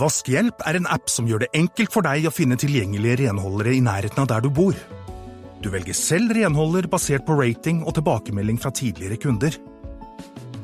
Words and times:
Vaskehjelp 0.00 0.62
er 0.64 0.78
en 0.78 0.88
app 0.88 1.10
som 1.12 1.26
gjør 1.28 1.42
det 1.44 1.50
enkelt 1.58 1.92
for 1.92 2.06
deg 2.06 2.24
å 2.24 2.32
finne 2.32 2.56
tilgjengelige 2.60 3.18
renholdere 3.26 3.74
i 3.76 3.82
nærheten 3.84 4.22
av 4.22 4.30
der 4.30 4.44
du 4.44 4.48
bor. 4.48 4.76
Du 5.60 5.68
velger 5.68 5.96
selv 5.96 6.32
renholder 6.36 6.88
basert 6.88 7.26
på 7.26 7.36
rating 7.36 7.82
og 7.84 7.98
tilbakemelding 7.98 8.56
fra 8.62 8.72
tidligere 8.72 9.18
kunder. 9.20 9.58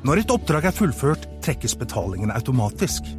Når 0.07 0.23
et 0.23 0.33
oppdrag 0.33 0.71
er 0.71 0.77
fullført, 0.77 1.27
trekkes 1.45 1.77
betalingen 1.77 2.33
automatisk. 2.33 3.11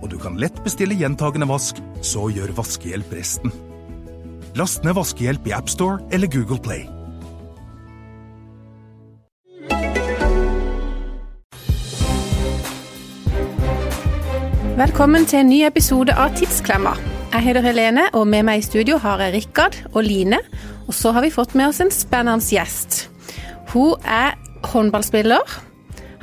Og 0.00 0.08
du 0.12 0.16
kan 0.22 0.38
lett 0.40 0.62
bestille 0.64 0.96
gjentagende 0.96 1.50
vask, 1.50 1.82
så 2.00 2.30
gjør 2.32 2.54
Vaskehjelp 2.56 3.12
resten. 3.12 3.52
Last 4.56 4.86
ned 4.86 4.96
Vaskehjelp 4.96 5.44
i 5.50 5.54
AppStore 5.58 6.00
eller 6.14 6.30
Google 6.32 6.60
Play. 6.62 6.86
Velkommen 14.80 15.26
til 15.28 15.42
en 15.42 15.50
ny 15.50 15.58
episode 15.66 16.14
av 16.16 16.30
Tidsklemma. 16.38 16.94
Jeg 17.34 17.44
heter 17.44 17.66
Helene, 17.66 18.06
og 18.16 18.22
med 18.32 18.46
meg 18.48 18.62
i 18.62 18.64
studio 18.64 18.96
har 19.02 19.20
jeg 19.20 19.34
Rikard 19.34 19.74
og 19.90 20.06
Line. 20.06 20.38
Og 20.86 20.96
så 20.96 21.12
har 21.12 21.20
vi 21.20 21.32
fått 21.34 21.52
med 21.58 21.66
oss 21.68 21.82
en 21.84 21.92
spennende 21.92 22.40
gjest. 22.48 23.02
Hun 23.74 24.00
er 24.08 24.38
håndballspiller, 24.70 25.52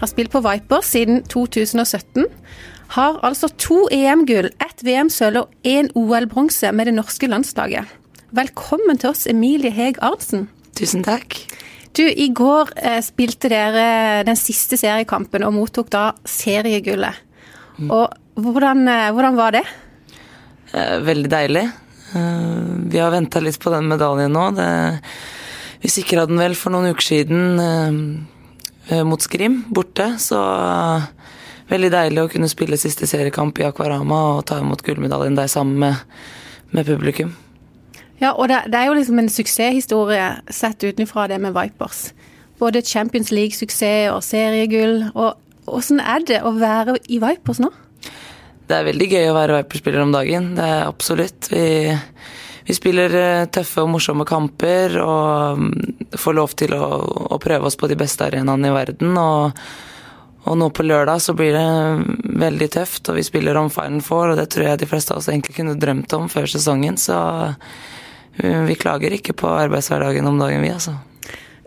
har 0.01 0.09
spilt 0.09 0.33
på 0.33 0.41
Viper 0.41 0.81
siden 0.81 1.21
2017. 1.29 2.25
Har 2.97 3.21
altså 3.29 3.51
to 3.61 3.83
EM-gull, 3.93 4.49
ett 4.57 4.81
VM-sølv 4.81 5.43
og 5.43 5.53
én 5.61 5.93
OL-bronse 5.93 6.73
med 6.73 6.89
det 6.89 6.97
norske 6.97 7.29
landslaget. 7.29 7.85
Velkommen 8.33 8.97
til 8.97 9.13
oss, 9.13 9.27
Emilie 9.29 9.69
Heg 9.69 10.01
Arntzen. 10.01 10.47
Tusen 10.73 11.05
takk. 11.05 11.43
Du, 11.93 12.07
I 12.09 12.31
går 12.33 12.73
eh, 12.81 13.03
spilte 13.05 13.53
dere 13.53 14.23
den 14.25 14.45
siste 14.47 14.81
seriekampen 14.81 15.45
og 15.45 15.59
mottok 15.61 15.93
da 15.93 16.07
seriegullet. 16.25 17.27
Mm. 17.77 17.91
Og 17.93 18.23
hvordan, 18.41 18.87
eh, 18.87 19.11
hvordan, 19.11 19.35
var 19.35 19.51
det? 19.51 19.63
Eh, 20.73 20.97
veldig 21.01 21.29
deilig. 21.29 21.65
Eh, 22.15 22.65
vi 22.91 22.99
har 22.99 23.11
venta 23.11 23.39
litt 23.39 23.59
på 23.59 23.73
den 23.73 23.87
medaljen 23.89 24.33
nå. 24.33 24.51
Det, 24.55 24.67
vi 25.81 25.89
sikra 25.89 26.25
den 26.29 26.37
vel 26.37 26.55
for 26.55 26.73
noen 26.73 26.93
uker 26.93 27.05
siden 27.05 28.27
mot 29.03 29.21
Skrim, 29.21 29.65
borte. 29.73 30.13
Så 30.21 30.37
veldig 31.67 31.89
deilig 31.91 32.23
å 32.23 32.29
kunne 32.31 32.49
spille 32.49 32.79
siste 32.79 33.07
seriekamp 33.09 33.59
i 33.59 33.65
Akvarama 33.67 34.21
og 34.37 34.45
ta 34.47 34.61
imot 34.61 34.83
gullmedaljen 34.85 35.35
der 35.35 35.51
sammen 35.51 35.81
med, 35.81 36.05
med 36.71 36.87
publikum. 36.87 37.33
Ja, 38.21 38.31
og 38.33 38.47
det, 38.49 38.63
det, 38.71 38.79
er 38.79 38.87
jo 38.87 38.95
liksom 38.97 39.19
en 39.19 39.29
suksesshistorie 39.29 40.29
sett 40.49 40.81
utenfra 40.81 41.27
det 41.27 41.41
med 41.43 41.53
Vipers. 41.53 42.13
Både 42.57 42.81
Champions 42.81 43.29
League-suksess 43.29 44.13
og 44.13 44.23
seriegull. 44.25 45.03
Og 45.13 45.35
Åssen 45.67 45.99
er 45.99 46.23
det 46.23 46.39
å 46.47 46.53
være 46.55 46.95
i 47.11 47.19
Vipers 47.19 47.59
nå? 47.59 47.69
Det 48.67 48.75
er 48.75 48.87
veldig 48.89 49.07
gøy 49.07 49.29
å 49.29 49.35
være 49.37 49.61
Vipers-spiller 49.61 50.03
om 50.03 50.11
dagen. 50.11 50.51
Det 50.57 50.65
er 50.67 50.87
absolutt. 50.89 51.47
Vi, 51.53 51.95
vi, 52.67 52.75
spiller 52.75 53.13
eh, 53.15 53.45
tøffe 53.53 53.85
og 53.85 53.93
morsomme 53.93 54.27
kamper 54.27 54.97
og 54.99 55.61
mm, 55.61 56.09
får 56.19 56.35
lov 56.35 56.55
til 56.59 56.75
å, 56.75 56.87
å 57.31 57.39
prøve 57.43 57.69
oss 57.69 57.79
på 57.79 57.87
de 57.87 57.95
beste 57.99 58.27
arenaene 58.27 58.67
i 58.67 58.75
verden. 58.75 59.15
Og, 59.15 59.63
og, 60.43 60.53
nå 60.59 60.67
på 60.75 60.83
lørdag 60.83 61.23
så 61.23 61.35
blir 61.37 61.55
det 61.55 62.35
veldig 62.43 62.69
tøft, 62.75 63.07
og 63.07 63.21
vi 63.21 63.23
spiller 63.27 63.59
om 63.59 63.71
Final 63.71 64.03
Four, 64.03 64.33
og 64.33 64.41
det 64.41 64.49
tror 64.51 64.67
jeg 64.67 64.83
de 64.83 64.91
fleste 64.91 65.15
av 65.15 65.23
oss 65.23 65.31
egentlig 65.31 65.55
kunne 65.61 65.79
drømt 65.79 66.19
om 66.19 66.27
før 66.31 66.51
sesongen, 66.51 66.99
så 66.99 67.21
eh, 67.47 68.63
vi 68.67 68.75
klager 68.79 69.15
ikke 69.15 69.37
på 69.45 69.55
arbeidshverdagen 69.63 70.27
om 70.27 70.43
dagen, 70.43 70.67
vi, 70.67 70.75
altså. 70.75 70.99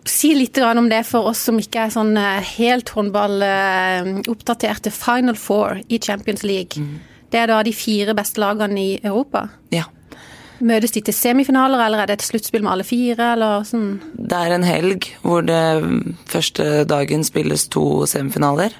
Si 0.05 0.33
litt 0.33 0.57
om 0.57 0.89
det 0.89 1.03
for 1.05 1.27
oss 1.29 1.39
som 1.45 1.59
ikke 1.61 1.79
er 1.85 1.89
sånn 1.93 2.17
eh, 2.17 2.41
helt 2.57 2.89
håndballoppdaterte. 2.95 4.91
Final 4.91 5.35
Four 5.37 5.81
i 5.87 5.99
Champions 6.01 6.43
League. 6.43 6.81
Mm. 6.81 6.99
Det 7.31 7.39
er 7.39 7.47
da 7.51 7.63
de 7.63 7.73
fire 7.75 8.13
beste 8.17 8.41
lagene 8.41 8.79
i 8.81 8.99
Europa? 9.03 9.47
Ja. 9.71 9.83
Møtes 10.61 10.91
de 10.93 11.01
til 11.05 11.15
semifinaler, 11.15 11.79
eller 11.81 11.99
er 12.03 12.07
det 12.09 12.19
et 12.19 12.25
sluttspill 12.27 12.61
med 12.65 12.71
alle 12.73 12.85
fire? 12.85 13.33
eller 13.33 13.63
sånn? 13.65 14.01
Det 14.13 14.37
er 14.37 14.51
en 14.53 14.65
helg 14.67 15.07
hvor 15.23 15.41
det 15.45 15.81
første 16.29 16.83
dagen 16.89 17.23
spilles 17.25 17.67
to 17.73 18.05
semifinaler. 18.09 18.71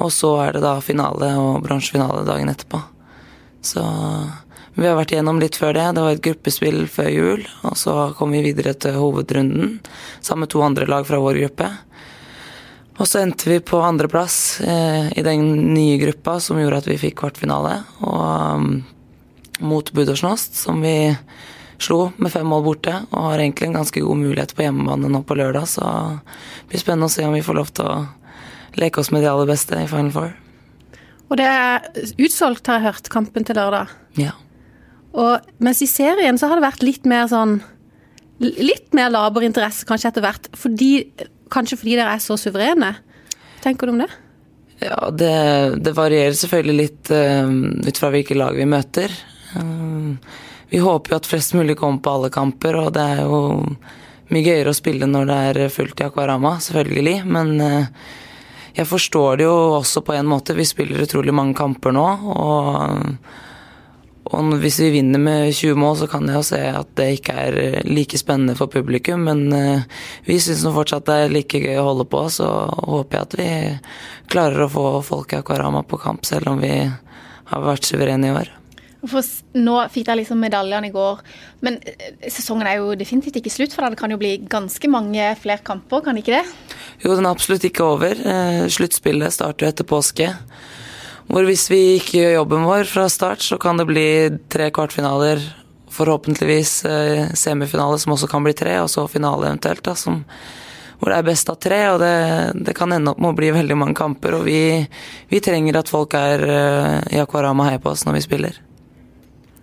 Og 0.00 0.12
så 0.14 0.36
er 0.46 0.52
det 0.56 0.62
da 0.64 0.78
finale 0.84 1.34
og 1.40 1.62
bronsefinale 1.66 2.24
dagen 2.28 2.48
etterpå. 2.52 2.80
Så 3.60 3.82
vi 4.80 4.88
har 4.88 4.96
vært 4.96 5.12
igjennom 5.12 5.40
litt 5.42 5.58
før 5.60 5.76
det. 5.76 5.86
Det 5.96 6.02
var 6.04 6.16
et 6.16 6.24
gruppespill 6.24 6.82
før 6.88 7.10
jul. 7.12 7.44
Og 7.68 7.76
så 7.76 7.94
kom 8.16 8.32
vi 8.32 8.40
videre 8.46 8.72
til 8.80 8.96
hovedrunden 8.96 9.78
sammen 10.20 10.46
med 10.46 10.52
to 10.54 10.62
andre 10.64 10.88
lag 10.88 11.04
fra 11.08 11.20
vår 11.20 11.42
gruppe. 11.42 11.68
Og 13.00 13.08
så 13.08 13.22
endte 13.22 13.48
vi 13.48 13.60
på 13.64 13.80
andreplass 13.80 14.60
eh, 14.60 15.12
i 15.16 15.24
den 15.24 15.46
nye 15.74 15.96
gruppa 16.00 16.38
som 16.40 16.60
gjorde 16.60 16.82
at 16.82 16.88
vi 16.88 16.98
fikk 17.00 17.18
kvartfinale. 17.22 17.78
Og 18.04 18.24
um, 18.56 18.72
mot 19.60 19.92
Budosjnost, 19.92 20.56
som 20.56 20.80
vi 20.84 21.12
slo 21.80 22.10
med 22.16 22.32
fem 22.32 22.48
mål 22.48 22.64
borte. 22.64 22.98
Og 23.10 23.30
har 23.30 23.40
egentlig 23.40 23.70
en 23.70 23.78
ganske 23.80 24.04
god 24.04 24.20
mulighet 24.20 24.52
på 24.56 24.66
hjemmebane 24.66 25.12
nå 25.12 25.22
på 25.24 25.36
lørdag, 25.36 25.68
så 25.68 25.86
det 26.20 26.72
blir 26.72 26.84
spennende 26.84 27.08
å 27.08 27.14
se 27.14 27.24
om 27.28 27.36
vi 27.36 27.44
får 27.44 27.60
lov 27.60 27.72
til 27.76 27.88
å 27.88 27.98
leke 28.80 29.00
oss 29.00 29.12
med 29.12 29.24
de 29.24 29.32
aller 29.32 29.48
beste 29.48 29.80
i 29.80 29.88
Final 29.90 30.12
Four. 30.14 30.36
Og 31.30 31.38
det 31.38 31.46
er 31.46 31.88
utsolgt, 32.18 32.66
har 32.66 32.80
jeg 32.80 32.88
hørt, 32.88 33.12
kampen 33.12 33.46
til 33.46 33.56
lørdag. 33.56 33.92
Ja. 34.18 34.34
Og 35.18 35.52
mens 35.62 35.82
i 35.82 35.88
serien 35.90 36.38
så 36.38 36.50
har 36.50 36.58
det 36.58 36.68
vært 36.68 36.86
litt 36.86 37.08
mer 37.08 37.28
sånn 37.30 37.60
Litt 38.40 38.94
mer 38.96 39.10
laber 39.12 39.44
interesse 39.44 39.84
kanskje 39.84 40.08
etter 40.08 40.24
hvert, 40.24 40.46
fordi, 40.56 40.86
kanskje 41.52 41.76
fordi 41.76 41.98
dere 41.98 42.14
er 42.16 42.22
så 42.24 42.38
suverene. 42.40 42.94
Tenker 43.60 43.84
du 43.84 43.92
om 43.92 43.98
det? 44.00 44.06
Ja, 44.80 45.10
det, 45.12 45.34
det 45.84 45.92
varierer 45.92 46.32
selvfølgelig 46.32 46.76
litt 46.78 47.10
uh, 47.12 47.52
ut 47.84 48.00
fra 48.00 48.08
hvilke 48.14 48.38
lag 48.40 48.56
vi 48.56 48.64
møter. 48.64 49.12
Uh, 49.52 50.16
vi 50.72 50.80
håper 50.80 51.12
jo 51.12 51.18
at 51.20 51.28
flest 51.28 51.52
mulig 51.58 51.76
kommer 51.76 52.00
på 52.00 52.14
alle 52.16 52.32
kamper, 52.32 52.80
og 52.80 52.94
det 52.96 53.04
er 53.12 53.20
jo 53.26 53.42
mye 54.32 54.46
gøyere 54.46 54.72
å 54.72 54.78
spille 54.78 55.10
når 55.10 55.28
det 55.28 55.38
er 55.50 55.74
fullt 55.76 56.00
i 56.00 56.08
Akvarama, 56.08 56.54
selvfølgelig. 56.64 57.16
Men 57.28 57.52
uh, 57.60 58.16
jeg 58.72 58.88
forstår 58.88 59.42
det 59.42 59.50
jo 59.50 59.56
også 59.82 60.00
på 60.06 60.16
en 60.16 60.32
måte. 60.32 60.56
Vi 60.56 60.64
spiller 60.64 61.04
utrolig 61.04 61.36
mange 61.36 61.58
kamper 61.60 61.92
nå, 61.92 62.08
og 62.40 63.04
og 64.30 64.52
hvis 64.62 64.78
vi 64.78 64.92
vinner 64.94 65.18
med 65.18 65.50
20 65.54 65.78
mål, 65.80 65.96
så 65.98 66.06
kan 66.10 66.28
jeg 66.28 66.38
jo 66.38 66.44
se 66.46 66.60
at 66.70 66.92
det 66.98 67.08
ikke 67.16 67.34
er 67.34 67.58
eh, 67.58 67.88
like 67.88 68.18
spennende 68.20 68.54
for 68.58 68.70
publikum. 68.70 69.24
Men 69.26 69.42
uh, 69.50 69.82
vi 70.26 70.38
syns 70.42 70.62
fortsatt 70.62 71.08
det 71.08 71.16
er 71.24 71.34
like 71.34 71.58
gøy 71.58 71.80
å 71.80 71.88
holde 71.88 72.06
på, 72.10 72.22
så 72.30 72.46
håper 72.70 73.18
jeg 73.18 73.26
at 73.26 73.36
vi 73.40 73.50
klarer 74.30 74.66
å 74.66 74.70
få 74.70 74.86
folk 75.06 75.34
i 75.34 75.40
Akvarama 75.40 75.82
på 75.82 75.98
kamp, 76.02 76.22
selv 76.28 76.52
om 76.52 76.62
vi 76.62 76.72
har 77.50 77.66
vært 77.66 77.90
suverene 77.90 78.30
i 78.30 78.34
år. 78.38 78.54
For 79.00 79.24
nå 79.56 79.76
fikk 79.90 80.04
dere 80.06 80.20
liksom 80.20 80.42
medaljene 80.44 80.90
i 80.90 80.94
går, 80.94 81.22
men 81.66 81.80
eh, 81.88 82.30
sesongen 82.30 82.68
er 82.70 82.78
jo 82.78 82.94
definitivt 83.00 83.40
ikke 83.40 83.54
slutt 83.54 83.74
for 83.74 83.82
deg. 83.82 83.96
Det 83.96 84.02
kan 84.04 84.14
jo 84.14 84.20
bli 84.20 84.36
ganske 84.52 84.92
mange 84.92 85.32
flere 85.42 85.64
kamper, 85.66 86.04
kan 86.06 86.20
ikke 86.20 86.38
det? 86.38 86.44
Jo, 87.02 87.16
den 87.16 87.24
er 87.24 87.32
absolutt 87.32 87.66
ikke 87.66 87.88
over. 87.96 88.26
Sluttspillet 88.70 89.34
starter 89.34 89.66
jo 89.66 89.74
etter 89.74 89.88
påske. 89.88 90.34
Hvor 91.30 91.46
hvis 91.46 91.68
vi 91.70 91.80
ikke 92.00 92.16
gjør 92.18 92.32
jobben 92.40 92.64
vår 92.66 92.88
fra 92.90 93.04
start, 93.10 93.44
så 93.46 93.58
kan 93.60 93.78
det 93.78 93.86
bli 93.86 94.06
tre 94.50 94.70
kvartfinaler, 94.74 95.42
forhåpentligvis 95.90 96.72
eh, 96.86 97.30
semifinale 97.38 97.98
som 98.02 98.16
også 98.16 98.28
kan 98.30 98.42
bli 98.46 98.54
tre, 98.58 98.76
og 98.82 98.90
så 98.90 99.06
finale 99.10 99.46
eventuelt, 99.46 99.82
da, 99.86 99.94
som, 99.98 100.24
hvor 100.98 101.12
det 101.12 101.20
er 101.20 101.28
best 101.28 101.50
av 101.50 101.60
tre. 101.62 101.80
Og 101.92 102.00
det, 102.02 102.14
det, 102.66 102.74
kan 102.78 102.90
ende 102.94 103.14
opp 103.14 103.22
med 103.22 103.30
å 103.30 103.38
bli 103.38 103.52
veldig 103.54 103.78
mange 103.78 103.98
kamper, 103.98 104.40
og 104.40 104.48
vi, 104.50 104.62
vi 105.30 105.42
trenger 105.42 105.78
at 105.78 105.92
folk 105.92 106.18
er 106.18 106.46
uh, 106.46 106.98
i 107.14 107.22
Akvarama 107.22 107.66
og 107.66 107.70
heier 107.70 107.84
på 107.84 107.94
oss 107.94 108.06
når 108.08 108.18
vi 108.18 108.26
spiller. 108.26 108.58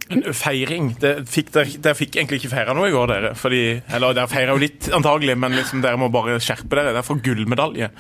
Feiring. 0.08 0.94
Dere 1.02 1.26
fikk, 1.28 1.52
der, 1.56 1.96
fikk 1.98 2.16
egentlig 2.16 2.42
ikke 2.42 2.54
feira 2.54 2.76
noe 2.78 2.90
i 2.90 2.96
går, 2.96 3.10
dere. 3.12 3.34
Fordi, 3.38 3.62
eller 3.94 4.16
dere 4.18 4.32
feira 4.32 4.56
jo 4.56 4.62
litt, 4.62 4.90
antagelig, 4.96 5.38
men 5.40 5.58
liksom, 5.58 5.84
dere 5.84 6.00
må 6.00 6.10
bare 6.14 6.40
skjerpe 6.44 6.72
dere. 6.76 6.94
Dere 6.96 7.06
får 7.06 7.22
gullmedalje. 7.26 7.92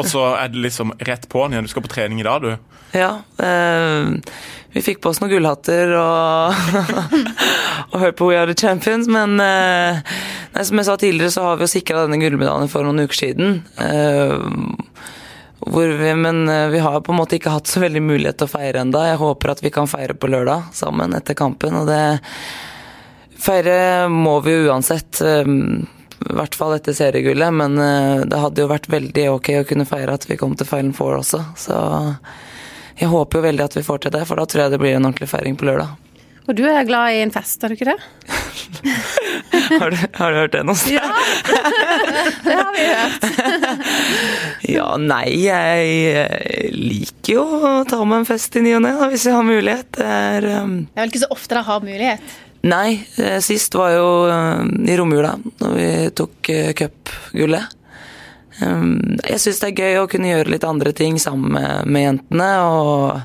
Og 0.00 0.10
så 0.10 0.28
er 0.36 0.52
det 0.52 0.64
liksom 0.66 0.94
rett 1.06 1.28
på'n 1.32 1.54
igjen. 1.54 1.68
Du 1.68 1.72
skal 1.72 1.86
på 1.86 1.92
trening 1.94 2.22
i 2.22 2.26
dag, 2.26 2.42
du. 2.42 2.76
Ja. 2.96 3.12
Eh, 3.42 4.12
vi 4.76 4.82
fikk 4.84 5.00
på 5.00 5.12
oss 5.12 5.22
noen 5.22 5.32
gullhatter 5.32 5.94
og, 5.96 6.52
og 7.92 8.00
hørte 8.02 8.18
på 8.18 8.28
We 8.28 8.36
Are 8.36 8.50
The 8.50 8.58
Champions, 8.58 9.08
men 9.08 9.38
eh, 9.40 10.02
nei, 10.52 10.66
som 10.68 10.82
jeg 10.82 10.88
sa 10.88 10.98
tidligere, 11.00 11.32
så 11.32 11.46
har 11.46 11.56
vi 11.56 11.64
jo 11.64 11.72
sikra 11.72 12.04
denne 12.04 12.20
gullmedaljen 12.20 12.72
for 12.72 12.84
noen 12.84 13.06
uker 13.06 13.22
siden. 13.22 13.62
Eh, 13.80 14.36
vi, 15.66 16.14
men 16.14 16.48
eh, 16.48 16.68
vi 16.68 16.78
har 16.78 17.00
på 17.00 17.12
en 17.12 17.18
måte 17.18 17.36
ikke 17.36 17.50
hatt 17.50 17.66
så 17.66 17.80
veldig 17.82 18.02
mulighet 18.02 18.38
til 18.38 18.48
å 18.48 18.54
feire 18.54 18.80
enda. 18.84 19.06
Jeg 19.08 19.20
håper 19.22 19.52
at 19.52 19.62
vi 19.64 19.72
kan 19.74 19.90
feire 19.90 20.14
på 20.14 20.30
lørdag 20.30 20.70
sammen 20.76 21.14
etter 21.16 21.38
kampen. 21.38 21.76
Og 21.82 21.90
det 21.90 22.00
Feire 23.36 24.08
må 24.08 24.38
vi 24.40 24.54
uansett. 24.66 25.20
Eh, 25.20 25.44
I 25.46 26.32
hvert 26.38 26.54
fall 26.56 26.76
etter 26.78 26.96
seriegullet, 26.96 27.52
men 27.52 27.78
eh, 27.78 28.24
det 28.24 28.40
hadde 28.40 28.64
jo 28.64 28.70
vært 28.70 28.88
veldig 28.88 29.28
ok 29.34 29.52
å 29.60 29.66
kunne 29.68 29.88
feire 29.88 30.16
at 30.16 30.24
vi 30.30 30.38
kom 30.40 30.56
til 30.56 30.68
Final 30.68 30.96
Four 30.96 31.18
også. 31.20 31.42
Så 31.60 31.76
jeg 32.96 33.12
håper 33.12 33.38
jo 33.38 33.46
veldig 33.50 33.66
at 33.66 33.76
vi 33.76 33.84
får 33.84 34.06
til 34.06 34.16
det, 34.16 34.24
for 34.28 34.40
da 34.40 34.48
tror 34.48 34.64
jeg 34.64 34.72
det 34.72 34.80
blir 34.80 34.96
en 34.96 35.04
ordentlig 35.04 35.28
feiring 35.28 35.58
på 35.60 35.68
lørdag. 35.68 35.92
Og 36.46 36.54
du 36.54 36.62
er 36.70 36.86
glad 36.86 37.10
i 37.10 37.22
en 37.24 37.32
fest, 37.34 37.64
er 37.64 37.72
du 37.72 37.74
ikke 37.74 37.90
det? 37.90 37.98
har, 39.80 39.90
du, 39.90 39.96
har, 40.14 40.30
du, 40.30 40.36
hørt 40.38 40.52
det 40.54 40.62
noe 40.62 40.78
sted? 40.78 40.94
Ja, 40.94 41.10
det 42.46 42.54
har 42.54 42.70
vi 42.76 42.84
hørt. 42.86 43.26
ja, 44.76 44.88
nei, 45.00 45.26
jeg 45.42 46.72
liker 46.74 47.32
jo 47.32 47.44
å 47.44 47.72
ta 47.88 48.00
meg 48.04 48.22
en 48.22 48.28
fest 48.28 48.58
i 48.58 48.64
ny 48.64 48.76
og 48.78 48.84
ne, 48.86 48.92
hvis 49.12 49.28
jeg 49.28 49.36
har 49.36 49.46
mulighet. 49.46 49.92
Det 49.98 50.10
er 50.10 50.50
um... 50.62 50.76
Det 50.88 50.98
er 50.98 51.06
vel 51.06 51.14
ikke 51.14 51.24
så 51.24 51.32
ofte 51.36 51.54
dere 51.54 51.66
har 51.68 51.86
mulighet? 51.86 52.36
Nei, 52.66 52.98
eh, 53.22 53.38
sist 53.44 53.76
var 53.78 53.92
jo 53.94 54.06
um, 54.26 54.70
i 54.88 54.96
romjula, 54.98 55.36
da 55.60 55.72
vi 55.74 55.88
tok 56.18 56.50
cupgullet. 56.78 57.76
Um, 58.64 59.18
jeg 59.20 59.40
syns 59.42 59.60
det 59.60 59.68
er 59.68 59.84
gøy 59.84 59.98
å 60.00 60.08
kunne 60.08 60.30
gjøre 60.30 60.54
litt 60.54 60.64
andre 60.64 60.92
ting 60.96 61.18
sammen 61.20 61.52
med, 61.52 62.00
jentene, 62.00 62.50
og 62.64 63.20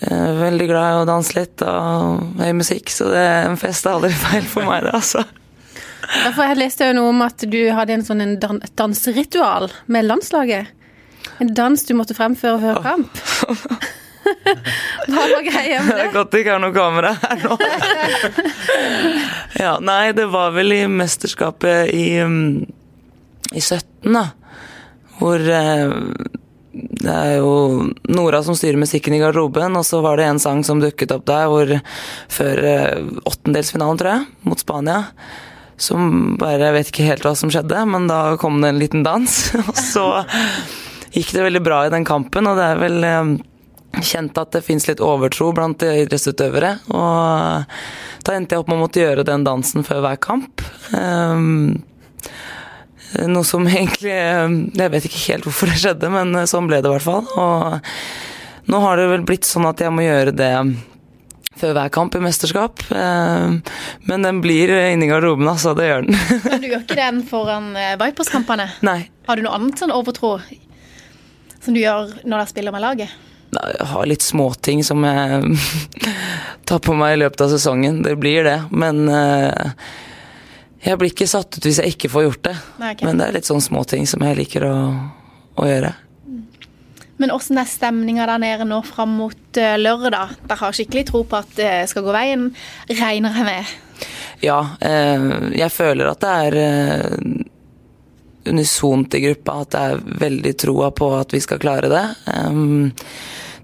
jeg 0.00 0.16
er 0.16 0.40
veldig 0.40 0.66
glad 0.70 0.88
i 0.90 1.02
å 1.02 1.08
danse 1.08 1.36
litt 1.36 1.62
og 1.62 2.40
høy 2.40 2.50
musikk, 2.58 2.90
så 2.90 3.10
det 3.12 3.22
er 3.22 3.46
en 3.46 3.60
fest 3.60 3.86
er 3.86 3.98
aldri 3.98 4.10
feil 4.16 4.48
for 4.50 4.66
meg, 4.66 4.88
det, 4.88 4.96
altså. 4.98 5.24
Ja, 6.10 6.32
for 6.34 6.44
jeg 6.48 6.58
leste 6.58 6.90
jo 6.90 6.96
noe 6.98 7.12
om 7.12 7.22
at 7.24 7.44
du 7.46 7.60
hadde 7.74 7.94
en 7.94 8.04
sånn 8.06 8.22
en 8.24 8.36
dan 8.42 8.60
danseritual 8.78 9.70
med 9.86 10.08
landslaget. 10.08 10.72
En 11.40 11.54
dans 11.54 11.86
du 11.86 11.94
måtte 11.96 12.16
fremføre 12.16 12.58
før 12.62 12.82
kamp. 12.84 13.20
Hva 15.10 15.22
var 15.30 15.42
greia 15.42 15.80
med 15.82 15.96
Det 15.96 16.02
er 16.04 16.10
godt 16.14 16.34
det 16.34 16.42
ikke 16.42 16.56
er 16.56 16.60
noe 16.62 16.74
kamera 16.74 17.14
her 17.22 17.40
nå. 17.40 17.56
ja, 19.62 19.72
nei, 19.82 20.12
det 20.16 20.26
var 20.30 20.52
vel 20.54 20.76
i 20.76 20.82
mesterskapet 20.90 21.94
i, 21.96 22.04
um, 22.22 22.60
i 23.50 23.62
17, 23.62 24.12
da. 24.12 24.26
Hvor 25.20 25.40
eh, 25.40 25.96
det 26.72 27.12
er 27.12 27.34
jo 27.40 27.90
Nora 28.12 28.42
som 28.46 28.56
styrer 28.56 28.80
musikken 28.80 29.16
i 29.16 29.20
garderoben, 29.20 29.76
og 29.76 29.84
så 29.88 30.00
var 30.04 30.20
det 30.20 30.28
en 30.28 30.42
sang 30.42 30.62
som 30.66 30.80
dukket 30.82 31.12
opp 31.16 31.26
der 31.28 31.48
hvor 31.50 31.74
før 32.30 32.64
eh, 32.74 33.10
åttendelsfinalen, 33.28 34.00
tror 34.00 34.14
jeg, 34.14 34.28
mot 34.48 34.62
Spania. 34.62 35.00
Som 35.80 36.34
bare 36.40 36.74
vet 36.76 36.90
ikke 36.90 37.06
helt 37.08 37.24
hva 37.24 37.32
som 37.38 37.52
skjedde, 37.52 37.84
men 37.88 38.08
da 38.10 38.36
kom 38.40 38.60
det 38.60 38.74
en 38.74 38.80
liten 38.80 39.04
dans. 39.06 39.36
Og 39.70 39.76
så 39.80 40.06
gikk 41.14 41.32
det 41.34 41.46
veldig 41.46 41.62
bra 41.64 41.84
i 41.86 41.92
den 41.92 42.04
kampen, 42.06 42.46
og 42.46 42.58
det 42.60 42.66
er 42.68 42.82
vel 42.82 43.06
eh, 43.06 43.30
kjent 44.04 44.38
at 44.38 44.52
det 44.54 44.62
fins 44.66 44.86
litt 44.86 45.00
overtro 45.02 45.50
blant 45.56 45.82
idrettsutøvere. 45.82 46.74
Og 46.92 48.26
da 48.26 48.36
endte 48.36 48.54
jeg 48.54 48.62
opp 48.62 48.70
med 48.70 48.78
å 48.78 48.82
måtte 48.84 49.02
gjøre 49.02 49.26
den 49.26 49.46
dansen 49.46 49.86
før 49.86 50.04
hver 50.04 50.20
kamp. 50.22 50.62
Um, 50.92 51.80
noe 53.26 53.46
som 53.46 53.64
egentlig 53.66 54.12
Jeg 54.12 54.92
vet 54.92 55.06
ikke 55.08 55.24
helt 55.32 55.48
hvorfor 55.48 55.72
det 55.72 55.80
skjedde, 55.82 56.12
men 56.12 56.36
sånn 56.50 56.68
ble 56.70 56.78
det 56.82 56.90
i 56.90 56.94
hvert 56.94 57.08
fall. 57.08 57.26
Og 57.40 58.70
nå 58.70 58.84
har 58.84 59.00
det 59.00 59.08
vel 59.10 59.26
blitt 59.26 59.48
sånn 59.48 59.66
at 59.66 59.80
jeg 59.82 59.92
må 59.94 60.04
gjøre 60.04 60.36
det 60.36 60.54
før 61.58 61.74
hver 61.74 61.90
kamp 61.92 62.14
i 62.14 62.20
mesterskap. 62.22 62.82
Um, 62.94 63.60
men 64.06 64.26
den 64.26 64.40
blir 64.44 64.70
inni 64.92 65.08
garderoben, 65.10 65.48
altså. 65.50 65.74
Det 65.74 65.88
gjør 65.88 66.06
den. 66.06 66.18
Men 66.46 66.62
du 66.62 66.68
gjør 66.68 66.84
ikke 66.84 66.98
den 67.00 67.22
foran 67.26 67.72
eh, 67.78 67.96
Vipers-kampene? 68.00 68.68
Nei. 68.86 69.00
Har 69.26 69.38
du 69.38 69.44
noe 69.46 69.56
annet 69.58 69.80
sånn 69.80 69.94
overtro 69.94 70.36
som 71.60 71.74
du 71.74 71.80
gjør 71.82 72.14
når 72.22 72.36
dere 72.36 72.50
spiller 72.52 72.74
med 72.74 72.84
laget? 72.84 73.16
Jeg 73.50 73.88
har 73.90 74.06
litt 74.06 74.22
småting 74.22 74.84
som 74.86 75.02
jeg 75.02 75.56
tar 76.70 76.82
på 76.86 76.94
meg 76.94 77.16
i 77.16 77.20
løpet 77.24 77.42
av 77.42 77.50
sesongen. 77.56 77.98
Det 78.06 78.14
blir 78.20 78.46
det. 78.46 78.56
Men 78.70 79.02
uh, 79.10 79.74
jeg 80.86 81.00
blir 81.00 81.10
ikke 81.10 81.28
satt 81.30 81.58
ut 81.58 81.66
hvis 81.66 81.82
jeg 81.82 81.96
ikke 81.96 82.12
får 82.14 82.28
gjort 82.28 82.44
det. 82.46 82.54
Nei, 82.78 82.94
okay. 82.94 83.08
Men 83.08 83.18
det 83.18 83.26
er 83.26 83.36
litt 83.40 83.50
sånn 83.50 83.64
småting 83.64 84.06
som 84.08 84.22
jeg 84.22 84.38
liker 84.38 84.68
å, 84.70 84.76
å 85.58 85.66
gjøre. 85.66 85.92
Men 87.20 87.34
åssen 87.34 87.60
er 87.60 87.68
stemninga 87.68 88.26
der 88.30 88.40
nede 88.40 88.66
nå 88.68 88.80
fram 88.86 89.12
mot 89.20 89.60
eh, 89.60 89.76
lørdag? 89.80 90.38
Dere 90.48 90.60
har 90.62 90.76
skikkelig 90.76 91.06
tro 91.10 91.22
på 91.28 91.40
at 91.40 91.52
det 91.58 91.72
skal 91.92 92.06
gå 92.06 92.14
veien, 92.16 92.48
regner 92.88 93.36
jeg 93.36 93.48
med? 93.48 93.74
Ja, 94.40 94.60
eh, 94.80 95.26
jeg 95.60 95.72
føler 95.74 96.08
at 96.14 96.24
det 96.24 96.36
er 96.46 96.58
eh, 96.64 97.18
unisont 98.50 99.14
i 99.14 99.20
gruppa, 99.26 99.60
at 99.60 99.74
det 99.74 99.84
er 99.84 100.02
veldig 100.24 100.54
troa 100.64 100.88
på 100.96 101.12
at 101.18 101.36
vi 101.36 101.42
skal 101.44 101.60
klare 101.60 101.92
det. 101.92 102.06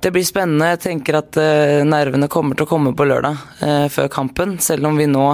Det 0.00 0.12
blir 0.12 0.24
spennende. 0.28 0.68
Jeg 0.74 0.82
tenker 0.84 1.16
at 1.18 1.38
eh, 1.40 1.80
nervene 1.88 2.28
kommer 2.30 2.56
til 2.56 2.66
å 2.66 2.70
komme 2.70 2.92
på 2.96 3.06
lørdag 3.08 3.40
eh, 3.64 3.86
før 3.92 4.12
kampen, 4.12 4.58
selv 4.62 4.90
om 4.90 5.00
vi 5.00 5.08
nå 5.08 5.24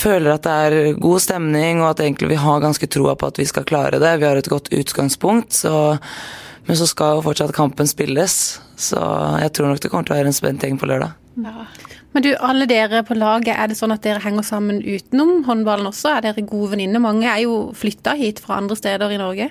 føler 0.00 0.34
at 0.34 0.44
det 0.44 0.52
er 0.66 1.00
god 1.00 1.24
stemning, 1.24 1.80
og 1.82 1.94
at 1.94 2.04
egentlig 2.04 2.30
vi 2.30 2.38
har 2.40 2.62
ganske 2.62 2.88
troa 2.92 3.16
på 3.18 3.32
at 3.32 3.40
vi 3.40 3.48
skal 3.48 3.66
klare 3.68 3.98
det. 4.00 4.12
Vi 4.20 4.28
har 4.28 4.38
et 4.38 4.52
godt 4.52 4.70
utgangspunkt, 4.76 5.56
så, 5.56 5.96
men 6.70 6.76
så 6.78 6.86
skal 6.86 7.16
jo 7.18 7.22
fortsatt 7.24 7.50
kampen 7.50 7.88
spilles. 7.90 8.34
Så 8.78 8.98
jeg 9.42 9.50
tror 9.56 9.72
nok 9.72 9.80
det 9.82 9.88
kommer 9.90 10.06
til 10.06 10.14
å 10.14 10.18
være 10.20 10.30
en 10.30 10.36
spent 10.36 10.62
gjeng 10.62 10.76
på 10.78 10.86
lørdag. 10.86 11.16
Ja. 11.42 11.64
Men 12.14 12.22
du, 12.22 12.28
alle 12.38 12.68
dere 12.70 13.00
på 13.06 13.16
laget, 13.18 13.56
er 13.56 13.72
det 13.72 13.78
sånn 13.78 13.90
at 13.90 14.04
dere 14.06 14.22
henger 14.22 14.46
sammen 14.46 14.78
utenom 14.78 15.42
håndballen 15.48 15.90
også? 15.90 16.12
Er 16.12 16.28
dere 16.28 16.46
gode 16.46 16.76
venninner? 16.76 17.02
Mange 17.02 17.26
er 17.26 17.42
jo 17.42 17.56
flytta 17.74 18.14
hit 18.18 18.38
fra 18.44 18.60
andre 18.62 18.78
steder 18.78 19.16
i 19.16 19.18
Norge. 19.18 19.50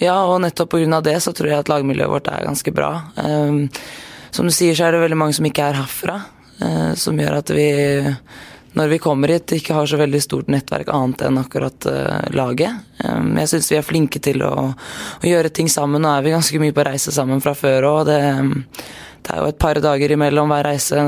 Ja, 0.00 0.16
og 0.24 0.40
nettopp 0.40 0.72
pga. 0.72 1.02
det 1.04 1.18
så 1.20 1.36
tror 1.36 1.50
jeg 1.52 1.60
at 1.60 1.68
lagmiljøet 1.68 2.14
vårt 2.14 2.32
er 2.32 2.48
ganske 2.48 2.72
bra. 2.72 2.90
Um, 3.20 3.66
som 4.32 4.48
du 4.48 4.56
sier, 4.56 4.72
så 4.72 4.88
er 4.88 4.96
det 4.96 5.04
veldig 5.04 5.20
mange 5.20 5.36
som 5.36 5.48
ikke 5.52 5.68
er 5.68 5.80
herfra, 5.82 6.16
uh, 6.64 6.92
som 6.96 7.20
gjør 7.20 7.42
at 7.42 7.52
vi 7.52 7.68
når 8.78 8.92
vi 8.92 8.98
kommer 9.02 9.32
hit, 9.34 9.52
ikke 9.56 9.74
har 9.74 9.88
så 9.90 9.98
veldig 9.98 10.20
stort 10.22 10.50
nettverk 10.52 10.90
annet 10.94 11.24
enn 11.26 11.40
akkurat 11.40 11.88
uh, 11.90 12.28
laget. 12.34 12.78
Um, 13.02 13.32
jeg 13.40 13.50
syns 13.50 13.70
vi 13.72 13.78
er 13.80 13.86
flinke 13.86 14.22
til 14.22 14.44
å, 14.46 14.52
å, 14.70 15.26
gjøre 15.26 15.50
ting 15.54 15.70
sammen. 15.72 16.04
Nå 16.04 16.12
er 16.12 16.24
vi 16.26 16.34
ganske 16.36 16.62
mye 16.62 16.76
på 16.76 16.86
reise 16.86 17.14
sammen 17.14 17.42
fra 17.44 17.56
før 17.58 17.88
òg. 17.90 18.00
Det, 18.08 18.20
um, 18.38 18.54
det 19.26 19.34
er 19.34 19.42
jo 19.42 19.50
et 19.50 19.60
par 19.60 19.82
dager 19.82 20.14
imellom 20.14 20.54
hver 20.54 20.70
reise 20.70 21.02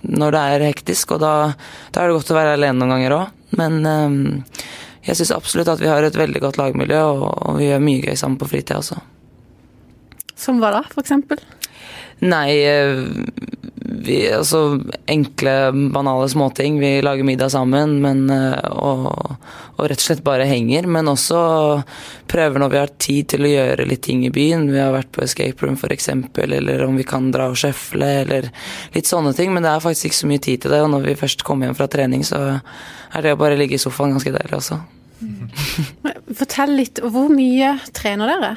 når 0.00 0.32
det 0.32 0.42
er 0.54 0.66
hektisk, 0.70 1.12
og 1.16 1.20
da, 1.20 1.34
da 1.92 2.00
er 2.00 2.08
det 2.08 2.16
godt 2.16 2.32
å 2.32 2.38
være 2.38 2.56
alene 2.56 2.80
noen 2.80 2.94
ganger 2.96 3.16
òg. 3.18 3.38
Men 3.60 3.80
um, 3.84 4.18
jeg 5.04 5.20
syns 5.20 5.36
absolutt 5.36 5.70
at 5.72 5.80
vi 5.82 5.90
har 5.92 6.04
et 6.04 6.16
veldig 6.16 6.40
godt 6.42 6.60
lagmiljø, 6.60 7.00
og, 7.04 7.24
og 7.28 7.60
vi 7.60 7.68
gjør 7.68 7.84
mye 7.84 8.04
gøy 8.08 8.16
sammen 8.16 8.40
på 8.40 8.48
fritida 8.48 8.80
også. 8.80 9.00
Som 10.40 10.60
hva 10.62 10.72
da, 10.72 10.86
for 10.88 11.04
eksempel? 11.04 11.40
Nei, 12.20 12.48
eh, 12.68 13.00
vi, 13.90 14.32
altså 14.32 14.80
enkle, 15.10 15.72
banale 15.92 16.28
småting. 16.30 16.78
Vi 16.80 17.02
lager 17.02 17.26
middag 17.26 17.50
sammen 17.50 17.96
men, 18.02 18.22
eh, 18.30 18.70
og, 18.70 19.08
og, 19.76 19.82
rett 19.84 19.98
og 19.98 20.04
slett 20.04 20.22
bare 20.24 20.46
henger. 20.48 20.86
Men 20.86 21.10
også 21.10 21.40
prøver 22.30 22.62
når 22.62 22.72
vi 22.72 22.80
har 22.80 22.94
tid 23.02 23.32
til 23.34 23.46
å 23.46 23.50
gjøre 23.50 23.88
litt 23.90 24.04
ting 24.06 24.22
i 24.26 24.32
byen. 24.34 24.68
Vi 24.70 24.78
har 24.80 24.94
vært 24.94 25.10
på 25.14 25.24
escape 25.26 25.66
room 25.66 25.78
f.eks., 25.80 26.08
eller 26.46 26.86
om 26.86 26.96
vi 27.00 27.06
kan 27.08 27.30
dra 27.34 27.50
og 27.50 27.58
sjøfle, 27.58 28.12
eller 28.22 28.50
litt 28.94 29.10
sånne 29.10 29.34
ting. 29.36 29.52
Men 29.54 29.66
det 29.66 29.74
er 29.74 29.84
faktisk 29.84 30.10
ikke 30.10 30.20
så 30.22 30.32
mye 30.32 30.44
tid 30.46 30.64
til 30.64 30.76
det, 30.76 30.82
og 30.86 30.94
når 30.94 31.10
vi 31.10 31.18
først 31.24 31.44
kommer 31.46 31.68
hjem 31.68 31.78
fra 31.80 31.90
trening, 31.90 32.26
så 32.26 32.42
er 33.10 33.26
det 33.26 33.34
å 33.34 33.40
bare 33.40 33.58
ligge 33.58 33.76
i 33.76 33.82
sofaen 33.82 34.14
ganske 34.14 34.34
deilig 34.36 34.60
også. 34.60 34.80
Fortell 36.40 36.76
litt, 36.78 37.02
hvor 37.02 37.32
mye 37.32 37.74
trener 37.96 38.30
dere? 38.36 38.54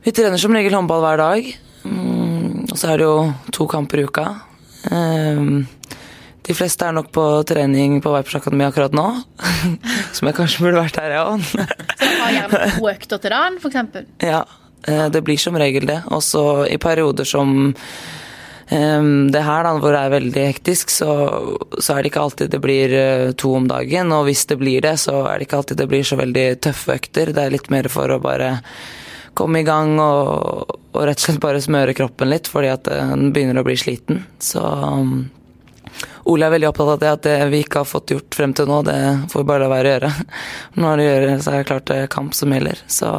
Vi 0.00 0.14
trener 0.16 0.40
som 0.40 0.54
regel 0.56 0.78
håndball 0.78 1.04
hver 1.04 1.20
dag. 1.20 1.52
Og 2.70 2.78
så 2.78 2.92
er 2.92 3.00
det 3.00 3.08
jo 3.08 3.18
to 3.54 3.66
kamper 3.70 4.02
i 4.02 4.06
uka. 4.06 4.26
Um, 4.90 5.66
de 6.46 6.56
fleste 6.56 6.86
er 6.86 6.94
nok 6.96 7.10
på 7.14 7.24
trening 7.46 7.98
på 8.02 8.12
Vipers 8.14 8.38
Akademi 8.40 8.64
akkurat 8.66 8.94
nå. 8.96 9.06
Som 10.16 10.30
jeg 10.30 10.38
kanskje 10.38 10.64
burde 10.64 10.80
vært 10.80 11.00
her, 11.02 11.12
jeg 11.14 11.26
òg. 11.26 11.44
Så 12.00 12.16
har 12.22 12.32
gjerne 12.34 12.62
to 12.76 12.88
økter 12.90 13.22
til 13.22 13.34
dagen, 13.34 13.60
f.eks.? 13.60 14.08
ja, 14.24 14.40
eh, 14.88 15.06
det 15.12 15.22
blir 15.26 15.38
som 15.40 15.58
regel 15.60 15.86
det. 15.90 16.00
Også 16.10 16.64
i 16.70 16.78
perioder 16.82 17.28
som 17.28 17.52
um, 17.60 19.12
det 19.30 19.44
her, 19.46 19.66
da, 19.66 19.74
hvor 19.78 19.94
det 19.94 20.00
er 20.00 20.14
veldig 20.16 20.46
hektisk, 20.48 20.94
så, 20.94 21.12
så 21.78 21.94
er 21.94 22.02
det 22.02 22.12
ikke 22.12 22.24
alltid 22.24 22.54
det 22.54 22.62
blir 22.64 22.96
uh, 22.96 23.26
to 23.38 23.52
om 23.60 23.68
dagen. 23.70 24.14
Og 24.16 24.26
hvis 24.30 24.46
det 24.50 24.58
blir 24.62 24.86
det, 24.86 24.96
så 25.04 25.20
er 25.26 25.38
det 25.38 25.50
ikke 25.50 25.60
alltid 25.60 25.82
det 25.82 25.90
blir 25.92 26.06
så 26.06 26.18
veldig 26.18 26.48
tøffe 26.66 26.98
økter. 26.98 27.34
Det 27.36 27.44
er 27.44 27.54
litt 27.58 27.70
mer 27.70 27.90
for 27.92 28.10
å 28.14 28.22
bare 28.22 28.56
komme 29.38 29.62
i 29.62 29.66
gang 29.66 29.96
og, 30.02 30.78
og 30.92 31.02
rett 31.06 31.20
og 31.20 31.26
slett 31.26 31.42
bare 31.42 31.62
smøre 31.62 31.96
kroppen 31.96 32.30
litt, 32.32 32.50
fordi 32.50 32.72
at 32.72 32.88
den 32.88 33.30
begynner 33.34 33.60
å 33.60 33.66
bli 33.66 33.76
sliten. 33.78 34.24
Så 34.42 34.62
um, 34.62 35.28
Ole 36.30 36.46
er 36.46 36.52
veldig 36.54 36.68
opptatt 36.68 36.92
av 36.94 37.00
det, 37.00 37.12
at 37.14 37.24
det 37.26 37.36
vi 37.52 37.62
ikke 37.64 37.82
har 37.82 37.88
fått 37.88 38.12
gjort 38.14 38.36
frem 38.36 38.52
til 38.56 38.68
nå, 38.70 38.82
det 38.86 38.98
får 39.32 39.42
vi 39.42 39.48
bare 39.48 39.64
la 39.64 39.70
være 39.72 39.88
å 39.88 39.94
gjøre. 39.94 40.10
Når 40.82 41.00
det 41.00 41.06
gjør, 41.06 41.26
så 41.30 41.52
er 41.52 41.62
det 41.62 41.70
klart 41.70 41.88
det 41.90 41.96
er 42.02 42.12
kamp 42.12 42.36
som 42.36 42.54
gjelder. 42.54 42.84
Så, 42.90 43.14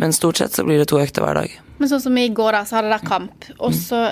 men 0.00 0.16
stort 0.16 0.42
sett 0.42 0.56
så 0.56 0.66
blir 0.66 0.82
det 0.82 0.88
to 0.90 1.00
økter 1.00 1.24
hver 1.24 1.40
dag. 1.42 1.54
Men 1.76 1.90
sånn 1.90 2.02
som 2.06 2.18
i 2.18 2.28
går, 2.32 2.56
da, 2.56 2.64
så 2.64 2.78
hadde 2.78 2.92
dere 2.92 3.08
kamp. 3.08 3.48
Og 3.60 3.74
så, 3.76 4.06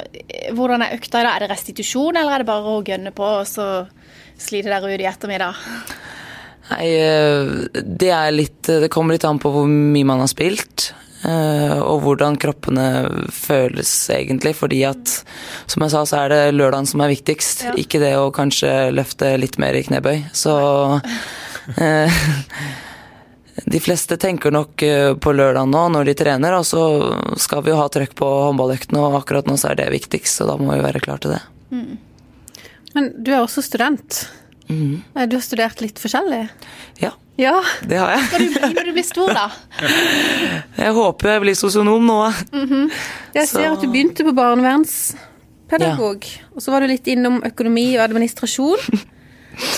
Hvordan 0.53 0.85
er 0.85 0.99
økta 0.99 1.23
i 1.23 1.27
dag? 1.27 1.33
Er 1.33 1.45
det 1.45 1.53
restitusjon, 1.55 2.17
eller 2.21 2.37
er 2.37 2.45
det 2.45 2.51
bare 2.51 2.75
å 2.75 2.83
gønne 2.85 3.13
på, 3.17 3.31
og 3.41 3.47
så 3.49 3.69
sliter 4.41 4.75
dere 4.75 4.93
ut 4.93 5.05
i 5.05 5.09
ettermiddag? 5.09 5.63
Nei, 6.71 6.87
det 7.75 8.09
er 8.09 8.31
litt 8.33 8.63
Det 8.65 8.89
kommer 8.89 9.13
litt 9.13 9.27
an 9.29 9.41
på 9.43 9.51
hvor 9.53 9.67
mye 9.69 10.07
man 10.09 10.23
har 10.25 10.31
spilt. 10.33 10.93
Og 11.25 12.03
hvordan 12.05 12.37
kroppene 12.41 12.87
føles, 13.33 13.91
egentlig. 14.13 14.55
Fordi 14.59 14.83
at, 14.85 15.13
som 15.73 15.85
jeg 15.85 15.93
sa, 15.95 16.03
så 16.09 16.19
er 16.23 16.33
det 16.33 16.41
lørdagen 16.57 16.89
som 16.89 17.01
er 17.05 17.13
viktigst. 17.15 17.65
Ja. 17.65 17.75
Ikke 17.81 18.01
det 18.03 18.15
å 18.21 18.33
kanskje 18.35 18.91
løfte 18.93 19.35
litt 19.41 19.57
mer 19.61 19.77
i 19.77 19.85
knebøy. 19.87 20.27
Så 20.37 20.57
eh, 21.81 22.25
De 23.65 23.81
fleste 23.81 24.17
tenker 24.21 24.51
nok 24.51 24.83
eh, 24.83 25.15
på 25.15 25.33
lørdag 25.33 25.69
nå 25.71 25.85
når 25.95 26.11
de 26.11 26.17
trener, 26.19 26.57
og 26.59 26.67
så 26.67 26.83
skal 27.41 27.63
vi 27.65 27.71
jo 27.73 27.79
ha 27.79 27.87
trøkk 27.93 28.17
på 28.19 28.29
håndballøktene, 28.49 29.01
og 29.01 29.21
akkurat 29.21 29.47
nå 29.49 29.57
så 29.61 29.71
er 29.71 29.79
det 29.81 29.93
viktigst, 29.95 30.41
så 30.41 30.49
da 30.49 30.59
må 30.59 30.75
vi 30.75 30.83
være 30.85 31.03
klar 31.05 31.23
til 31.23 31.37
det. 31.37 31.43
Men 32.95 33.13
du 33.17 33.31
er 33.33 33.41
også 33.41 33.63
student. 33.65 34.25
Eh, 34.71 35.27
Du 35.29 35.37
har 35.37 35.43
studert 35.45 35.81
litt 35.81 35.99
forskjellig? 35.99 36.49
Ja, 37.01 37.11
Ja. 37.37 37.63
Det 37.83 37.97
har 37.99 38.11
jeg. 38.15 38.27
Skal 38.29 38.41
du 38.41 38.49
bli 38.55 38.75
når 38.75 38.85
du 38.85 38.93
blir 38.93 39.05
stor, 39.05 39.33
da? 39.35 39.51
Jeg 40.85 40.93
håper 40.95 41.29
jeg 41.33 41.41
blir 41.43 41.55
sosionom 41.59 42.05
nå. 42.07 42.19
Jeg 43.35 43.49
ser 43.49 43.73
at 43.73 43.81
du 43.83 43.89
begynte 43.91 44.23
på 44.25 44.33
barnevernspedagog, 44.35 46.25
og 46.55 46.63
så 46.63 46.71
var 46.71 46.81
du 46.81 46.87
litt 46.93 47.07
innom 47.11 47.41
økonomi 47.45 47.97
og 47.99 48.05
administrasjon. 48.09 48.79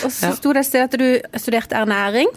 Og 0.04 0.08
så 0.10 0.30
Ja. 0.30 0.32
sto 0.32 0.52
det 0.56 0.60
et 0.60 0.66
sted 0.70 0.82
at 0.86 0.94
du 0.96 1.20
studerte 1.36 1.76
ernæring, 1.76 2.28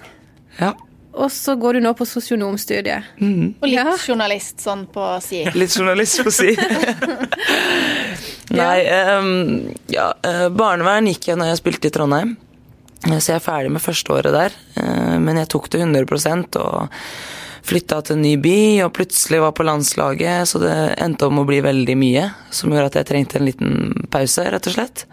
Ja. 0.60 0.74
og 1.14 1.30
så 1.32 1.56
går 1.56 1.74
du 1.74 1.80
nå 1.86 1.94
på 1.96 2.04
sosionomstudiet. 2.06 3.04
Og 3.22 3.64
litt 3.64 3.74
Ja. 3.80 3.96
journalist 4.08 4.60
sånn 4.60 4.86
på 4.92 5.22
si. 5.24 5.46
Litt 5.56 5.72
journalist, 5.72 6.20
på 6.24 6.32
si. 6.32 6.56
Nei, 8.50 8.78
um, 9.20 9.74
ja, 9.94 10.12
eh, 10.26 10.48
barnevern 10.50 11.10
gikk 11.12 11.28
jeg 11.30 11.38
når 11.38 11.52
jeg 11.52 11.60
spilte 11.62 11.90
i 11.90 11.94
Trondheim. 11.94 12.32
Eh, 13.06 13.18
Så 13.20 13.34
jeg 13.34 13.40
er 13.40 13.46
ferdig 13.46 13.74
med 13.76 13.84
første 13.84 14.16
året 14.16 14.34
der. 14.34 14.56
Eh, 14.82 15.18
Men 15.20 15.38
jeg 15.38 15.50
tok 15.54 15.70
det 15.70 15.82
100 15.84 16.58
og 16.58 16.90
flytta 17.70 18.00
til 18.02 18.16
en 18.16 18.24
ny 18.24 18.36
by, 18.42 18.82
og 18.86 18.94
plutselig 18.96 19.42
var 19.44 19.52
på 19.54 19.66
landslaget, 19.68 20.48
så 20.50 20.60
det 20.64 20.96
endte 20.98 21.28
om 21.28 21.38
å 21.44 21.46
bli 21.46 21.60
veldig 21.62 21.96
mye. 22.00 22.26
Som 22.50 22.72
gjorde 22.72 22.90
at 22.90 22.98
jeg 23.02 23.10
trengte 23.12 23.38
en 23.38 23.46
liten 23.46 24.08
pause, 24.10 24.48
rett 24.50 24.66
og 24.72 24.74
slett. 24.74 25.06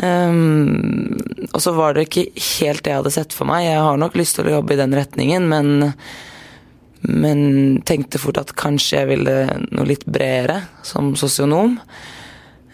Um, 0.00 1.18
og 1.52 1.60
så 1.60 1.74
var 1.74 1.92
det 1.94 2.06
ikke 2.08 2.30
helt 2.62 2.84
det 2.86 2.92
jeg 2.92 3.00
hadde 3.02 3.12
sett 3.12 3.34
for 3.36 3.44
meg. 3.50 3.66
Jeg 3.66 3.82
har 3.82 3.98
nok 4.00 4.16
lyst 4.16 4.38
til 4.38 4.46
å 4.48 4.54
jobbe 4.54 4.72
i 4.72 4.80
den 4.80 4.94
retningen, 4.96 5.48
men 5.50 5.92
men 7.02 7.80
tenkte 7.88 8.18
fort 8.20 8.36
at 8.36 8.50
kanskje 8.60 8.98
jeg 8.98 9.08
ville 9.08 9.34
noe 9.72 9.86
litt 9.88 10.02
bredere 10.04 10.58
som 10.84 11.14
sosionom. 11.16 11.78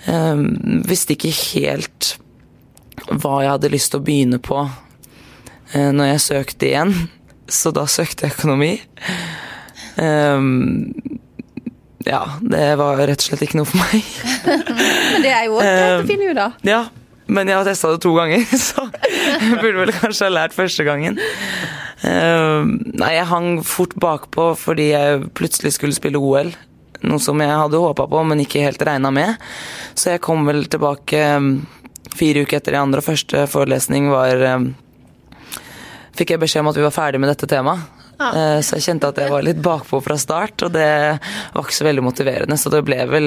Um, 0.07 0.83
visste 0.87 1.17
ikke 1.17 1.33
helt 1.35 2.13
hva 3.11 3.41
jeg 3.43 3.51
hadde 3.51 3.71
lyst 3.73 3.93
til 3.93 4.01
å 4.01 4.07
begynne 4.07 4.39
på 4.43 4.59
uh, 4.63 5.91
når 5.93 6.13
jeg 6.13 6.25
søkte 6.27 6.69
igjen, 6.71 6.95
så 7.59 7.73
da 7.75 7.87
søkte 7.91 8.27
jeg 8.27 8.37
økonomi. 8.37 8.75
Um, 9.97 10.93
ja, 12.07 12.23
det 12.41 12.69
var 12.79 13.01
rett 13.03 13.19
og 13.25 13.31
slett 13.31 13.43
ikke 13.49 13.59
noe 13.59 13.69
for 13.69 13.83
meg. 13.83 14.07
Men 15.13 15.27
det 15.27 15.35
er 15.35 15.49
jo 15.49 15.59
også 15.59 15.75
greit 15.75 15.99
å 15.99 16.07
finne 16.13 16.31
ut 16.31 16.43
av. 16.45 16.63
Ja, 16.67 16.85
men 17.27 17.49
jeg 17.51 17.59
har 17.59 17.67
testa 17.67 17.91
det 17.91 18.03
to 18.05 18.13
ganger, 18.15 18.45
så 18.69 18.85
jeg 19.03 19.57
burde 19.59 19.81
vel 19.81 19.91
kanskje 19.97 20.29
ha 20.29 20.31
lært 20.31 20.55
første 20.55 20.87
gangen. 20.87 21.19
Um, 22.07 22.77
nei, 22.95 23.17
jeg 23.17 23.27
hang 23.33 23.49
fort 23.67 23.97
bakpå 23.99 24.53
fordi 24.61 24.93
jeg 24.93 25.25
plutselig 25.35 25.75
skulle 25.75 25.97
spille 25.97 26.21
OL. 26.23 26.53
Noe 27.05 27.21
som 27.23 27.41
jeg 27.43 27.53
hadde 27.53 27.83
håpa 27.83 28.07
på, 28.09 28.23
men 28.25 28.41
ikke 28.45 28.65
helt 28.65 28.83
regna 28.87 29.13
med. 29.15 29.43
Så 29.95 30.15
jeg 30.15 30.25
kom 30.25 30.47
vel 30.49 30.65
tilbake 30.71 31.21
eh, 31.21 31.51
fire 32.17 32.47
uker 32.47 32.61
etter 32.61 32.77
de 32.77 32.81
andre. 32.81 33.03
og 33.03 33.09
Første 33.11 33.47
forelesning 33.51 34.11
var 34.13 34.49
eh, 34.49 34.67
Fikk 36.17 36.33
jeg 36.33 36.41
beskjed 36.41 36.63
om 36.65 36.71
at 36.71 36.79
vi 36.79 36.85
var 36.87 36.95
ferdig 36.97 37.21
med 37.21 37.29
dette 37.29 37.49
temaet. 37.51 37.96
Eh, 38.19 38.61
Så 38.65 38.77
jeg 38.79 38.85
kjente 38.87 39.09
at 39.11 39.19
jeg 39.21 39.29
var 39.31 39.43
litt 39.45 39.59
bakpå 39.61 39.99
fra 40.03 40.17
start, 40.17 40.63
og 40.65 40.73
det 40.73 40.87
var 41.53 41.63
ikke 41.67 41.75
så 41.77 41.85
veldig 41.85 42.03
motiverende. 42.07 42.57
Så 42.57 42.71
det 42.73 42.81
ble 42.87 42.97
vel 43.11 43.27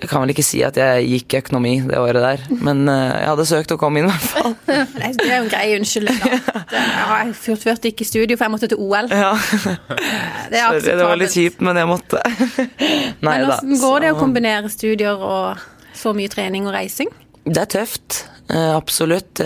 Jeg 0.00 0.08
kan 0.08 0.22
vel 0.22 0.32
ikke 0.32 0.44
si 0.46 0.62
at 0.64 0.76
jeg 0.80 1.04
gikk 1.10 1.34
i 1.34 1.40
økonomi 1.42 1.74
det 1.86 1.98
året 2.00 2.22
der, 2.24 2.44
men 2.64 2.88
eh, 2.88 3.20
jeg 3.20 3.28
hadde 3.28 3.46
søkt 3.50 3.74
og 3.76 3.80
kom 3.82 3.96
inn, 4.00 4.08
i 4.08 4.14
hvert 4.14 4.30
fall. 4.32 4.54
Det 4.66 4.78
er- 5.04 5.12
det 5.20 5.28
er 5.28 5.36
jo 5.36 5.42
en 5.44 5.52
grei 5.52 5.66
unnskyldning. 5.78 6.18
da. 6.24 6.62
Jeg 7.24 7.34
fullførte 7.36 7.88
ikke 7.92 8.04
studio, 8.08 8.36
for 8.36 8.44
jeg 8.44 8.52
måtte 8.54 8.68
til 8.72 8.80
OL. 8.80 9.08
Ja, 9.12 9.32
Det 10.50 10.58
er 10.58 10.68
sorry, 10.80 10.96
det 10.98 11.04
var 11.06 11.16
litt 11.20 11.34
kjipt, 11.36 11.60
men 11.64 11.76
jeg 11.76 11.88
måtte. 11.88 12.20
Nei 12.24 13.38
Men 13.38 13.48
da. 13.48 13.58
hvordan 13.60 13.80
går 13.84 14.00
det 14.04 14.10
å 14.14 14.18
kombinere 14.18 14.70
studier 14.72 15.20
og 15.20 15.60
så 15.94 16.12
mye 16.16 16.28
trening 16.32 16.66
og 16.66 16.74
reising? 16.74 17.12
Det 17.44 17.60
er 17.60 17.70
tøft. 17.76 18.24
eh, 18.48 18.72
absolutt. 18.76 19.40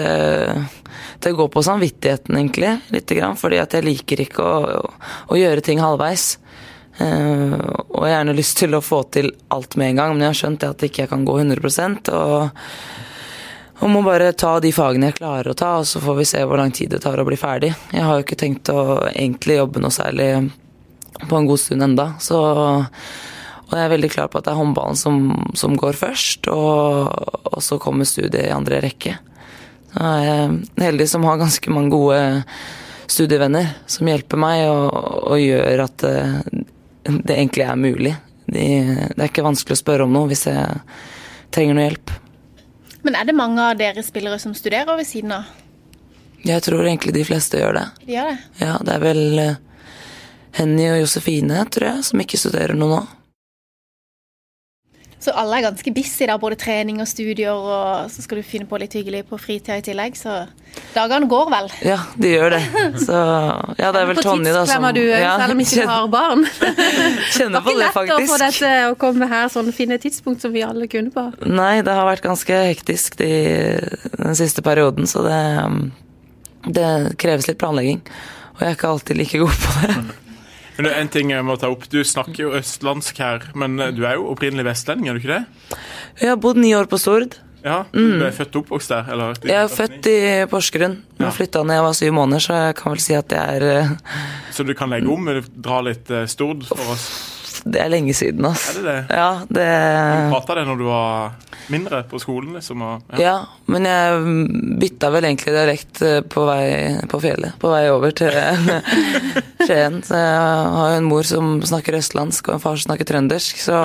Det 1.19 1.33
går 1.35 1.49
på 1.51 1.63
samvittigheten, 1.63 2.37
egentlig, 2.37 2.77
lite 2.95 3.15
grann. 3.19 3.37
Fordi 3.37 3.59
at 3.63 3.75
jeg 3.75 3.87
liker 3.87 4.23
ikke 4.23 4.45
å, 4.45 4.83
å 5.29 5.39
gjøre 5.39 5.65
ting 5.67 5.83
halvveis. 5.83 6.37
Uh, 6.99 7.55
og 7.95 8.03
jeg 8.03 8.11
har 8.11 8.17
gjerne 8.17 8.39
lyst 8.39 8.57
til 8.59 8.75
å 8.75 8.83
få 8.83 9.05
til 9.15 9.31
alt 9.55 9.77
med 9.79 9.93
en 9.93 10.01
gang, 10.01 10.15
men 10.15 10.25
jeg 10.25 10.33
har 10.33 10.41
skjønt 10.41 10.65
at 10.67 10.83
jeg 10.83 10.91
ikke 10.91 11.11
kan 11.13 11.27
gå 11.29 11.37
100% 11.45 12.11
og, 12.11 12.65
og 13.79 13.93
må 13.93 14.01
bare 14.03 14.33
ta 14.35 14.57
de 14.59 14.73
fagene 14.75 15.13
jeg 15.13 15.21
klarer 15.21 15.53
å 15.53 15.55
ta, 15.59 15.77
og 15.79 15.87
så 15.87 16.03
får 16.03 16.19
vi 16.19 16.27
se 16.27 16.43
hvor 16.43 16.59
lang 16.59 16.75
tid 16.75 16.91
det 16.91 17.05
tar 17.05 17.23
å 17.23 17.27
bli 17.29 17.39
ferdig. 17.39 17.71
Jeg 17.95 18.03
har 18.03 18.19
jo 18.19 18.27
ikke 18.27 18.41
tenkt 18.41 18.73
å 18.75 18.99
egentlig 19.13 19.61
jobbe 19.61 19.85
noe 19.85 19.95
særlig 19.95 20.29
på 21.23 21.39
en 21.39 21.47
god 21.47 21.63
stund 21.63 21.87
enda, 21.87 22.11
så 22.23 22.43
og 23.69 23.77
jeg 23.77 23.85
er 23.85 23.93
veldig 23.93 24.09
klar 24.09 24.29
på 24.33 24.41
at 24.41 24.47
det 24.47 24.53
er 24.55 24.61
håndballen 24.63 24.97
som, 24.97 25.17
som 25.59 25.75
går 25.77 25.97
først, 26.01 26.49
og, 26.49 27.11
og 27.53 27.61
så 27.65 27.77
kommer 27.83 28.09
studiet 28.09 28.47
i 28.47 28.55
andre 28.55 28.81
rekke. 28.81 29.19
Så 29.89 30.05
er 30.05 30.25
jeg 30.27 30.57
heldig 30.85 31.09
som 31.11 31.25
har 31.27 31.41
ganske 31.41 31.73
mange 31.73 31.93
gode 31.95 32.21
studievenner 33.09 33.71
som 33.89 34.09
hjelper 34.11 34.41
meg 34.41 34.67
og, 34.69 34.97
og 35.33 35.41
gjør 35.41 35.85
at 35.87 36.05
det, 36.05 36.17
det 37.09 37.37
egentlig 37.37 37.65
er 37.65 37.81
mulig. 37.81 38.15
De, 38.49 38.67
det 39.15 39.21
er 39.21 39.31
ikke 39.31 39.47
vanskelig 39.47 39.79
å 39.79 39.81
spørre 39.83 40.09
om 40.09 40.13
noe 40.13 40.29
hvis 40.31 40.47
jeg 40.49 40.81
trenger 41.55 41.77
noe 41.77 41.87
hjelp. 41.89 42.13
Men 43.07 43.17
er 43.17 43.29
det 43.29 43.37
mange 43.37 43.65
av 43.65 43.79
dere 43.81 44.05
spillere 44.05 44.41
som 44.43 44.55
studerer 44.57 44.99
ved 44.99 45.09
siden 45.09 45.33
av? 45.39 45.49
Jeg 46.47 46.63
tror 46.65 46.87
egentlig 46.87 47.15
de 47.17 47.25
fleste 47.27 47.61
gjør 47.61 47.81
det. 47.81 47.87
De 48.05 48.15
gjør 48.15 48.31
det. 48.33 48.39
Ja, 48.63 48.75
det 48.85 48.95
er 48.95 49.03
vel 49.03 49.23
eh, 49.43 49.57
Henny 50.59 50.87
og 50.93 51.01
Josefine, 51.03 51.65
tror 51.73 51.89
jeg, 51.91 52.05
som 52.09 52.23
ikke 52.23 52.41
studerer 52.41 52.79
noe 52.79 52.93
nå. 52.93 53.01
Så 55.19 55.33
alle 55.35 55.59
er 55.59 55.65
ganske 55.67 55.91
busy, 55.91 56.29
da, 56.31 56.37
både 56.39 56.55
trening 56.61 57.01
og 57.03 57.09
studier, 57.11 57.51
og 57.51 58.11
så 58.13 58.23
skal 58.23 58.39
du 58.39 58.47
finne 58.47 58.69
på 58.71 58.79
litt 58.79 58.93
hyggelig 58.95 59.25
på 59.27 59.39
fritida 59.43 59.81
i 59.81 59.83
tillegg, 59.83 60.15
så 60.15 60.45
dagene 60.95 61.27
går 61.31 61.49
vel. 61.51 61.67
Ja, 61.83 61.97
de 62.15 62.31
gjør 62.37 62.55
det. 62.55 62.61
Så 63.03 63.17
ja, 63.81 63.91
det 63.95 64.03
er 64.05 64.07
vel 64.13 64.21
Tonje, 64.23 64.53
da, 64.55 64.63
som 64.71 64.87
du, 64.95 65.03
ja, 65.11 65.33
selv 65.43 65.57
om 65.57 65.65
ikke 65.65 65.81
du 65.83 65.91
har 65.91 66.07
barn. 66.13 66.47
kjenner 67.37 67.67
på 67.67 67.75
Det 67.75 67.91
faktisk. 67.91 67.91
det, 67.91 67.91
var 67.97 68.07
ikke 68.07 68.21
lett 68.21 68.29
å 68.29 68.31
få 68.31 68.39
dette 68.45 68.73
å 68.93 68.95
komme 69.03 69.31
her 69.35 69.51
sånn, 69.57 69.73
finne 69.75 69.99
et 69.99 70.07
tidspunkt 70.07 70.47
som 70.47 70.55
vi 70.55 70.63
alle 70.67 70.87
kunne 70.93 71.11
på. 71.15 71.27
Nei, 71.51 71.81
det 71.83 71.99
har 71.99 72.07
vært 72.07 72.23
ganske 72.29 72.63
hektisk 72.69 73.19
de, 73.19 73.33
den 74.15 74.39
siste 74.39 74.63
perioden, 74.63 75.11
så 75.11 75.27
det, 75.27 75.43
det 76.79 76.89
kreves 77.19 77.51
litt 77.51 77.59
planlegging. 77.59 78.05
Og 78.55 78.63
jeg 78.63 78.71
er 78.71 78.79
ikke 78.79 78.95
alltid 78.95 79.19
like 79.19 79.43
god 79.43 79.61
på 79.67 79.77
det. 79.83 79.99
Men 80.79 80.93
en 80.95 81.11
ting 81.11 81.33
jeg 81.35 81.43
må 81.47 81.57
ta 81.59 81.71
opp. 81.73 81.89
Du 81.91 81.99
snakker 82.07 82.45
jo 82.45 82.55
østlandsk 82.59 83.19
her, 83.19 83.49
men 83.59 83.79
eh, 83.83 83.91
du 83.95 84.05
er 84.07 84.19
jo 84.19 84.29
opprinnelig 84.33 84.67
vestlending, 84.69 85.11
er 85.11 85.19
du 85.19 85.23
ikke 85.23 85.35
det? 85.35 85.79
Jeg 86.23 86.33
har 86.33 86.41
bodd 86.43 86.61
ni 86.63 86.75
år 86.79 86.87
på 86.91 87.01
Stord. 87.03 87.39
Ja, 87.65 87.81
Du 87.91 88.23
er 88.23 88.31
født 88.31 88.55
og 88.55 88.63
oppvokst 88.63 88.93
der? 88.93 89.09
Eller? 89.11 89.39
Jeg 89.43 89.59
er 89.59 89.73
født 89.73 90.07
i 90.07 90.19
Porsgrunn. 90.51 90.95
Ja. 91.19 91.25
Jeg 91.27 91.35
flytta 91.41 91.65
da 91.67 91.75
jeg 91.81 91.85
var 91.89 91.97
syv 91.99 92.13
måneder, 92.15 92.45
så 92.45 92.61
jeg 92.69 92.77
kan 92.79 92.95
vel 92.95 93.03
si 93.03 93.17
at 93.19 93.35
jeg 93.35 93.59
er 93.59 93.67
eh, 93.73 93.91
Så 94.55 94.65
du 94.65 94.73
kan 94.79 94.95
legge 94.95 95.11
om, 95.11 95.27
dra 95.59 95.81
litt 95.83 96.11
eh, 96.15 96.29
stord 96.31 96.63
for 96.71 96.95
oss? 96.95 97.09
Det 97.65 97.81
er 97.83 97.91
lenge 97.93 98.15
siden, 98.17 98.45
ass. 98.49 98.69
Er 98.73 98.83
det 98.83 98.93
det? 98.93 99.17
Ja, 99.17 99.29
det 99.49 99.69
Prata 100.33 100.55
det 100.59 100.65
når 100.69 100.79
du 100.81 100.85
var 100.89 101.33
mindre 101.73 102.03
på 102.09 102.21
skolen, 102.23 102.55
liksom? 102.57 102.83
Og, 102.85 103.15
ja. 103.15 103.23
Ja, 103.25 103.35
men 103.67 103.89
jeg 103.89 104.77
bytta 104.81 105.11
vel 105.15 105.27
egentlig 105.29 105.55
dialekt 105.57 106.03
eh, 106.07 106.21
på 106.25 106.45
vei 106.49 106.69
på 107.11 107.21
fjellet. 107.23 107.59
På 107.61 107.73
vei 107.75 107.83
over 107.93 108.15
til 108.17 108.33
Skien. 109.67 110.01
Så 110.07 110.17
jeg 110.17 110.37
har 110.79 110.93
jo 110.95 111.01
en 111.01 111.11
mor 111.11 111.27
som 111.29 111.59
snakker 111.67 111.99
østlandsk, 112.01 112.49
og 112.49 112.59
en 112.59 112.65
far 112.65 112.79
som 112.79 112.91
snakker 112.91 113.09
trøndersk, 113.09 113.61
så 113.69 113.81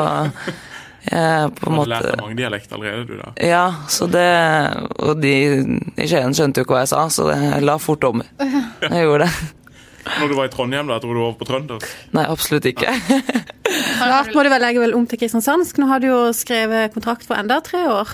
jeg 1.03 1.50
på 1.60 1.68
Du 1.68 1.82
har 1.82 1.89
lært 1.92 2.22
mange 2.22 2.38
dialekter 2.39 2.77
allerede, 2.77 3.03
du, 3.10 3.18
da. 3.20 3.34
Ja, 3.44 3.63
så 3.92 4.06
det 4.08 4.24
Og 5.03 5.18
de 5.20 5.34
i 6.00 6.08
Skien 6.08 6.32
skjønte 6.32 6.62
jo 6.62 6.68
ikke 6.68 6.77
hva 6.77 6.86
jeg 6.86 6.94
sa, 6.94 7.01
så 7.12 7.27
det, 7.27 7.42
jeg 7.44 7.65
la 7.68 7.75
fort 7.82 8.08
om. 8.08 8.24
Jeg 8.84 9.06
gjorde 9.08 9.27
det. 9.27 9.51
Når 10.03 10.27
du 10.27 10.34
var 10.36 10.48
i 10.50 10.51
Trondheim, 10.51 10.89
da, 10.92 10.98
dro 11.00 11.13
du 11.15 11.20
over 11.22 11.36
på 11.39 11.46
trøndersk? 11.48 11.88
Nei, 12.15 12.25
absolutt 12.27 12.65
ikke. 12.68 12.92
Snart 14.08 14.34
må 14.36 14.44
du 14.46 14.50
vel 14.54 14.62
legge 14.64 14.82
vel 14.84 14.94
om 14.98 15.06
til 15.10 15.20
kristiansandsk. 15.22 15.80
Nå 15.82 15.88
har 15.90 16.00
du 16.04 16.08
jo 16.10 16.20
skrevet 16.36 16.94
kontrakt 16.96 17.26
for 17.28 17.36
enda 17.40 17.60
tre 17.66 17.82
år. 17.90 18.14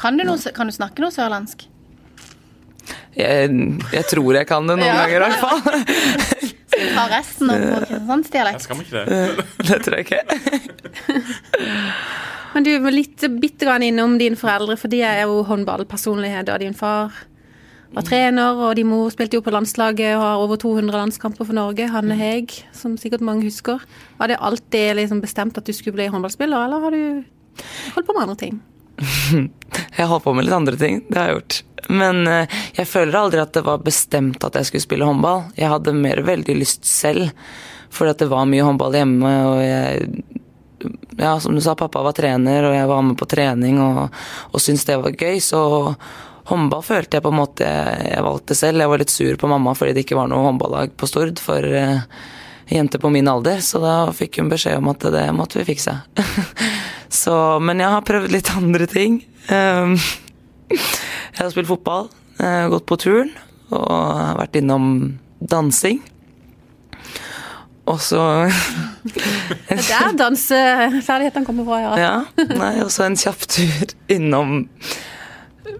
Kan 0.00 0.18
du, 0.20 0.24
noe, 0.28 0.52
kan 0.56 0.68
du 0.68 0.74
snakke 0.76 1.00
noe 1.04 1.12
sørlandsk? 1.14 1.66
Jeg, 3.16 3.48
jeg 3.96 4.04
tror 4.10 4.36
jeg 4.36 4.46
kan 4.46 4.66
det 4.68 4.76
noen 4.76 4.86
Ja. 4.92 5.06
ganger, 5.06 5.16
i 5.16 5.20
hvert 5.24 5.40
fall. 5.40 5.60
Skal 6.76 6.82
vi 6.82 6.90
ta 6.92 7.04
resten 7.08 7.48
av 7.50 7.62
på 7.62 7.76
kristiansandsdialekt? 7.86 8.64
skal 8.66 8.76
vi 8.76 8.84
ikke 8.84 9.04
det? 9.06 9.46
Det 9.70 9.78
tror 9.86 9.94
jeg 9.96 10.04
ikke. 10.04 10.20
Men 12.56 12.64
du 12.66 12.70
var 12.84 12.92
litt 12.94 13.24
bitte 13.40 13.66
grann 13.68 13.84
innom 13.86 14.18
dine 14.20 14.36
foreldre, 14.36 14.76
for 14.80 14.92
de 14.92 15.00
er 15.04 15.22
jo 15.24 15.38
håndballpersonligheter. 15.48 16.60
Din 16.60 16.76
far 16.76 17.12
var 17.96 18.04
trener, 18.04 18.58
og 18.60 18.74
de 18.76 18.84
mor 18.84 19.08
spilte 19.12 19.38
jo 19.38 19.44
på 19.44 19.52
landslaget 19.54 20.18
og 20.18 20.22
har 20.22 20.42
over 20.42 20.60
200 20.60 20.92
landskamper 20.92 21.48
for 21.48 21.56
Norge. 21.56 21.88
Hanne 21.88 22.16
Heg, 22.18 22.52
som 22.76 22.98
sikkert 23.00 23.24
mange 23.24 23.46
husker. 23.48 23.80
Var 24.18 24.32
det 24.32 24.40
alltid 24.44 24.98
liksom 24.98 25.22
bestemt 25.24 25.56
at 25.56 25.64
du 25.64 25.72
skulle 25.72 25.96
bli 25.96 26.10
håndballspiller, 26.12 26.66
eller 26.66 26.84
har 26.84 26.92
du 26.92 27.62
holdt 27.94 28.08
på 28.08 28.16
med 28.16 28.26
andre 28.26 28.40
ting? 28.42 28.58
Jeg 29.96 30.02
har 30.02 30.10
holdt 30.12 30.26
på 30.26 30.34
med 30.36 30.44
litt 30.44 30.56
andre 30.56 30.76
ting, 30.80 31.00
det 31.08 31.18
har 31.18 31.28
jeg 31.28 31.36
gjort. 31.36 31.56
Men 31.92 32.26
eh, 32.30 32.54
jeg 32.76 32.88
føler 32.88 33.18
aldri 33.18 33.40
at 33.42 33.52
det 33.52 33.62
var 33.66 33.82
bestemt 33.84 34.44
at 34.44 34.56
jeg 34.56 34.68
skulle 34.68 34.84
spille 34.84 35.08
håndball. 35.08 35.42
Jeg 35.56 35.68
hadde 35.68 35.92
mer 35.96 36.22
veldig 36.24 36.56
lyst 36.56 36.88
selv, 36.88 37.28
fordi 37.92 38.14
det 38.22 38.28
var 38.32 38.48
mye 38.48 38.64
håndball 38.64 38.96
hjemme, 38.96 39.32
og 39.50 39.60
jeg 39.64 40.24
Ja, 41.16 41.38
som 41.40 41.56
du 41.56 41.60
sa, 41.64 41.72
pappa 41.74 42.02
var 42.04 42.12
trener, 42.12 42.66
og 42.68 42.74
jeg 42.76 42.88
var 42.88 43.02
med 43.02 43.16
på 43.16 43.28
trening 43.28 43.78
og, 43.80 44.12
og 44.52 44.60
syntes 44.60 44.84
det 44.84 44.98
var 45.00 45.16
gøy, 45.16 45.38
så 45.40 45.60
håndball 46.50 46.82
følte 46.86 47.18
jeg 47.18 47.24
på 47.24 47.32
en 47.32 47.40
måte 47.40 47.66
jeg 47.66 48.24
valgte 48.26 48.56
selv. 48.58 48.82
Jeg 48.82 48.92
var 48.92 49.02
litt 49.02 49.12
sur 49.12 49.38
på 49.40 49.50
mamma 49.50 49.74
fordi 49.76 49.96
det 49.96 50.06
ikke 50.06 50.18
var 50.18 50.30
noe 50.30 50.44
håndballag 50.46 50.94
på 50.98 51.08
Stord 51.10 51.42
for 51.42 51.66
uh, 51.66 52.02
jenter 52.70 53.02
på 53.02 53.10
min 53.14 53.28
alder, 53.30 53.62
så 53.62 53.80
da 53.82 53.94
fikk 54.14 54.40
hun 54.40 54.50
beskjed 54.50 54.80
om 54.80 54.90
at 54.92 55.06
det 55.14 55.26
måtte 55.36 55.60
vi 55.60 55.66
fikse. 55.72 55.96
så, 57.22 57.36
men 57.62 57.82
jeg 57.82 57.94
har 57.94 58.06
prøvd 58.06 58.34
litt 58.34 58.52
andre 58.54 58.88
ting. 58.90 59.20
Um, 59.50 59.96
jeg 60.70 61.40
har 61.40 61.52
spilt 61.54 61.70
fotball, 61.70 62.10
uh, 62.42 62.66
gått 62.74 62.88
på 62.90 63.00
turn 63.02 63.32
og 63.74 64.38
vært 64.38 64.58
innom 64.60 65.16
dansing. 65.42 66.02
Og 67.86 68.00
så 68.02 68.20
Det 69.70 69.82
er 69.94 70.14
danseferdighetene 70.18 71.46
kommer 71.46 71.66
fra, 71.68 71.82
ja. 71.82 71.92
ja. 72.00 72.46
Nei, 72.50 72.72
og 72.82 72.90
så 72.94 73.06
en 73.06 73.18
kjapp 73.18 73.46
tur 73.50 73.94
innom 74.10 74.64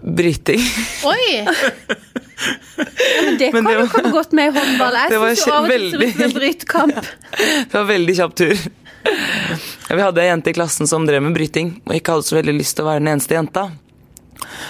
bryting. 0.01 0.61
Oi! 1.07 1.27
Ja, 2.77 2.83
men 3.25 3.37
det 3.39 3.47
kan 3.49 3.65
jo 3.73 3.85
komme 3.89 4.11
godt 4.13 4.31
med 4.37 4.51
i 4.51 4.59
håndball. 4.59 4.93
Jeg 5.01 5.09
Det 5.09 5.17
var 5.23 5.31
synes 5.33 5.47
jo 5.47 5.53
av 5.55 5.63
og 5.63 5.69
til 5.71 5.81
ser 5.81 5.85
ut 5.87 5.89
som 5.89 6.01
en 6.03 6.33
veldig- 6.37 6.57
Det 7.71 7.73
var 7.73 7.87
veldig 7.89 8.15
kjapp 8.19 8.35
tur. 8.37 8.57
Ja, 9.87 9.95
vi 9.97 10.03
hadde 10.05 10.21
ei 10.21 10.27
jente 10.29 10.51
i 10.51 10.53
klassen 10.53 10.87
som 10.91 11.07
drev 11.07 11.23
med 11.25 11.33
bryting, 11.33 11.71
og 11.87 11.95
ikke 11.97 12.13
hadde 12.13 12.27
så 12.27 12.37
veldig 12.37 12.53
lyst 12.59 12.77
til 12.77 12.85
å 12.85 12.89
være 12.91 13.01
den 13.01 13.09
eneste 13.15 13.33
jenta. 13.37 13.63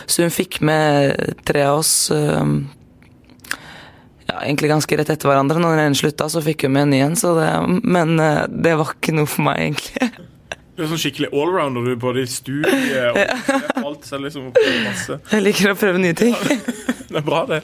Så 0.07 0.24
hun 0.24 0.31
fikk 0.31 0.62
med 0.63 1.36
tre 1.48 1.65
av 1.67 1.81
oss 1.81 1.93
ja, 4.27 4.38
egentlig 4.43 4.72
ganske 4.72 4.98
rett 5.01 5.12
etter 5.13 5.27
hverandre. 5.31 5.60
Når 5.60 5.75
den 5.75 5.86
ene 5.89 6.00
slutta, 6.00 6.29
så 6.31 6.39
fikk 6.46 6.63
hun 6.67 6.75
med 6.77 6.88
en 6.88 6.96
ny 6.96 7.01
en. 7.10 7.19
Men 7.84 8.15
øh, 8.19 8.41
det 8.48 8.74
var 8.79 8.96
ikke 8.96 9.15
noe 9.19 9.27
for 9.27 9.43
meg, 9.48 9.57
egentlig. 9.67 10.26
Du 10.77 10.84
er 10.86 10.89
sånn 10.91 11.00
skikkelig 11.01 11.31
allrounder, 11.34 11.88
du, 11.89 11.96
både 11.98 12.22
i 12.22 12.29
studie 12.29 13.05
og 13.10 13.81
alt. 13.81 14.03
Så 14.05 14.19
liksom 14.22 14.51
masse. 14.86 15.17
Jeg 15.31 15.41
liker 15.41 15.74
å 15.74 15.77
prøve 15.79 16.01
nye 16.03 16.17
ting. 16.17 16.36
Det 17.07 17.22
er 17.22 17.24
bra, 17.24 17.46
det. 17.48 17.62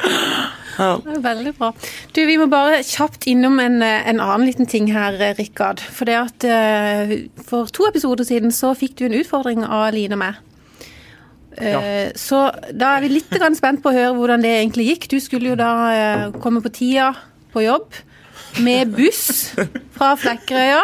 Ja. 0.80 0.94
Det 1.04 1.18
er 1.18 1.20
veldig 1.22 1.52
bra. 1.58 1.74
Du, 2.16 2.22
Vi 2.26 2.38
må 2.40 2.46
bare 2.50 2.78
kjapt 2.88 3.28
innom 3.28 3.60
en, 3.60 3.82
en 3.84 4.22
annen 4.24 4.46
liten 4.48 4.70
ting 4.72 4.88
her, 4.96 5.18
Rikard. 5.38 5.84
For 5.84 6.08
det 6.08 6.16
at 6.16 6.46
eh, 6.48 7.12
for 7.44 7.68
to 7.76 7.84
episoder 7.90 8.24
siden 8.26 8.56
så 8.56 8.72
fikk 8.80 8.96
du 9.02 9.04
en 9.10 9.18
utfordring 9.20 9.66
av 9.68 9.90
Line 9.94 10.16
og 10.16 10.22
meg. 10.24 10.40
Ja. 11.60 11.84
Så 12.18 12.40
da 12.72 12.96
er 12.96 13.04
vi 13.04 13.12
litt 13.18 13.36
grann 13.36 13.54
spent 13.60 13.84
på 13.84 13.92
å 13.92 13.98
høre 13.98 14.16
hvordan 14.16 14.42
det 14.42 14.56
egentlig 14.62 14.88
gikk. 14.94 15.10
Du 15.12 15.20
skulle 15.22 15.52
jo 15.52 15.60
da 15.60 15.74
eh, 15.92 16.26
komme 16.42 16.64
på 16.64 16.72
tida 16.74 17.12
på 17.54 17.68
jobb 17.68 18.00
med 18.64 18.96
buss 18.96 19.52
fra 19.94 20.14
Flekkerøya. 20.24 20.82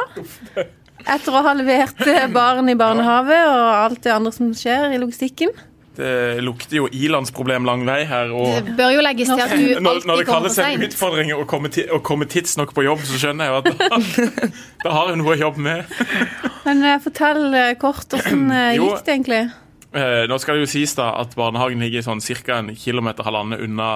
Etter 1.06 1.36
å 1.36 1.42
ha 1.46 1.56
levert 1.58 2.02
eh, 2.08 2.28
barn 2.32 2.70
i 2.72 2.78
barnehage 2.80 3.40
og 3.48 3.66
alt 3.74 4.04
det 4.04 4.14
andre 4.14 4.34
som 4.36 4.52
skjer 4.56 4.96
i 4.96 5.02
logistikken. 5.02 5.54
Det 6.00 6.40
lukter 6.46 6.78
jo 6.78 6.86
ilandsproblem 6.96 7.66
lang 7.68 7.82
vei 7.88 8.06
her. 8.08 8.32
og... 8.32 8.54
Det 8.56 8.76
bør 8.78 8.94
jo 8.96 9.02
legges 9.04 9.32
til 9.34 9.42
at 9.44 9.52
du 9.52 9.64
Når, 9.84 9.90
alltid 9.92 10.08
når 10.08 10.22
det 10.22 10.28
kalles 10.30 10.60
en 10.64 10.86
utfordring 10.88 11.34
å 11.36 11.42
komme, 11.50 11.72
ti, 11.76 11.84
å 11.92 12.00
komme 12.00 12.28
tidsnok 12.30 12.72
på 12.76 12.86
jobb, 12.88 13.04
så 13.08 13.20
skjønner 13.20 13.50
jeg 13.50 13.52
jo 13.52 13.60
at 13.60 13.82
da, 13.82 14.00
da 14.86 14.94
har 14.96 15.12
hun 15.12 15.20
noe 15.24 15.34
å 15.36 15.40
jobbe 15.42 15.66
med. 15.66 15.98
Men 16.68 16.86
eh, 16.88 17.02
fortell 17.04 17.44
eh, 17.52 17.74
kort, 17.82 18.16
eh, 18.16 18.32
gikk 18.78 19.04
det 19.04 19.18
egentlig? 19.18 19.42
Eh, 19.90 20.24
nå 20.30 20.38
skal 20.40 20.56
det 20.56 20.68
jo 20.68 20.72
sies 20.72 20.96
da 20.96 21.10
at 21.20 21.36
barnehagen 21.36 21.82
ligger 21.84 22.06
sånn 22.06 22.22
ca. 22.22 22.60
en 22.62 22.76
kilometer 22.78 23.28
halvannen 23.28 23.60
unna 23.66 23.92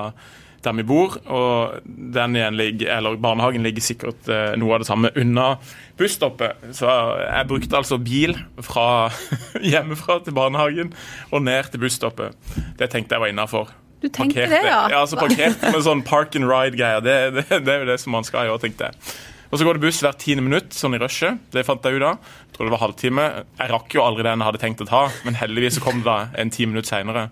der 0.66 0.76
vi 0.78 0.86
bor. 0.88 1.18
Og 1.26 1.84
ligger, 1.86 2.90
eller 2.98 3.20
barnehagen 3.22 3.64
ligger 3.66 3.84
sikkert 3.84 4.30
eh, 4.32 4.54
noe 4.60 4.76
av 4.76 4.84
det 4.84 4.90
samme 4.90 5.12
unna 5.20 5.58
busstoppet. 6.00 6.64
Så 6.76 6.88
jeg 6.88 7.50
brukte 7.52 7.80
altså 7.80 8.00
bil 8.02 8.36
fra 8.66 9.12
hjemmefra 9.74 10.22
til 10.24 10.36
barnehagen 10.38 10.94
og 11.32 11.46
ned 11.46 11.72
til 11.72 11.84
busstoppet. 11.86 12.36
Det 12.80 12.90
tenkte 12.94 13.16
jeg 13.18 13.26
var 13.26 13.34
innafor. 13.34 13.74
Du 14.04 14.10
tenkte 14.12 14.50
det, 14.52 14.66
ja? 14.68 14.82
Ja, 14.92 15.04
altså 15.06 15.16
parkerte 15.16 15.70
med 15.72 15.86
sånn 15.86 16.02
park 16.04 16.36
and 16.36 16.50
ride-greier. 16.50 17.00
Det, 17.00 17.14
det, 17.38 17.46
det 17.64 17.72
er 17.72 17.86
jo 17.86 17.92
det 17.94 18.02
som 18.04 18.12
man 18.12 18.28
skal 18.28 18.50
gjøre, 18.50 18.60
tenkte 18.66 18.90
jeg. 18.90 19.14
Og 19.54 19.60
så 19.60 19.68
går 19.68 19.78
det 19.78 19.84
buss 19.86 20.02
hvert 20.02 20.18
tiende 20.18 20.44
minutt, 20.44 20.74
sånn 20.74 20.98
i 20.98 21.00
rushet. 21.00 21.38
Det 21.54 21.62
fant 21.64 21.84
jeg 21.86 22.02
ut 22.02 22.08
av. 22.10 22.32
Jeg 22.50 22.56
tror 22.56 22.68
det 22.68 22.74
var 22.74 22.82
halvtime. 22.82 23.26
Jeg 23.60 23.70
rakk 23.70 23.96
jo 23.96 24.02
aldri 24.04 24.26
den 24.26 24.42
jeg 24.42 24.50
hadde 24.50 24.62
tenkt 24.64 24.82
å 24.82 24.88
ta, 24.90 25.04
men 25.24 25.38
heldigvis 25.38 25.78
så 25.78 25.84
kom 25.86 26.02
det 26.02 26.10
da 26.10 26.18
en 26.42 26.52
ti 26.52 26.66
minutter 26.66 26.90
seinere. 26.90 27.28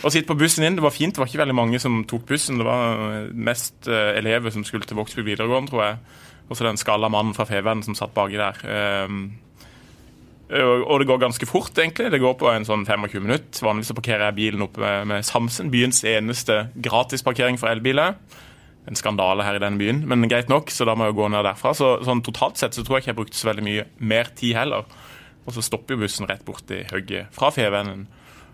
Å 0.00 0.10
sitte 0.12 0.30
på 0.30 0.38
bussen 0.38 0.64
inn, 0.64 0.78
det 0.78 0.84
var 0.84 0.94
fint. 0.94 1.12
Det 1.14 1.20
var 1.20 1.28
ikke 1.28 1.42
veldig 1.42 1.56
mange 1.58 1.80
som 1.82 2.00
tok 2.08 2.28
bussen. 2.30 2.60
Det 2.60 2.66
var 2.66 3.30
mest 3.34 3.88
eh, 3.90 4.16
elever 4.20 4.54
som 4.54 4.64
skulle 4.66 4.86
til 4.88 4.98
Vågsby 5.00 5.24
videregående, 5.26 5.72
tror 5.72 5.84
jeg. 5.84 6.18
Og 6.50 6.58
så 6.58 6.66
den 6.66 6.80
skalla 6.80 7.10
mannen 7.12 7.34
fra 7.36 7.46
Feven 7.46 7.84
som 7.86 7.96
satt 7.98 8.14
baki 8.14 8.38
der. 8.40 8.58
Ehm, 8.66 9.22
og 10.50 10.96
det 10.98 11.06
går 11.06 11.20
ganske 11.22 11.46
fort, 11.46 11.76
egentlig. 11.78 12.08
Det 12.10 12.18
går 12.22 12.34
på 12.40 12.48
en 12.50 12.66
sånn 12.66 12.82
25 12.82 13.22
minutter. 13.22 13.62
Vanligvis 13.62 13.92
så 13.92 13.94
parkerer 13.94 14.26
jeg 14.26 14.38
bilen 14.40 14.64
oppe 14.66 14.82
med, 14.82 15.06
med 15.12 15.26
Samsen, 15.26 15.70
byens 15.70 16.02
eneste 16.02 16.64
gratisparkering 16.74 17.60
for 17.60 17.70
elbiler. 17.70 18.16
En 18.90 18.98
skandale 18.98 19.46
her 19.46 19.60
i 19.60 19.62
denne 19.62 19.78
byen, 19.78 20.02
men 20.10 20.26
greit 20.26 20.50
nok, 20.50 20.72
så 20.74 20.88
da 20.88 20.96
må 20.98 21.06
jeg 21.06 21.18
gå 21.20 21.28
ned 21.30 21.46
derfra. 21.46 21.70
Så 21.76 21.92
sånn 22.06 22.24
totalt 22.26 22.58
sett 22.58 22.74
så 22.74 22.82
tror 22.82 22.98
jeg 22.98 23.04
ikke 23.04 23.12
jeg 23.12 23.20
brukte 23.20 23.38
så 23.38 23.50
veldig 23.52 23.66
mye 23.68 23.86
mer 24.10 24.32
tid 24.34 24.56
heller. 24.58 24.88
Og 25.46 25.54
så 25.54 25.62
stopper 25.62 25.94
jo 25.94 26.02
bussen 26.02 26.26
rett 26.26 26.42
borti 26.46 26.82
hugget 26.90 27.30
fra 27.36 27.52
Fevennen. 27.54 28.08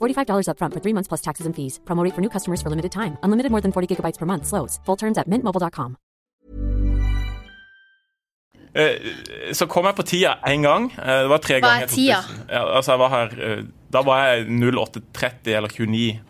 $45 0.00 0.48
upfront 0.52 0.72
for 0.74 0.80
three 0.80 0.92
months 0.94 1.08
plus 1.08 1.20
taxes 1.22 1.46
and 1.46 1.54
fees. 1.54 1.80
Promo 1.86 2.04
for 2.14 2.20
new 2.20 2.30
customers 2.30 2.62
for 2.62 2.70
limited 2.70 2.92
time. 2.92 3.16
Unlimited 3.22 3.50
more 3.50 3.60
than 3.62 3.72
40 3.72 3.86
gigabytes 3.94 4.18
per 4.18 4.26
month. 4.26 4.46
Slows. 4.46 4.78
Full 4.86 4.96
terms 4.96 5.18
at 5.18 5.26
mintmobile.com. 5.28 5.96
Eh, 8.74 9.00
Så 9.52 9.66
kom 9.66 9.86
jeg 9.88 9.94
på 9.96 10.02
tida 10.06 10.36
én 10.46 10.62
gang. 10.62 10.90
Eh, 10.98 11.22
Det 11.22 11.28
var 11.30 11.38
tre 11.38 11.54
Hva 11.60 11.60
ganger 11.60 11.76
er 11.76 11.80
jeg 11.80 11.88
tok 11.88 11.96
tida? 11.96 12.22
Ja, 12.52 12.76
altså 12.76 12.92
jeg 12.92 12.98
var 12.98 13.08
her, 13.08 13.28
eh, 13.58 13.62
da 13.92 14.02
var 14.02 14.26
jeg 14.26 14.46
08.30 14.46 15.56
eller 15.56 15.68
29 15.68 16.20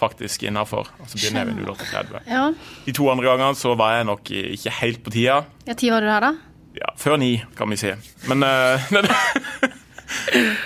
faktisk 0.00 0.42
innafor. 0.42 0.88
Og 1.00 1.06
så 1.08 1.14
begynner 1.20 1.44
jeg 1.44 1.56
ved 1.56 1.66
08.30. 1.66 2.20
Ja. 2.26 2.52
De 2.86 2.92
to 2.92 3.10
andre 3.10 3.24
gangene 3.24 3.54
så 3.54 3.76
var 3.76 3.96
jeg 3.96 4.06
nok 4.06 4.30
ikke 4.30 4.70
helt 4.80 5.02
på 5.04 5.10
tida. 5.10 5.44
ja, 5.66 5.72
tid 5.74 5.90
var 5.92 6.00
du 6.00 6.06
her, 6.06 6.20
da? 6.20 6.32
Ja, 6.74 6.90
Før 6.98 7.16
ni, 7.18 7.42
kan 7.56 7.70
vi 7.70 7.76
si. 7.76 7.92
Men 8.28 8.42
eh, 8.42 8.80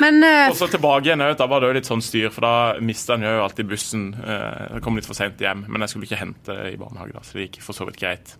Men 0.00 0.22
uh, 0.24 0.48
Og 0.50 0.56
så 0.58 0.68
tilbake 0.72 1.08
igjen, 1.10 1.22
da 1.38 1.46
var 1.50 1.60
det 1.60 1.68
jo 1.70 1.76
litt 1.76 1.88
sånn 1.88 2.02
styr, 2.04 2.28
for 2.34 2.46
da 2.46 2.52
mista 2.84 3.14
en 3.16 3.26
jo 3.26 3.44
alltid 3.44 3.68
bussen. 3.68 4.10
eh, 4.18 4.74
Jeg 4.74 4.84
kom 4.84 4.96
litt 4.96 5.08
for 5.08 5.18
seint 5.18 5.40
hjem, 5.42 5.66
men 5.68 5.84
jeg 5.84 5.92
skulle 5.92 6.08
ikke 6.08 6.20
hente 6.20 6.56
i 6.72 6.76
barnehage, 6.80 7.12
da, 7.16 7.22
så 7.26 7.36
det 7.38 7.48
gikk 7.48 7.60
for 7.66 7.76
så 7.76 7.86
vidt 7.88 8.00
greit. 8.00 8.36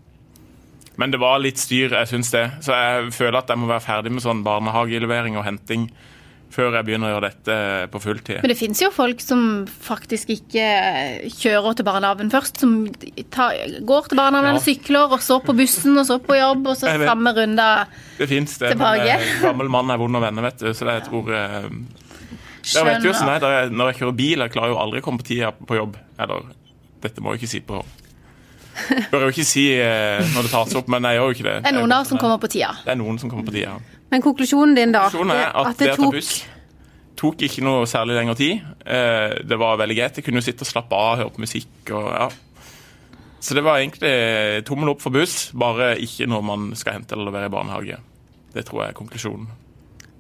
Men 0.99 1.13
det 1.15 1.21
var 1.23 1.39
litt 1.39 1.61
styr, 1.63 1.93
jeg 1.95 2.11
syns 2.11 2.33
det. 2.35 2.45
Så 2.65 2.75
jeg 2.75 3.13
føler 3.15 3.39
at 3.39 3.51
jeg 3.53 3.61
må 3.61 3.69
være 3.71 3.85
ferdig 3.85 4.11
med 4.17 4.25
sånn 4.25 4.41
barnehagelevering 4.47 5.37
og 5.39 5.45
henting 5.47 5.89
før 6.51 6.73
jeg 6.79 6.87
begynner 6.89 7.11
å 7.11 7.13
gjøre 7.17 7.29
dette 7.29 7.57
på 7.93 8.01
fulltid. 8.01 8.39
Men 8.43 8.53
det 8.53 8.57
finnes 8.59 8.81
jo 8.81 8.89
folk 8.95 9.21
som 9.21 9.43
faktisk 9.69 10.31
ikke 10.33 10.65
kjører 11.35 11.77
til 11.77 11.87
barnehagen 11.89 12.31
først. 12.33 12.61
Som 12.63 12.77
tar, 13.35 13.55
går 13.85 14.09
til 14.09 14.17
barnehagen 14.21 14.49
Ja. 14.49 14.55
eller 14.57 14.65
sykler, 14.65 15.13
og 15.13 15.21
så 15.25 15.39
på 15.45 15.55
bussen, 15.59 15.99
og 16.01 16.07
så 16.09 16.19
på 16.25 16.39
jobb, 16.39 16.67
og 16.73 16.77
så 16.81 16.95
samme 17.05 17.35
runde. 17.37 17.69
Det 18.19 18.29
fins 18.31 18.57
det, 18.59 18.73
Tilbake. 18.73 19.05
men 19.05 19.29
en 19.29 19.43
gammel 19.45 19.69
mann 19.77 19.91
er 19.91 20.01
vond 20.01 20.17
å 20.17 20.21
vende, 20.25 20.43
vet 20.49 20.59
du. 20.65 20.71
Så 20.73 20.89
det, 20.89 20.95
jeg 21.03 21.09
tror 21.11 21.33
eh, 21.37 21.69
Jeg 22.69 22.85
vet 22.85 23.05
jo 23.05 23.13
sånn, 23.17 23.31
jeg, 23.41 23.71
Når 23.73 23.93
jeg 23.93 24.01
kjører 24.01 24.17
bil, 24.17 24.39
jeg 24.45 24.53
klarer 24.53 24.73
jo 24.75 24.81
aldri 24.83 25.01
å 25.01 25.05
komme 25.05 25.19
på 25.23 25.29
tida 25.31 25.53
på 25.53 25.77
jobb. 25.79 25.97
Eller 26.19 26.49
dette 27.01 27.21
må 27.23 27.33
jeg 27.33 27.43
ikke 27.45 27.53
si 27.53 27.61
på 27.61 27.83
Bør 29.13 29.27
jo 29.27 29.31
ikke 29.35 29.45
si 29.47 29.65
eh, 29.75 30.21
når 30.35 30.47
det 30.47 30.51
tas 30.53 30.75
opp, 30.81 30.89
men 30.93 31.03
jeg 31.09 31.19
gjør 31.19 31.27
jo 31.33 31.37
ikke 31.37 31.47
det. 31.49 31.57
Det 31.65 31.73
er 31.73 31.79
noen 31.81 31.93
av 31.97 32.05
oss 32.05 32.13
som 32.13 32.19
kommer 32.23 32.39
på 32.43 32.51
tida. 32.53 32.71
Det 32.85 32.93
er 32.95 33.01
noen 33.01 33.19
som 33.23 33.31
kommer 33.33 33.49
på 33.49 33.55
tida. 33.57 33.75
Men 34.11 34.23
konklusjonen 34.25 34.75
din, 34.79 34.93
da? 34.95 35.07
Konklusjonen 35.09 35.35
er 35.37 35.45
det- 35.45 35.67
at 35.67 35.79
det 35.83 35.91
å 35.93 35.97
ta 36.03 36.11
buss 36.15 36.33
tok 37.19 37.41
ikke 37.43 37.65
noe 37.67 37.87
særlig 37.91 38.15
lengre 38.15 38.37
tid. 38.39 38.61
Eh, 38.87 39.43
Det 39.43 39.57
var 39.59 39.77
veldig 39.81 39.97
greit. 39.99 40.15
Jeg 40.21 40.25
kunne 40.25 40.39
jo 40.39 40.47
sitte 40.47 40.63
og 40.63 40.69
slappe 40.71 40.95
av, 40.95 41.17
høre 41.19 41.33
på 41.35 41.43
musikk 41.43 41.91
og 41.91 42.07
ja. 42.15 42.29
Så 43.41 43.55
det 43.55 43.63
var 43.67 43.79
egentlig 43.79 44.65
tommel 44.67 44.89
opp 44.91 45.01
for 45.03 45.11
buss, 45.15 45.51
bare 45.55 45.93
ikke 46.03 46.27
når 46.31 46.43
man 46.47 46.69
skal 46.79 46.93
hente 46.99 47.15
eller 47.15 47.31
levere 47.31 47.47
i 47.51 47.53
barnehage. 47.55 47.99
Det 48.55 48.65
tror 48.67 48.83
jeg 48.85 48.91
er 48.95 48.97
konklusjonen. 48.99 49.47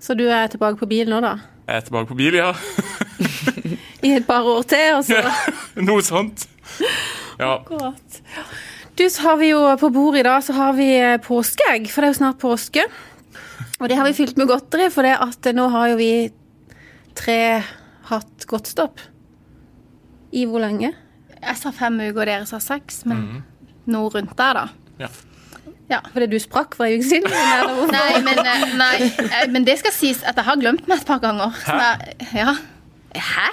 Så 0.02 0.14
du 0.18 0.24
er 0.30 0.46
tilbake 0.50 0.78
på 0.78 0.86
bil 0.90 1.08
nå, 1.10 1.18
da? 1.22 1.36
Jeg 1.66 1.76
er 1.76 1.86
tilbake 1.88 2.06
på 2.12 2.16
bil, 2.18 2.34
ja. 2.38 2.52
I 4.06 4.12
et 4.18 4.26
par 4.26 4.46
år 4.46 4.62
til, 4.70 4.94
og 4.98 5.04
så 5.06 5.22
Noe 5.88 6.02
sånt. 6.06 6.46
Ja. 7.38 7.56
Akkurat. 7.60 8.20
Du, 8.98 9.04
så 9.10 9.22
har 9.22 9.36
vi 9.38 9.52
jo 9.52 9.60
på 9.78 9.90
bordet 9.94 10.20
i 10.24 10.26
dag 10.26 10.42
så 10.42 10.54
har 10.56 10.72
vi 10.74 10.88
eh, 10.98 11.18
påskeegg, 11.22 11.86
for 11.92 12.02
det 12.02 12.08
er 12.08 12.14
jo 12.14 12.18
snart 12.18 12.40
påske. 12.42 12.82
Og 13.78 13.86
det 13.90 13.98
har 13.98 14.08
vi 14.08 14.16
fylt 14.16 14.38
med 14.40 14.48
godteri, 14.50 14.88
for 14.90 15.06
det 15.06 15.12
at 15.22 15.48
nå 15.54 15.68
har 15.70 15.92
jo 15.92 15.98
vi 16.00 16.08
tre 17.18 17.36
hatt 18.10 18.46
godtstopp. 18.50 18.98
I 20.34 20.42
hvor 20.50 20.64
lenge? 20.64 20.90
Jeg 21.38 21.56
sa 21.60 21.70
fem 21.72 22.00
uker, 22.02 22.18
og 22.18 22.26
dere 22.26 22.48
sa 22.50 22.58
seks, 22.62 23.04
men 23.08 23.44
noe 23.88 24.10
rundt 24.16 24.34
der, 24.38 24.58
da. 24.64 24.66
Ja. 25.04 25.12
Ja. 25.88 26.00
Fordi 26.12 26.26
du 26.34 26.36
sprakk 26.42 26.74
for 26.76 26.84
ei 26.88 26.98
uke 26.98 27.06
siden? 27.08 27.30
Nei, 27.94 28.18
men, 28.26 28.42
eh, 28.42 28.66
nei, 28.76 28.96
eh, 29.28 29.46
men 29.54 29.64
det 29.64 29.78
skal 29.80 29.94
sies 29.94 30.20
at 30.26 30.36
jeg 30.36 30.44
har 30.50 30.58
glemt 30.60 30.90
meg 30.90 30.98
et 31.00 31.06
par 31.08 31.22
ganger. 31.22 31.54
Så 31.62 31.78
jeg- 31.78 32.28
Ja. 32.42 32.56
Hæ? 33.14 33.46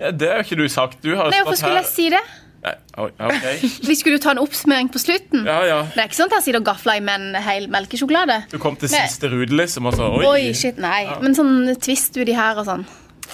Ja, 0.00 0.10
det 0.12 0.28
har 0.28 0.36
jo 0.38 0.44
ikke 0.46 0.60
du 0.62 0.68
sagt. 0.68 1.00
Du 1.02 1.10
har 1.16 1.30
Nei, 1.32 1.40
hvorfor 1.42 1.56
skulle 1.58 1.80
jeg 1.82 1.88
si 1.90 2.10
det? 2.12 2.20
Nei, 2.60 2.74
oi, 3.00 3.08
ok. 3.16 3.46
Vi 3.88 3.94
skulle 3.96 4.18
jo 4.18 4.22
ta 4.22 4.34
en 4.34 4.42
oppsummering 4.42 4.90
på 4.92 5.00
slutten. 5.00 5.46
Ja, 5.48 5.60
ja. 5.64 5.78
Det 5.94 6.02
er 6.02 6.10
ikke 6.10 6.18
sånn 6.18 6.28
at 6.28 6.36
jeg 6.38 6.48
sitter 6.48 6.60
og 6.60 6.66
gafler 6.68 7.00
i 7.00 7.04
med 7.04 7.22
en 7.22 7.40
hel 7.46 7.70
melkesjokolade. 7.72 8.42
Du 8.52 8.58
kom 8.60 8.76
til 8.80 8.92
siste 8.92 9.30
rude, 9.32 9.54
liksom, 9.56 9.88
og 9.88 9.96
så 9.96 10.10
oi. 10.18 10.26
Oi, 10.28 10.42
shit, 10.56 10.80
nei. 10.82 11.06
Men 11.24 11.36
sånn 11.38 11.54
twist 11.80 12.20
uti 12.20 12.36
her 12.36 12.60
og 12.60 12.68
sånn. 12.68 12.84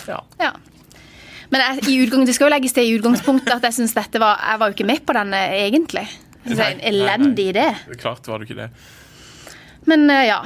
Ja. 0.07 0.21
Ja. 0.39 0.53
Men 1.51 1.63
jeg, 1.63 1.83
i 1.91 1.99
utgang, 2.05 2.23
det 2.27 2.37
skal 2.37 2.49
jo 2.49 2.55
legges 2.55 2.75
til 2.77 2.87
i 2.87 2.95
utgangspunktet 2.99 3.57
at 3.59 3.67
jeg 3.69 3.77
synes 3.77 3.95
dette 3.95 4.19
var 4.19 4.41
Jeg 4.43 4.59
var 4.59 4.71
jo 4.71 4.75
ikke 4.75 4.89
med 4.89 5.03
på 5.07 5.15
denne 5.15 5.43
egentlig. 5.59 6.07
Det 6.47 6.59
er 6.59 6.73
en 6.77 6.87
elendig 6.93 7.51
idé. 7.53 7.67
Klart 7.99 8.27
var 8.31 8.39
du 8.39 8.47
ikke 8.47 8.59
det. 8.59 8.71
Men 9.91 10.07
eh, 10.11 10.27
ja. 10.29 10.41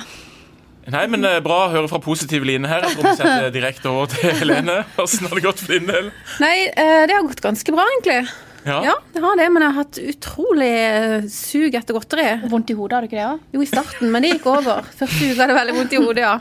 Nei, 0.91 1.05
men 1.13 1.25
eh, 1.29 1.41
Bra 1.45 1.67
å 1.67 1.73
høre 1.73 1.89
fra 1.91 2.01
positiv 2.05 2.45
Line 2.49 2.69
her. 2.69 2.85
Jeg 2.87 2.97
tror 2.97 3.09
vi 3.11 3.17
setter 3.19 3.51
direkte 3.55 3.93
over 3.93 4.13
til 4.13 4.33
Helene. 4.41 4.81
Åssen 5.03 5.29
har 5.29 5.37
det 5.37 5.45
gått 5.45 5.61
for 5.65 5.77
din 5.77 5.89
del? 5.89 6.09
Nei, 6.43 6.55
eh, 6.69 7.03
det 7.09 7.17
har 7.17 7.27
gått 7.29 7.43
ganske 7.45 7.75
bra, 7.77 7.85
egentlig. 7.97 8.23
Ja. 8.67 8.79
Ja, 8.85 8.95
det 9.15 9.23
har 9.25 9.39
det, 9.41 9.47
men 9.53 9.63
jeg 9.65 9.73
har 9.73 9.85
hatt 9.85 9.99
utrolig 10.13 10.71
eh, 10.77 11.27
sug 11.33 11.75
etter 11.79 11.97
godteri. 11.97 12.27
Vondt 12.53 12.71
i 12.73 12.77
hodet, 12.77 12.97
har 12.99 13.05
du 13.05 13.09
ikke 13.11 13.19
det 13.19 13.25
Ja? 13.25 13.35
Jo, 13.57 13.63
i 13.65 13.69
starten, 13.71 14.11
men 14.13 14.23
det 14.27 14.35
gikk 14.35 14.49
over. 14.53 14.85
Første 14.99 15.31
uka 15.31 15.41
hadde 15.41 15.55
jeg 15.55 15.59
veldig 15.61 15.77
vondt 15.79 15.97
i 15.97 16.01
hodet, 16.05 16.25
ja. 16.27 16.35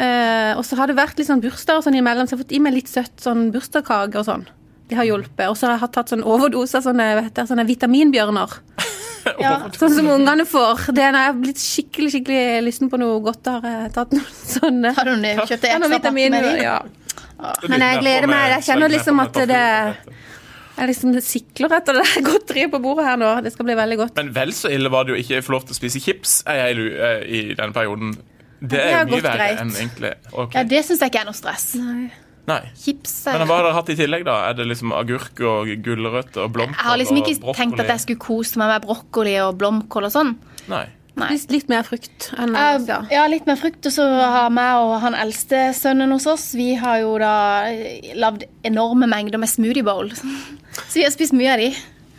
Eh, 0.00 0.52
og 0.56 0.62
så 0.64 0.76
har 0.78 0.88
det 0.90 0.96
vært 1.00 1.18
litt 1.20 1.28
sånn 1.28 1.42
bursdager 1.42 1.84
sånn 1.84 1.96
imellom, 1.98 2.28
så 2.28 2.34
jeg 2.34 2.38
har 2.38 2.44
fått 2.44 2.56
i 2.56 2.62
meg 2.62 2.76
litt 2.76 2.90
søtt 2.92 3.24
sånn 3.24 3.48
bursdagskake 3.54 4.20
og 4.20 4.28
sånn. 4.28 4.46
Det 4.90 4.98
har 4.98 5.06
hjulpet. 5.06 5.46
Og 5.48 5.56
så 5.58 5.66
har 5.68 5.76
jeg 5.76 5.84
hatt 5.84 5.96
tatt 5.96 6.12
sånn 6.12 6.24
overdose 6.26 6.78
av 6.78 6.86
sånne, 6.88 7.08
vet 7.20 7.34
du, 7.36 7.42
sånne 7.48 7.66
vitaminbjørner. 7.68 8.56
Ja. 9.40 9.68
Sånn 9.76 9.92
som 9.92 10.06
ungene 10.08 10.46
får. 10.48 10.86
Det 10.96 11.02
er 11.04 11.12
når 11.12 11.20
jeg 11.20 11.28
har 11.28 11.34
blitt 11.42 11.60
skikkelig 11.60 12.08
skikkelig 12.14 12.62
lysten 12.64 12.88
på 12.92 12.96
noe 13.00 13.18
godt, 13.20 13.50
har 13.52 13.66
jeg 13.68 13.90
tatt 13.92 14.14
noen 14.16 14.38
sånne. 14.54 14.92
Har 14.96 15.10
du 15.10 15.26
kjøpt 15.50 15.66
ekstra 15.68 15.90
pakke 15.92 16.12
med 16.16 16.32
dem? 16.38 16.48
ja. 16.64 16.78
Men 17.68 17.84
jeg 17.84 18.00
gleder 18.00 18.28
meg. 18.32 18.46
Jeg 18.56 18.66
kjenner 18.70 18.92
liksom 18.92 19.20
at 19.20 19.36
det 19.50 19.60
Jeg 20.80 20.88
liksom 20.94 21.12
sikler 21.20 21.74
etter 21.76 21.98
det 22.00 22.22
godteriet 22.24 22.72
på 22.72 22.80
bordet 22.80 23.04
her 23.04 23.20
nå. 23.20 23.34
Det 23.44 23.52
skal 23.52 23.68
bli 23.68 23.76
veldig 23.76 23.98
godt. 24.00 24.16
Men 24.16 24.32
vel 24.36 24.54
så 24.56 24.70
ille 24.72 24.92
var 24.92 25.04
det 25.04 25.12
jo 25.14 25.20
ikke 25.20 25.42
å 25.42 25.44
få 25.44 25.56
lov 25.58 25.66
til 25.68 25.76
å 25.76 25.80
spise 25.80 26.00
chips 26.00 26.38
u- 26.46 26.96
eh, 26.96 27.20
i 27.28 27.42
denne 27.52 27.76
perioden. 27.76 28.14
Det 28.60 28.76
det 28.76 28.80
er 28.88 28.98
jo 29.04 29.14
mye 29.14 29.24
verre 29.24 29.46
enn 29.60 29.70
egentlig 29.72 30.10
okay. 30.32 30.58
Ja, 30.58 30.64
det 30.68 30.82
syns 30.84 31.00
jeg 31.00 31.12
ikke 31.12 31.22
er 31.22 31.28
noe 31.30 31.36
stress. 31.36 31.70
Nei. 32.50 32.60
Chips 32.80 33.12
Men 33.28 33.44
er 33.44 33.48
hva 33.48 33.58
har 33.60 33.66
dere 33.68 33.76
hatt 33.76 33.90
i 33.92 33.96
tillegg, 33.98 34.24
da? 34.26 34.36
Er 34.48 34.56
det 34.58 34.66
liksom 34.66 34.94
agurk 34.96 35.42
og 35.46 35.68
gulrøtter 35.84 36.46
og 36.46 36.54
blomkål 36.56 36.74
Jeg 36.74 36.88
har 36.88 36.98
liksom 36.98 37.20
ikke 37.20 37.54
tenkt 37.58 37.82
at 37.84 37.92
jeg 37.94 38.04
skulle 38.06 38.22
kose 38.24 38.58
meg 38.60 38.72
med 38.72 38.88
brokkoli 38.88 39.36
og 39.44 39.60
blomkål 39.60 40.08
og 40.08 40.14
sånn. 40.16 40.32
Nei. 40.72 40.86
Nei. 41.20 41.34
Litt 41.52 41.68
mer 41.68 41.84
frukt 41.84 42.30
enn 42.38 42.54
uh, 42.56 42.78
ja. 42.86 43.00
ja, 43.12 43.24
litt 43.28 43.46
mer 43.48 43.58
frukt. 43.60 43.84
Og 43.86 43.92
så 43.92 44.06
har 44.08 44.52
meg 44.54 44.80
og 44.80 44.94
han 45.04 45.16
eldste 45.18 45.68
sønnen 45.76 46.14
hos 46.14 46.26
oss 46.30 46.46
Vi 46.56 46.72
har 46.80 47.02
jo 47.02 47.16
da 47.20 47.32
eh, 47.68 48.12
lagd 48.18 48.46
enorme 48.66 49.08
mengder 49.10 49.40
med 49.42 49.50
smoothie 49.52 49.84
bowl. 49.86 50.10
Så 50.88 50.94
vi 51.00 51.04
har 51.04 51.10
spist 51.14 51.32
mye 51.36 51.52
av 51.52 51.58
de. 51.62 51.70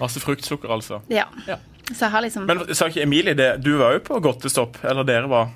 Masse 0.02 0.20
fruktsukker, 0.24 0.70
altså. 0.74 1.02
Ja. 1.12 1.26
Ja. 1.48 1.58
Så 1.92 2.06
jeg 2.06 2.12
har 2.14 2.22
liksom 2.24 2.46
Men 2.48 2.62
sa 2.78 2.88
ikke 2.88 3.04
Emilie 3.04 3.34
det? 3.36 3.58
Du 3.64 3.74
var 3.82 3.98
jo 3.98 4.00
på 4.06 4.20
godtestopp. 4.24 4.78
Eller 4.88 5.04
dere 5.08 5.28
var. 5.32 5.50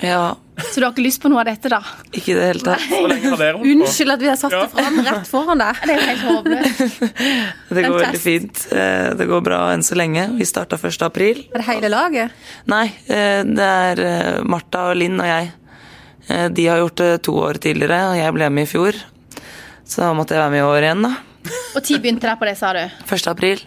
Ja, 0.00 0.34
Så 0.56 0.80
du 0.80 0.84
har 0.86 0.92
ikke 0.94 1.02
lyst 1.04 1.20
på 1.20 1.28
noe 1.28 1.40
av 1.42 1.48
dette, 1.50 1.68
da? 1.68 1.80
ikke 2.16 2.32
i 2.32 2.36
det 2.38 2.44
hele 2.46 2.62
tatt. 2.64 2.84
Unnskyld 3.60 4.12
at 4.14 4.22
vi 4.22 4.28
har 4.30 4.36
satt 4.40 4.52
Ja. 4.54 4.62
det 4.62 4.70
fram 4.72 5.00
rett 5.04 5.28
foran 5.28 5.60
deg. 5.60 5.80
Det 5.84 5.92
er 5.92 5.98
jo 5.98 6.06
helt 6.06 6.22
håpløst. 6.30 7.12
Det 7.76 7.84
går 7.84 7.98
veldig 7.98 8.20
fint. 8.22 8.62
Eh, 8.72 9.10
Det 9.20 9.26
går 9.28 9.42
bra 9.44 9.58
enn 9.74 9.82
så 9.84 9.98
lenge. 10.00 10.24
Vi 10.38 10.46
starta 10.48 10.78
1. 10.80 11.02
april. 11.04 11.42
Er 11.52 11.60
det 11.60 11.66
hele 11.68 11.90
laget? 11.92 12.30
Nei, 12.72 12.86
eh, 13.08 13.42
det 13.44 13.66
er 13.66 14.00
eh, 14.06 14.40
Martha 14.42 14.86
og 14.90 14.96
Linn 14.96 15.20
og 15.20 15.26
jeg. 15.28 15.50
De 16.54 16.66
har 16.70 16.78
gjort 16.78 16.96
det 17.00 17.22
to 17.26 17.32
år 17.42 17.58
tidligere, 17.58 18.00
og 18.12 18.16
jeg 18.20 18.32
ble 18.36 18.48
med 18.54 18.68
i 18.68 18.70
fjor. 18.70 18.94
Så 19.84 20.00
da 20.04 20.12
måtte 20.14 20.36
jeg 20.36 20.44
være 20.44 20.52
med 20.54 20.60
i 20.62 20.68
år 20.68 20.84
igjen, 20.86 21.02
da. 21.08 21.12
Og 21.76 21.82
tid 21.86 22.00
begynte 22.02 22.26
der 22.28 22.36
på 22.40 22.46
det, 22.48 22.56
sa 22.58 22.72
du? 22.76 22.82
1. 23.06 23.26
april. 23.30 23.62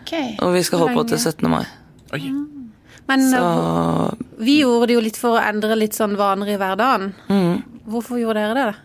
Okay. 0.00 0.36
Og 0.40 0.54
vi 0.54 0.62
skal 0.66 0.78
holde 0.84 0.94
på 0.96 1.04
til 1.10 1.18
17. 1.18 1.48
mai. 1.50 1.64
Oi. 2.14 2.22
Men 3.10 3.24
Så 3.30 3.40
uh, 3.42 4.12
vi 4.38 4.60
gjorde 4.60 4.86
det 4.90 4.94
jo 4.96 5.00
litt 5.02 5.18
for 5.18 5.34
å 5.36 5.42
endre 5.42 5.74
litt 5.78 5.96
sånn 5.98 6.14
vaner 6.18 6.52
i 6.54 6.56
hverdagen. 6.60 7.10
mm, 7.28 7.56
Hvorfor 7.90 8.20
gjorde 8.22 8.44
dere 8.44 8.68
det? 8.70 8.76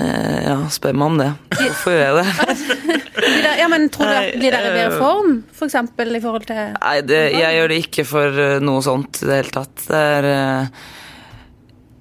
eh, 0.00 0.38
Ja, 0.48 0.56
spør 0.72 0.96
meg 0.96 1.06
om 1.10 1.18
det. 1.20 1.28
Hvorfor 1.58 1.92
gjør 1.92 2.02
jeg 2.06 2.16
det? 2.22 3.58
Ja, 3.60 3.68
men 3.68 3.88
tror 3.92 4.08
du 4.08 4.14
at 4.16 4.32
blir 4.40 4.54
dere 4.54 4.70
i 4.72 4.74
bedre 4.78 4.96
form, 4.96 5.02
form, 5.04 5.36
for 5.52 5.68
eksempel 5.68 6.16
i 6.16 6.20
forhold 6.24 6.46
til 6.48 6.62
Nei, 6.78 6.96
det, 7.06 7.20
jeg 7.36 7.58
gjør 7.58 7.68
det 7.74 7.78
ikke 7.84 8.06
for 8.08 8.40
eh, 8.46 8.56
noe 8.64 8.82
sånt 8.84 9.20
i 9.22 9.28
det 9.28 9.38
hele 9.42 9.54
tatt. 9.58 9.84
Det 9.86 10.00
er 10.16 10.28
eh, 10.32 10.82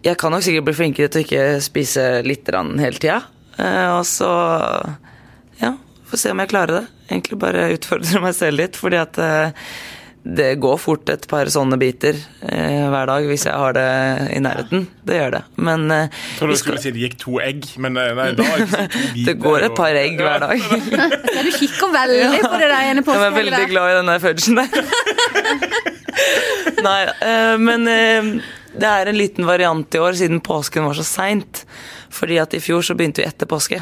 Jeg 0.08 0.18
kan 0.24 0.34
nok 0.34 0.46
sikkert 0.48 0.70
bli 0.70 0.78
flinkere 0.80 1.12
til 1.12 1.22
å 1.22 1.26
ikke 1.28 1.46
spise 1.68 2.08
litt 2.26 2.48
grann 2.48 2.74
hele 2.82 2.98
tida. 2.98 3.20
Eh, 3.62 3.88
og 3.98 4.04
så 4.10 4.32
Ja, 5.62 5.76
får 6.10 6.18
se 6.26 6.34
om 6.34 6.42
jeg 6.44 6.50
klarer 6.52 6.82
det. 6.82 6.86
Egentlig 7.12 7.40
bare 7.42 7.70
utfordre 7.76 8.22
meg 8.24 8.36
selv 8.38 8.62
litt, 8.64 8.78
fordi 8.80 8.98
at 9.02 9.18
eh, 9.22 9.52
det 10.22 10.52
går 10.62 10.76
fort 10.78 11.10
et 11.10 11.24
par 11.30 11.50
sånne 11.50 11.80
biter 11.82 12.14
eh, 12.46 12.84
hver 12.94 13.08
dag 13.10 13.26
hvis 13.26 13.48
jeg 13.48 13.58
har 13.58 13.74
det 13.74 13.86
i 14.36 14.42
nærheten. 14.44 14.84
Det 15.08 15.18
gjør 15.18 15.32
det. 15.34 15.42
Men 15.58 15.88
eh, 15.96 16.20
tror 16.38 16.54
du 16.54 16.58
skulle 16.60 16.82
si 16.84 16.92
det 16.94 17.02
gikk 17.08 17.16
to 17.24 17.40
egg, 17.42 17.66
men 17.82 17.98
eh, 17.98 18.12
nei, 18.18 18.28
da 18.38 18.46
er 18.46 18.62
det 18.62 18.84
biter. 19.16 19.26
det 19.32 19.36
går 19.42 19.66
et 19.70 19.76
par 19.80 19.98
egg 19.98 20.22
hver 20.22 20.46
dag. 20.46 20.62
Ja, 21.32 21.42
du 21.48 21.52
kikker 21.56 21.90
veldig 21.96 22.42
på 22.44 22.54
det 22.60 22.68
der 22.70 22.78
ene 22.92 23.02
Jeg 23.08 23.26
er 23.26 23.36
veldig 23.40 23.66
glad 23.72 23.92
i 23.92 23.98
den 23.98 24.12
der 24.12 24.22
fudgen 24.22 24.62
der. 24.62 24.70
Nei, 26.86 27.02
eh, 27.26 27.56
men 27.62 27.88
eh, 27.90 28.30
det 28.78 28.88
er 28.88 29.10
en 29.10 29.18
liten 29.18 29.48
variant 29.48 29.96
i 29.96 30.00
år, 30.00 30.14
siden 30.20 30.42
påsken 30.44 30.86
var 30.88 30.96
så 30.98 31.04
seint. 31.08 31.66
Fordi 32.12 32.40
at 32.42 32.54
i 32.54 32.62
fjor 32.64 32.86
så 32.86 32.96
begynte 32.96 33.24
vi 33.24 33.28
etter 33.28 33.50
påske. 33.50 33.82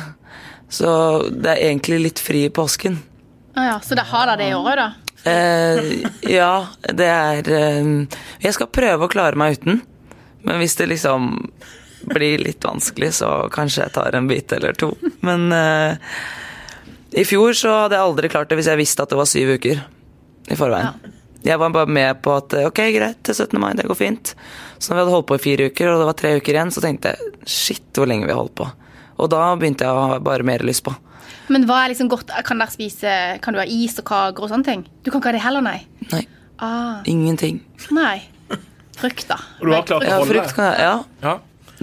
Så 0.70 0.90
det 1.30 1.52
er 1.52 1.68
egentlig 1.70 2.00
litt 2.04 2.22
fri 2.22 2.46
i 2.48 2.54
påsken. 2.54 3.00
Ah, 3.56 3.66
ja. 3.66 3.78
Så 3.84 3.98
det 3.98 4.08
har 4.10 4.30
da 4.30 4.36
det 4.40 4.50
i 4.50 4.58
året, 4.58 4.82
da? 4.82 5.30
Eh, 5.30 5.88
ja, 6.32 6.68
det 6.96 7.08
er 7.12 7.50
eh, 7.52 7.88
Jeg 8.40 8.56
skal 8.56 8.70
prøve 8.72 9.06
å 9.06 9.12
klare 9.12 9.40
meg 9.40 9.60
uten. 9.60 9.82
Men 10.46 10.62
hvis 10.62 10.78
det 10.80 10.88
liksom 10.94 11.34
blir 12.10 12.40
litt 12.40 12.64
vanskelig, 12.64 13.12
så 13.20 13.50
kanskje 13.52 13.84
jeg 13.84 13.96
tar 13.98 14.16
en 14.16 14.30
bit 14.30 14.54
eller 14.56 14.78
to. 14.80 14.94
Men 15.26 15.52
eh, 15.52 16.14
i 17.20 17.26
fjor 17.28 17.58
så 17.58 17.76
hadde 17.84 17.98
jeg 17.98 18.08
aldri 18.08 18.32
klart 18.32 18.52
det 18.52 18.60
hvis 18.60 18.70
jeg 18.72 18.80
visste 18.80 19.04
at 19.04 19.12
det 19.12 19.20
var 19.20 19.30
syv 19.30 19.56
uker 19.58 19.82
i 20.50 20.58
forveien. 20.58 21.18
Jeg 21.44 21.58
var 21.60 21.70
bare 21.72 21.88
med 21.88 22.22
på 22.22 22.34
at 22.36 22.54
ok, 22.66 22.80
greit, 22.96 23.20
til 23.24 23.34
17. 23.36 23.60
mai, 23.62 23.74
det 23.74 23.86
går 23.88 23.96
fint. 23.96 24.34
Så 24.80 24.90
når 24.92 24.96
vi 24.98 25.02
hadde 25.04 25.14
holdt 25.16 25.28
på 25.30 25.36
i 25.40 25.44
fire 25.44 25.70
uker, 25.72 25.88
og 25.94 26.00
det 26.02 26.08
var 26.10 26.18
tre 26.20 26.34
uker 26.40 26.54
igjen, 26.58 26.72
så 26.76 26.82
tenkte 26.84 27.14
jeg 27.14 27.32
shit, 27.48 27.86
hvor 27.96 28.08
lenge 28.12 28.26
vi 28.28 28.34
har 28.34 28.42
holdt 28.42 28.56
på. 28.60 28.68
Og 29.20 29.30
da 29.32 29.56
begynte 29.60 29.86
jeg 29.88 29.96
å 29.96 30.08
ha 30.14 30.20
bare 30.24 30.44
mer 30.48 30.60
lyst 30.68 30.84
på. 30.84 30.94
Men 31.50 31.64
hva 31.66 31.84
er 31.86 31.94
liksom 31.94 32.10
godt? 32.12 32.30
Kan 32.46 32.60
dere 32.62 32.70
spise 32.72 33.14
Kan 33.42 33.56
du 33.56 33.60
ha 33.60 33.66
is 33.66 33.96
og 34.00 34.06
kaker 34.06 34.44
og 34.46 34.52
sånne 34.52 34.68
ting? 34.68 34.84
Du 35.04 35.10
kan 35.12 35.20
ikke 35.22 35.32
ha 35.32 35.38
det 35.38 35.42
heller, 35.48 35.62
nei? 35.66 35.80
Nei, 36.12 36.26
Ah, 36.60 37.00
ingenting. 37.08 37.62
nei. 37.96 38.22
Frukt, 39.00 39.28
da. 39.30 39.38
Og 39.62 39.68
du 39.70 39.72
har 39.74 39.84
klart 39.88 40.04
å 40.04 40.12
holde 40.12 40.36
Ja, 40.36 40.42
frukt 40.44 40.56
kan 40.56 40.74
jeg 40.74 40.80
Ja. 40.84 41.04
Ja. 41.24 41.40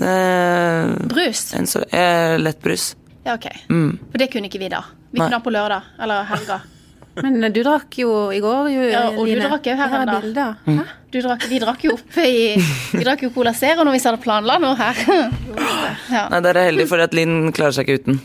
Eh, 0.06 0.92
Brus? 1.08 1.54
en 1.54 1.64
så, 1.66 1.80
eh, 1.90 2.36
lettbrus. 2.38 2.94
Ja, 3.24 3.34
ok. 3.34 3.46
Mm. 3.70 3.98
For 4.12 4.18
det 4.18 4.30
kunne 4.32 4.48
ikke 4.50 4.58
vi 4.60 4.68
da. 4.68 4.82
Vi 5.10 5.18
Nei. 5.18 5.26
kunne 5.30 5.38
ha 5.38 5.40
på 5.40 5.50
lørdag 5.50 5.82
eller 5.98 6.24
helga. 6.24 6.60
Men 7.22 7.38
eh, 7.44 7.52
du 7.54 7.62
drakk 7.64 7.96
jo 8.00 8.10
i 8.34 8.40
går, 8.44 8.68
jo, 8.74 8.86
Ja, 8.92 9.02
og 9.12 9.26
du 9.28 9.34
drakk 9.40 9.66
jo 9.70 9.76
her 9.78 9.94
er 10.00 10.10
bilder. 10.12 10.56
Mm. 10.66 10.78
Hæ? 10.80 10.86
Du 11.14 11.18
drakk, 11.24 11.46
vi 11.48 11.58
drakk 11.62 11.84
jo 11.86 11.94
oppe 11.96 12.24
i 12.28 12.40
Vi 12.58 13.02
drakk 13.06 13.22
jo 13.24 13.30
Cola 13.32 13.54
Zero 13.56 13.86
når 13.86 13.96
vi 13.96 14.02
hadde 14.04 14.20
planla 14.24 14.58
noe 14.62 14.76
her. 14.80 15.00
Ja, 16.12 16.26
Nei, 16.30 16.38
dere 16.44 16.60
er 16.62 16.68
heldige 16.70 16.90
for 16.90 17.02
at 17.02 17.14
Linn 17.16 17.50
klarer 17.56 17.74
seg 17.74 17.88
ikke 17.88 18.02
uten. 18.02 18.20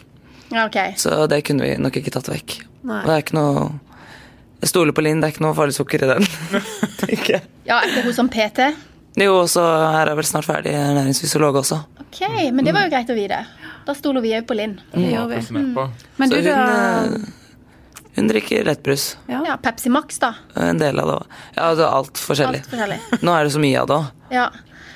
ja 0.52 0.66
ok. 0.68 0.78
Så 1.02 1.24
det 1.32 1.40
kunne 1.48 1.66
vi 1.66 1.78
nok 1.82 1.96
ikke 2.02 2.12
tatt 2.14 2.28
vekk. 2.30 2.60
Nei. 2.84 3.00
Og 3.02 3.08
det 3.10 3.16
er 3.16 3.24
ikke 3.24 3.38
noe 3.38 3.64
Jeg 4.62 4.70
stoler 4.70 4.94
på 4.98 5.02
Linn, 5.06 5.22
det 5.24 5.30
er 5.30 5.34
ikke 5.36 5.46
noe 5.48 5.58
farlig 5.58 5.74
sukker 5.78 6.04
i 6.06 6.10
den. 6.12 6.28
tenker 7.02 7.38
jeg. 7.38 7.44
Ja, 7.66 7.80
er 7.80 7.90
ikke 7.90 8.04
hun 8.10 8.18
som 8.18 8.30
PT? 8.30 8.68
Jo, 9.20 9.34
og 9.42 9.50
så 9.52 9.64
her 9.66 10.08
er 10.12 10.16
vel 10.20 10.28
snart 10.28 10.46
ferdig 10.48 10.72
ernæringsfysiolog 10.78 11.58
også. 11.64 11.82
Ok, 12.06 12.22
men 12.54 12.64
det 12.68 12.76
var 12.76 12.86
jo 12.86 12.92
greit 12.94 13.10
å 13.12 13.18
vite. 13.18 13.42
Da 13.88 13.96
stoler 13.98 14.22
vi 14.24 14.36
òg 14.38 14.46
på 14.48 14.56
Linn. 14.56 14.78
Det 14.94 15.08
gjør 15.10 15.32
vi. 15.32 15.40
Tusen. 15.42 15.72
Men 16.22 16.32
du, 16.32 16.38
da 16.46 16.60
eh, 17.08 17.16
hun 18.16 18.28
drikker 18.32 18.66
lettbrus. 18.68 19.16
ja. 19.32 19.44
Ja, 19.48 19.58
Pepsi 19.62 19.90
Max, 19.90 20.20
da. 20.20 20.34
En 20.56 20.80
del 20.82 21.00
av 21.00 21.08
det 21.08 21.16
òg. 21.22 21.38
Ja, 21.56 21.70
altså 21.70 21.88
alt 21.88 22.20
forskjellig. 22.20 22.66
Alt 22.66 22.74
forskjellig. 22.74 23.00
Nå 23.26 23.38
er 23.38 23.48
det 23.48 23.56
så 23.56 23.62
mye 23.64 23.80
av 23.82 23.88
det 23.90 23.98
òg. 24.02 24.12
Ja. 24.36 24.50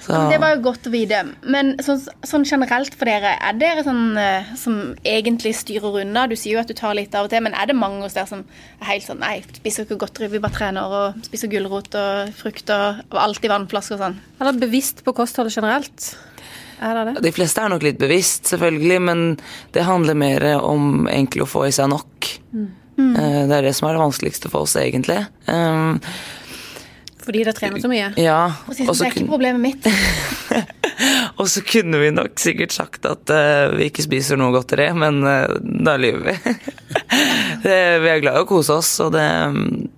Så 0.06 0.13
Men 0.13 0.28
det 0.30 0.38
var 0.38 0.51
jo 0.54 0.60
godt 0.67 0.86
å 0.86 0.91
vite. 0.93 1.23
Men 1.49 1.71
sånn, 1.82 1.97
sånn 2.30 2.43
generelt 2.45 2.93
for 2.93 3.10
dere, 3.10 3.32
er 3.41 3.56
dere 3.58 3.82
sånn 3.88 4.19
eh, 4.21 4.51
som 4.60 4.75
egentlig 5.01 5.56
styrer 5.58 5.97
unna? 6.04 6.28
Du 6.30 6.36
sier 6.38 6.54
jo 6.54 6.62
at 6.62 6.69
du 6.69 6.75
tar 6.78 6.93
litt 6.93 7.15
av 7.17 7.25
og 7.25 7.34
til, 7.34 7.41
men 7.41 7.58
er 7.58 7.71
det 7.71 7.78
mange 7.80 8.04
hos 8.06 8.13
dere 8.13 8.30
som 8.30 8.43
er 8.84 8.91
helt 8.91 9.08
sånn 9.08 9.23
Nei, 9.23 9.39
spiser 9.58 9.88
ikke 9.88 9.97
godteri, 10.04 10.30
vi 10.36 10.43
bare 10.43 10.54
trener 10.60 10.93
og 10.99 11.25
spiser 11.25 11.49
gulrot 11.49 11.97
og 11.97 12.38
frukt 12.38 12.69
og, 12.75 13.01
og 13.10 13.19
alltid 13.23 13.49
vannflasker 13.49 13.97
og 13.97 14.04
sånn? 14.06 14.21
Eller 14.38 14.62
bevisst 14.62 15.01
på 15.08 15.15
kostholdet 15.17 15.58
generelt? 15.58 16.12
Er 16.86 16.99
det 16.99 17.08
det? 17.10 17.25
De 17.25 17.34
fleste 17.34 17.65
er 17.65 17.73
nok 17.73 17.89
litt 17.89 17.97
bevisst, 17.97 18.45
selvfølgelig, 18.51 19.01
men 19.10 19.28
det 19.73 19.89
handler 19.89 20.21
mer 20.21 20.45
om 20.60 21.08
egentlig 21.10 21.47
å 21.47 21.49
få 21.49 21.65
i 21.65 21.73
seg 21.73 21.89
nok. 21.89 22.30
Eh, 22.98 23.42
Det 23.48 23.58
er 23.58 23.62
det 23.68 23.76
som 23.76 23.90
er 23.90 23.94
det 23.98 24.02
vanskeligste 24.06 24.50
for 24.52 24.64
oss, 24.66 24.76
egentlig. 24.80 25.20
Um, 25.52 26.00
Fordi 27.26 27.42
dere 27.44 27.54
trener 27.58 27.82
så 27.82 27.90
mye? 27.90 28.12
ja, 28.22 28.54
Og 28.68 28.76
så- 28.76 28.86
og 28.88 28.96
Det 28.96 29.08
er 29.08 29.12
ikke 29.16 29.28
problemet 29.30 29.62
mitt. 29.62 29.88
og 31.40 31.48
så 31.50 31.62
kunne 31.66 32.00
vi 32.00 32.12
nok 32.12 32.38
sikkert 32.40 32.72
sagt 32.72 33.06
at 33.10 33.30
uh, 33.34 33.76
vi 33.76 33.90
ikke 33.90 34.06
spiser 34.06 34.38
noe 34.38 34.54
godteri, 34.54 34.92
men 34.96 35.24
uh, 35.26 35.48
da 35.60 35.98
lyver 35.98 36.24
vi. 36.30 36.36
det, 37.66 37.80
vi 38.06 38.10
er 38.14 38.22
glad 38.22 38.38
i 38.38 38.44
å 38.46 38.48
kose 38.50 38.78
oss, 38.78 38.94
og 39.04 39.12
det 39.18 39.26
um, 39.50 39.90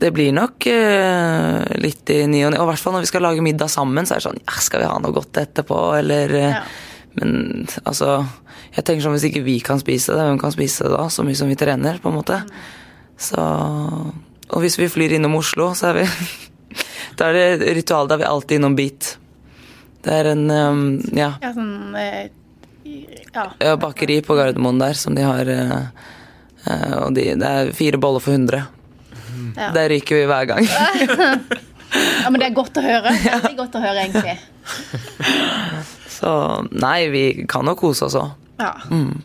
det 0.00 0.10
blir 0.12 0.32
nok 0.36 0.66
uh, 0.68 1.62
litt 1.80 2.10
i 2.12 2.24
ny 2.28 2.42
og 2.44 2.50
ne. 2.52 2.58
Og 2.60 2.66
i 2.66 2.70
hvert 2.72 2.82
fall 2.82 2.96
når 2.96 3.04
vi 3.06 3.12
skal 3.12 3.22
lage 3.24 3.44
middag 3.46 3.70
sammen, 3.72 4.04
så 4.04 4.16
er 4.16 4.20
det 4.20 4.26
sånn 4.26 4.40
ja, 4.42 4.56
Skal 4.60 4.82
vi 4.82 4.88
ha 4.90 4.98
noe 5.00 5.14
godt 5.16 5.38
etterpå, 5.44 5.78
eller 6.00 6.34
uh, 6.34 6.48
Ja. 6.58 6.64
Men 7.14 7.66
altså 7.84 8.24
Jeg 8.74 8.84
tenker 8.84 9.04
sånn 9.04 9.14
hvis 9.14 9.28
ikke 9.28 9.44
vi 9.46 9.58
kan 9.62 9.78
spise 9.78 10.16
det, 10.16 10.24
hvem 10.26 10.38
kan 10.40 10.54
spise 10.54 10.86
det 10.86 10.94
da? 10.96 11.04
Så 11.12 11.22
mye 11.26 11.38
som 11.38 11.50
vi 11.50 11.58
trener, 11.58 12.00
på 12.02 12.10
en 12.10 12.18
måte. 12.18 12.40
Så 13.20 13.40
Og 13.40 14.60
hvis 14.62 14.78
vi 14.80 14.90
flyr 14.90 15.16
innom 15.16 15.36
Oslo, 15.38 15.72
så 15.78 15.92
er 15.92 16.02
vi 16.02 16.08
Da 17.18 17.30
er 17.30 17.58
det 17.60 17.74
ritual. 17.78 18.08
Da 18.10 18.16
er 18.16 18.24
vi 18.24 18.30
alltid 18.30 18.58
innom 18.58 18.74
Beat. 18.78 19.14
Det 20.04 20.12
er 20.12 20.32
en 20.34 20.48
um, 20.50 20.80
ja, 21.16 21.34
Ja, 21.40 21.52
sånn 21.54 21.94
eh, 21.96 22.26
Ja. 23.34 23.46
ja, 23.58 23.76
bakeri 23.80 24.18
på 24.22 24.36
Gardermoen 24.36 24.78
der 24.82 24.98
som 24.98 25.14
de 25.16 25.22
har 25.24 25.48
eh, 25.48 25.86
Og 27.00 27.14
de, 27.16 27.30
det 27.40 27.48
er 27.48 27.72
fire 27.76 27.98
boller 28.00 28.22
for 28.22 28.34
100. 28.36 28.66
Ja. 29.56 29.70
Der 29.74 29.88
ryker 29.92 30.18
vi 30.18 30.26
hver 30.28 30.44
gang. 30.50 30.66
ja, 32.24 32.30
men 32.30 32.40
det 32.40 32.48
er 32.50 32.54
godt 32.56 32.78
å 32.78 32.84
høre. 32.84 33.12
Veldig 33.24 33.56
godt 33.58 33.78
å 33.78 33.82
høre, 33.84 34.06
egentlig. 34.06 34.36
Så 36.14 36.30
nei, 36.72 36.98
vi 37.12 37.24
kan 37.50 37.66
jo 37.70 37.74
kose 37.78 38.06
oss 38.08 38.16
òg. 38.20 38.32
Ja. 38.60 38.72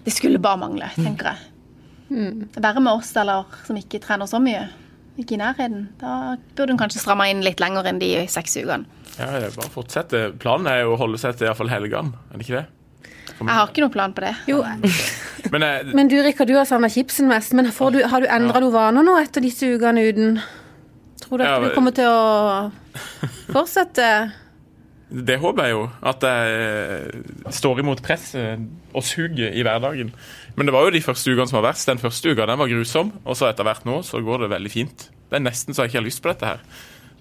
Det 0.06 0.14
skulle 0.16 0.42
bare 0.42 0.58
mangle, 0.62 0.90
tenker 0.98 1.32
jeg. 1.34 1.46
Er 2.10 2.62
verre 2.66 2.82
med 2.82 2.96
oss 2.98 3.12
eller 3.22 3.46
som 3.68 3.78
ikke 3.78 4.02
trener 4.02 4.30
så 4.30 4.40
mye. 4.42 4.64
Ikke 5.20 5.36
i 5.36 5.42
nærheten. 5.42 5.84
Da 6.00 6.38
burde 6.58 6.74
hun 6.74 6.80
kanskje 6.82 7.02
stramme 7.04 7.28
inn 7.30 7.44
litt 7.46 7.62
lenger 7.62 7.86
enn 7.92 8.00
de 8.02 8.14
seks 8.32 8.58
ukene. 8.58 8.88
Ja, 9.20 9.28
bare 9.54 9.70
fortsette. 9.74 10.30
Planen 10.40 10.70
er 10.72 10.84
jo 10.86 10.96
å 10.96 11.00
holde 11.02 11.20
seg 11.22 11.36
til 11.38 11.50
iallfall 11.50 11.70
helgene, 11.72 12.16
er 12.32 12.40
det 12.40 12.46
ikke 12.48 12.60
det? 12.62 12.68
Jeg 13.40 13.56
har 13.56 13.70
ikke 13.70 13.84
noen 13.84 13.94
plan 13.94 14.14
på 14.16 14.24
det. 14.26 14.32
Jo, 14.50 14.62
Men 15.54 15.64
jeg, 15.64 15.94
men 15.96 16.10
du 16.12 16.18
Rikard, 16.24 16.50
du 16.50 16.58
har 16.58 16.66
savna 16.68 16.90
chipsen 16.92 17.30
mest. 17.30 17.54
Men 17.56 17.70
får 17.72 17.94
du, 17.96 18.00
har 18.12 18.24
du 18.24 18.28
endra 18.28 18.60
noen 18.60 18.74
vaner 18.74 19.06
nå 19.06 19.14
etter 19.22 19.44
disse 19.46 19.70
ukene 19.72 20.04
uten? 20.10 20.40
Tror 21.24 21.40
du 21.40 21.46
at 21.46 21.50
Ja, 21.54 21.60
du 21.64 21.76
kommer 21.76 21.96
til 21.96 22.10
å 22.10 22.72
fortsette? 23.56 24.10
Det 25.10 25.40
håper 25.42 25.66
jeg 25.66 25.74
jo. 25.74 25.86
At 26.06 26.26
jeg 26.26 26.58
eh, 26.62 27.54
står 27.56 27.82
imot 27.82 28.02
presset 28.06 28.62
og 28.94 29.06
suger 29.06 29.56
i 29.56 29.64
hverdagen. 29.66 30.12
Men 30.56 30.70
det 30.70 30.76
var 30.76 30.86
jo 30.86 30.94
de 30.94 31.02
første 31.02 31.34
ukene 31.34 31.50
som 31.50 31.60
var 31.60 31.72
verst. 31.72 31.90
Den 31.90 32.02
første 32.02 32.34
uka 32.34 32.46
den 32.50 32.62
var 32.62 32.70
grusom, 32.70 33.12
og 33.26 33.38
så 33.40 33.50
etter 33.50 33.66
hvert 33.66 33.88
nå 33.90 34.02
så 34.06 34.22
går 34.22 34.46
det 34.46 34.54
veldig 34.54 34.72
fint. 34.74 35.10
Det 35.30 35.40
er 35.40 35.46
nesten 35.46 35.74
så 35.74 35.86
jeg 35.86 35.94
ikke 35.94 36.02
har 36.02 36.08
lyst 36.08 36.24
på 36.24 36.32
dette 36.32 36.54
her. 36.54 36.64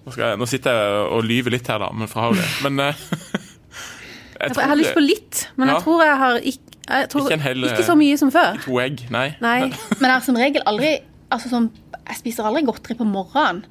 Nå, 0.05 0.13
skal 0.13 0.25
jeg, 0.27 0.39
nå 0.41 0.47
sitter 0.49 0.77
jeg 0.77 1.03
og 1.17 1.25
lyver 1.27 1.57
litt 1.57 1.69
her, 1.69 1.81
da, 1.81 1.89
men 1.93 2.09
for 2.11 2.21
å 2.21 2.29
ha 2.29 2.37
det. 2.39 2.47
Men 2.65 2.81
jeg, 2.85 2.95
jeg, 4.39 4.55
Jeg 4.55 4.71
har 4.71 4.79
lyst 4.79 4.97
på 4.97 5.03
litt, 5.03 5.45
men 5.59 5.73
jeg 5.73 5.85
tror 5.85 6.05
jeg 6.05 6.17
har 6.23 6.41
ikke 6.53 6.65
jeg 6.89 7.09
tror, 7.11 7.27
Ikke 7.29 7.43
hel, 7.43 7.65
ikke 7.69 7.85
så 7.85 7.93
mye 7.93 8.15
som 8.17 8.31
før. 8.33 8.55
To 8.63 8.79
egg, 8.81 9.03
nei. 9.13 9.27
Nei. 9.43 9.59
Men 9.99 10.07
jeg 10.07 10.13
har 10.15 10.23
som 10.25 10.37
regel 10.39 10.63
aldri 10.65 10.95
altså 11.29 11.51
sånn, 11.51 11.67
Jeg 11.99 12.17
spiser 12.17 12.47
aldri 12.49 12.63
godteri 12.65 12.95
på 12.97 13.05
morgenen. 13.05 13.61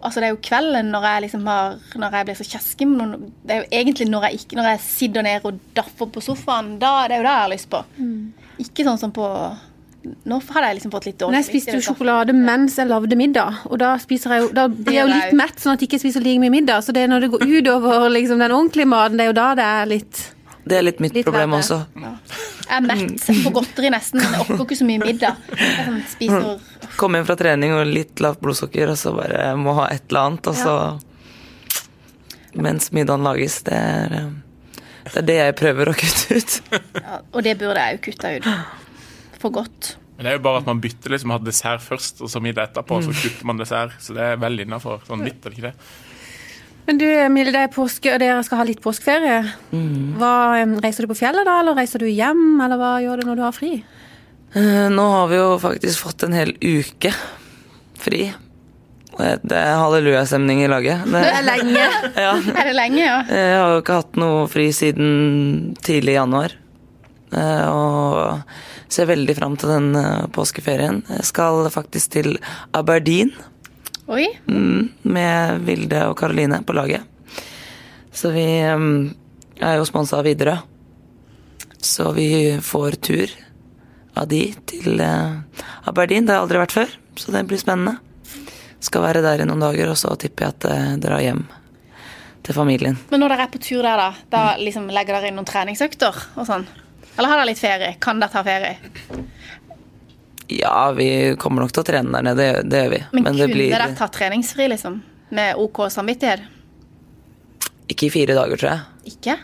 Altså 0.00 0.22
det 0.22 0.28
er 0.28 0.32
jo 0.32 0.38
kvelden 0.42 0.88
når 0.94 1.04
jeg 1.08 1.22
liksom 1.26 1.42
har 1.50 1.74
Når 2.00 2.14
jeg 2.16 2.28
blir 2.28 2.38
så 2.38 2.46
kjesken 2.48 2.94
noen 2.96 3.26
Det 3.42 3.52
er 3.52 3.60
jo 3.60 3.80
egentlig 3.80 4.06
når 4.08 4.24
jeg, 4.28 4.40
ikke, 4.40 4.56
når 4.56 4.70
jeg 4.70 4.80
sitter 4.86 5.26
ned 5.26 5.44
og 5.44 5.58
daffer 5.76 6.08
på 6.14 6.22
sofaen. 6.24 6.78
Da, 6.80 6.94
det 7.10 7.18
er 7.18 7.20
jo 7.20 7.26
det 7.26 7.34
jeg 7.34 7.42
har 7.42 7.52
lyst 7.52 7.70
på. 7.72 7.82
Ikke 8.62 8.86
sånn 8.88 9.00
som 9.02 9.12
på 9.12 9.28
Nå 10.26 10.38
hadde 10.48 10.66
jeg 10.66 10.76
liksom 10.80 10.90
fått 10.90 11.04
litt 11.06 11.18
dårlig 11.20 11.36
Men 11.36 11.42
jeg 11.44 11.48
spiste 11.48 11.76
jo 11.76 11.82
sjokolade 11.86 12.34
mens 12.34 12.74
jeg 12.80 12.88
lagde 12.90 13.14
middag, 13.18 13.60
og 13.70 13.78
da 13.78 13.92
spiser 14.02 14.34
jeg 14.34 14.42
jo 14.42 14.48
Da 14.56 14.64
blir 14.66 14.96
jeg 14.96 15.04
jo 15.06 15.12
litt 15.12 15.36
mett, 15.38 15.60
sånn 15.62 15.76
at 15.76 15.82
jeg 15.84 15.92
ikke 15.92 16.00
spiser 16.02 16.24
like 16.24 16.42
mye 16.42 16.50
middag. 16.50 16.82
Så 16.82 16.94
det 16.96 17.04
er 17.04 17.12
når 17.12 17.26
det 17.26 17.32
går 17.36 17.44
utover 17.46 18.08
liksom, 18.10 18.42
den 18.42 18.54
ordentlige 18.56 18.90
maten, 18.90 19.20
det 19.20 19.28
er 19.28 19.30
jo 19.30 19.36
da 19.38 19.48
det 19.58 19.68
er 19.68 19.92
litt 19.92 20.22
Det 20.64 20.76
er 20.78 20.84
litt 20.86 21.00
mitt 21.02 21.14
Litt 21.16 21.26
problem 21.26 21.50
verre. 21.56 21.60
også. 21.60 21.78
Jeg 22.62 22.76
er 22.76 22.84
mett 22.86 23.24
på 23.44 23.50
godteri 23.56 23.88
nesten, 23.92 24.20
jeg 24.22 24.40
orker 24.44 24.62
ikke 24.64 24.76
så 24.78 24.86
mye 24.86 25.00
middag. 25.02 25.40
Jeg 25.58 25.86
sånn, 25.88 26.02
spiser 26.12 26.44
Kom 27.00 27.16
hjem 27.16 27.26
fra 27.26 27.36
trening 27.40 27.72
og 27.74 27.86
litt 27.88 28.20
lavt 28.22 28.40
blodsukker, 28.44 28.92
og 28.92 28.98
så 29.00 29.12
bare 29.16 29.50
må 29.58 29.74
ha 29.80 29.88
et 29.90 30.04
eller 30.08 30.28
annet, 30.28 30.46
og 30.52 30.56
så 30.60 30.76
Mens 32.52 32.90
middagen 32.92 33.24
lages. 33.24 33.62
Det 33.64 33.72
er, 33.72 34.12
eh, 34.12 34.70
det 35.08 35.16
er 35.22 35.26
det 35.30 35.36
jeg 35.38 35.54
prøver 35.56 35.88
å 35.88 35.94
kutte 35.96 36.36
ut. 36.36 36.56
ja, 37.00 37.18
Og 37.32 37.42
det 37.46 37.54
burde 37.62 37.80
jeg 37.80 37.96
jo 37.98 38.02
kutta 38.10 38.32
ut. 38.36 38.48
For 39.40 39.50
godt. 39.54 39.94
Men 40.18 40.26
det 40.26 40.32
er 40.34 40.36
jo 40.36 40.42
bare 40.44 40.60
at 40.60 40.66
man 40.68 40.80
bytter 40.84 41.14
liksom, 41.16 41.32
har 41.32 41.40
dessert 41.42 41.80
først, 41.82 42.20
og 42.22 42.28
så 42.30 42.42
middag 42.44 42.68
etterpå, 42.70 43.00
og 43.00 43.06
så 43.08 43.14
kutter 43.16 43.48
man 43.48 43.56
dessert. 43.58 43.96
Så 44.04 44.14
det 44.14 44.22
er 44.22 44.36
vel 44.42 44.60
innafor 44.66 45.00
sånn 45.08 45.24
litt, 45.24 45.40
er 45.40 45.50
det 45.50 45.58
ikke 45.58 45.70
det? 45.72 45.74
Men 46.86 46.98
du 46.98 47.04
Emilie, 47.06 47.52
det 47.54 47.60
er 47.68 47.70
påske, 47.72 48.10
og 48.14 48.18
dere 48.22 48.42
skal 48.42 48.58
ha 48.58 48.64
litt 48.66 48.80
påskeferie. 48.82 49.42
Hva, 50.18 50.32
reiser 50.82 51.06
du 51.06 51.12
på 51.12 51.18
fjellet 51.20 51.46
da, 51.46 51.60
eller 51.62 51.76
reiser 51.78 52.02
du 52.02 52.08
hjem, 52.10 52.40
eller 52.64 52.80
hva 52.80 52.92
gjør 53.04 53.22
du 53.22 53.28
når 53.28 53.38
du 53.38 53.42
har 53.46 53.54
fri? 53.54 53.72
Eh, 54.58 54.88
Nå 54.92 55.04
har 55.14 55.28
vi 55.30 55.38
jo 55.38 55.52
faktisk 55.62 56.02
fått 56.08 56.24
en 56.26 56.34
hel 56.36 56.50
uke 56.58 57.12
fri. 58.02 58.24
Det 59.12 59.54
er 59.58 59.76
hallelujastemning 59.78 60.64
i 60.64 60.70
laget. 60.72 61.04
Det, 61.06 61.22
Det 61.22 61.36
er 61.38 61.46
lenge. 61.46 61.86
ja. 62.16 62.32
Er 62.58 62.70
det 62.72 62.74
lenge, 62.76 63.00
ja? 63.04 63.16
Jeg 63.30 63.54
har 63.60 63.76
jo 63.76 63.80
ikke 63.84 64.00
hatt 64.02 64.18
noe 64.20 64.42
fri 64.50 64.66
siden 64.74 65.76
tidlig 65.86 66.16
i 66.16 66.18
januar. 66.18 66.56
Eh, 67.32 67.64
Og 67.70 68.90
ser 68.92 69.06
veldig 69.08 69.38
fram 69.38 69.54
til 69.60 69.70
den 69.72 69.92
eh, 69.96 70.26
påskeferien. 70.34 71.04
Jeg 71.14 71.24
skal 71.30 71.62
faktisk 71.72 72.10
til 72.18 72.34
Aberdeen 72.76 73.30
Oi. 74.12 74.26
mm, 74.46 74.88
med 75.08 75.62
Vilde 75.64 76.02
og 76.10 76.18
Karoline 76.20 76.60
på 76.66 76.74
laget. 76.76 77.06
Så 78.12 78.28
vi 78.34 78.44
um, 78.68 79.08
er 79.56 79.78
jo 79.78 79.86
sponsa 79.88 80.18
av 80.18 80.26
Widerøe. 80.28 80.58
Så 81.82 82.12
vi 82.12 82.28
får 82.62 82.98
tur 83.02 83.32
av 84.14 84.28
de 84.28 84.42
til 84.68 85.00
uh, 85.00 85.40
Aberdeen. 85.88 86.26
Det 86.26 86.34
har 86.34 86.42
jeg 86.42 86.46
aldri 86.46 86.60
vært 86.60 86.76
før, 86.76 86.92
så 87.16 87.32
det 87.32 87.46
blir 87.48 87.62
spennende. 87.62 87.96
Skal 88.82 89.06
være 89.06 89.24
der 89.24 89.42
i 89.42 89.48
noen 89.48 89.64
dager, 89.64 89.94
og 89.94 89.98
så 89.98 90.12
tipper 90.20 90.44
jeg 90.44 90.56
at 90.58 90.68
jeg 90.68 91.02
drar 91.06 91.24
hjem 91.24 91.42
til 92.42 92.56
familien. 92.56 92.98
Men 93.10 93.22
når 93.22 93.32
dere 93.32 93.48
er 93.48 93.52
på 93.54 93.62
tur 93.62 93.80
der, 93.86 94.02
da, 94.02 94.12
da 94.28 94.44
liksom 94.60 94.90
legger 94.92 95.16
dere 95.16 95.30
inn 95.30 95.38
noen 95.40 95.48
treningsøkter 95.48 96.20
og 96.36 96.48
sånn? 96.48 96.66
Eller 97.16 97.28
har 97.30 97.40
dere 97.40 97.48
litt 97.48 97.60
ferie? 97.60 97.94
Kan 98.02 98.20
dere 98.20 98.32
ta 98.34 98.42
ferie? 98.44 98.76
Ja, 100.60 100.90
vi 100.96 101.08
kommer 101.40 101.64
nok 101.64 101.72
til 101.74 101.84
å 101.84 101.86
trene 101.86 102.12
der 102.14 102.26
nede, 102.30 102.36
det, 102.40 102.66
det 102.70 102.82
gjør 102.84 102.92
vi. 102.96 103.04
Men, 103.12 103.24
det 103.24 103.32
kunne 103.36 103.52
blir 103.54 103.76
dere 103.76 103.92
tatt 103.98 104.16
treningsfri, 104.16 104.68
liksom? 104.72 104.98
Med 105.32 105.60
OK 105.60 105.86
samvittighet? 105.92 106.50
ikke 107.92 108.08
i 108.08 108.12
fire 108.12 108.36
dager, 108.36 108.60
tror 108.60 108.70
jeg. 108.70 109.14
Ikke? 109.14 109.36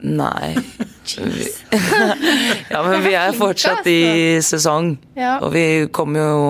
Nei. 0.00 0.54
ja, 2.72 2.80
men 2.86 3.02
vi 3.04 3.14
er 3.18 3.36
fortsatt 3.36 3.88
i 3.90 4.00
sesong. 4.44 4.94
Ja. 5.18 5.38
Og 5.44 5.52
vi 5.56 5.64
kommer 5.92 6.22
jo 6.22 6.44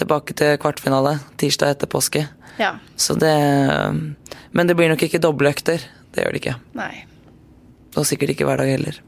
tilbake 0.00 0.36
til 0.38 0.58
kvartfinale 0.62 1.18
tirsdag 1.40 1.76
etter 1.76 1.90
påske. 1.90 2.26
Ja. 2.60 2.74
Så 3.00 3.16
det 3.16 3.32
Men 4.52 4.68
det 4.68 4.76
blir 4.76 4.90
nok 4.92 5.02
ikke 5.06 5.22
dobbeltøkter. 5.22 5.86
Det 6.12 6.24
gjør 6.24 6.34
det 6.34 6.42
ikke. 6.42 6.58
Nei. 6.76 6.92
Og 7.96 8.04
sikkert 8.08 8.34
ikke 8.34 8.48
hver 8.48 8.60
dag 8.60 8.68
heller. 8.68 8.98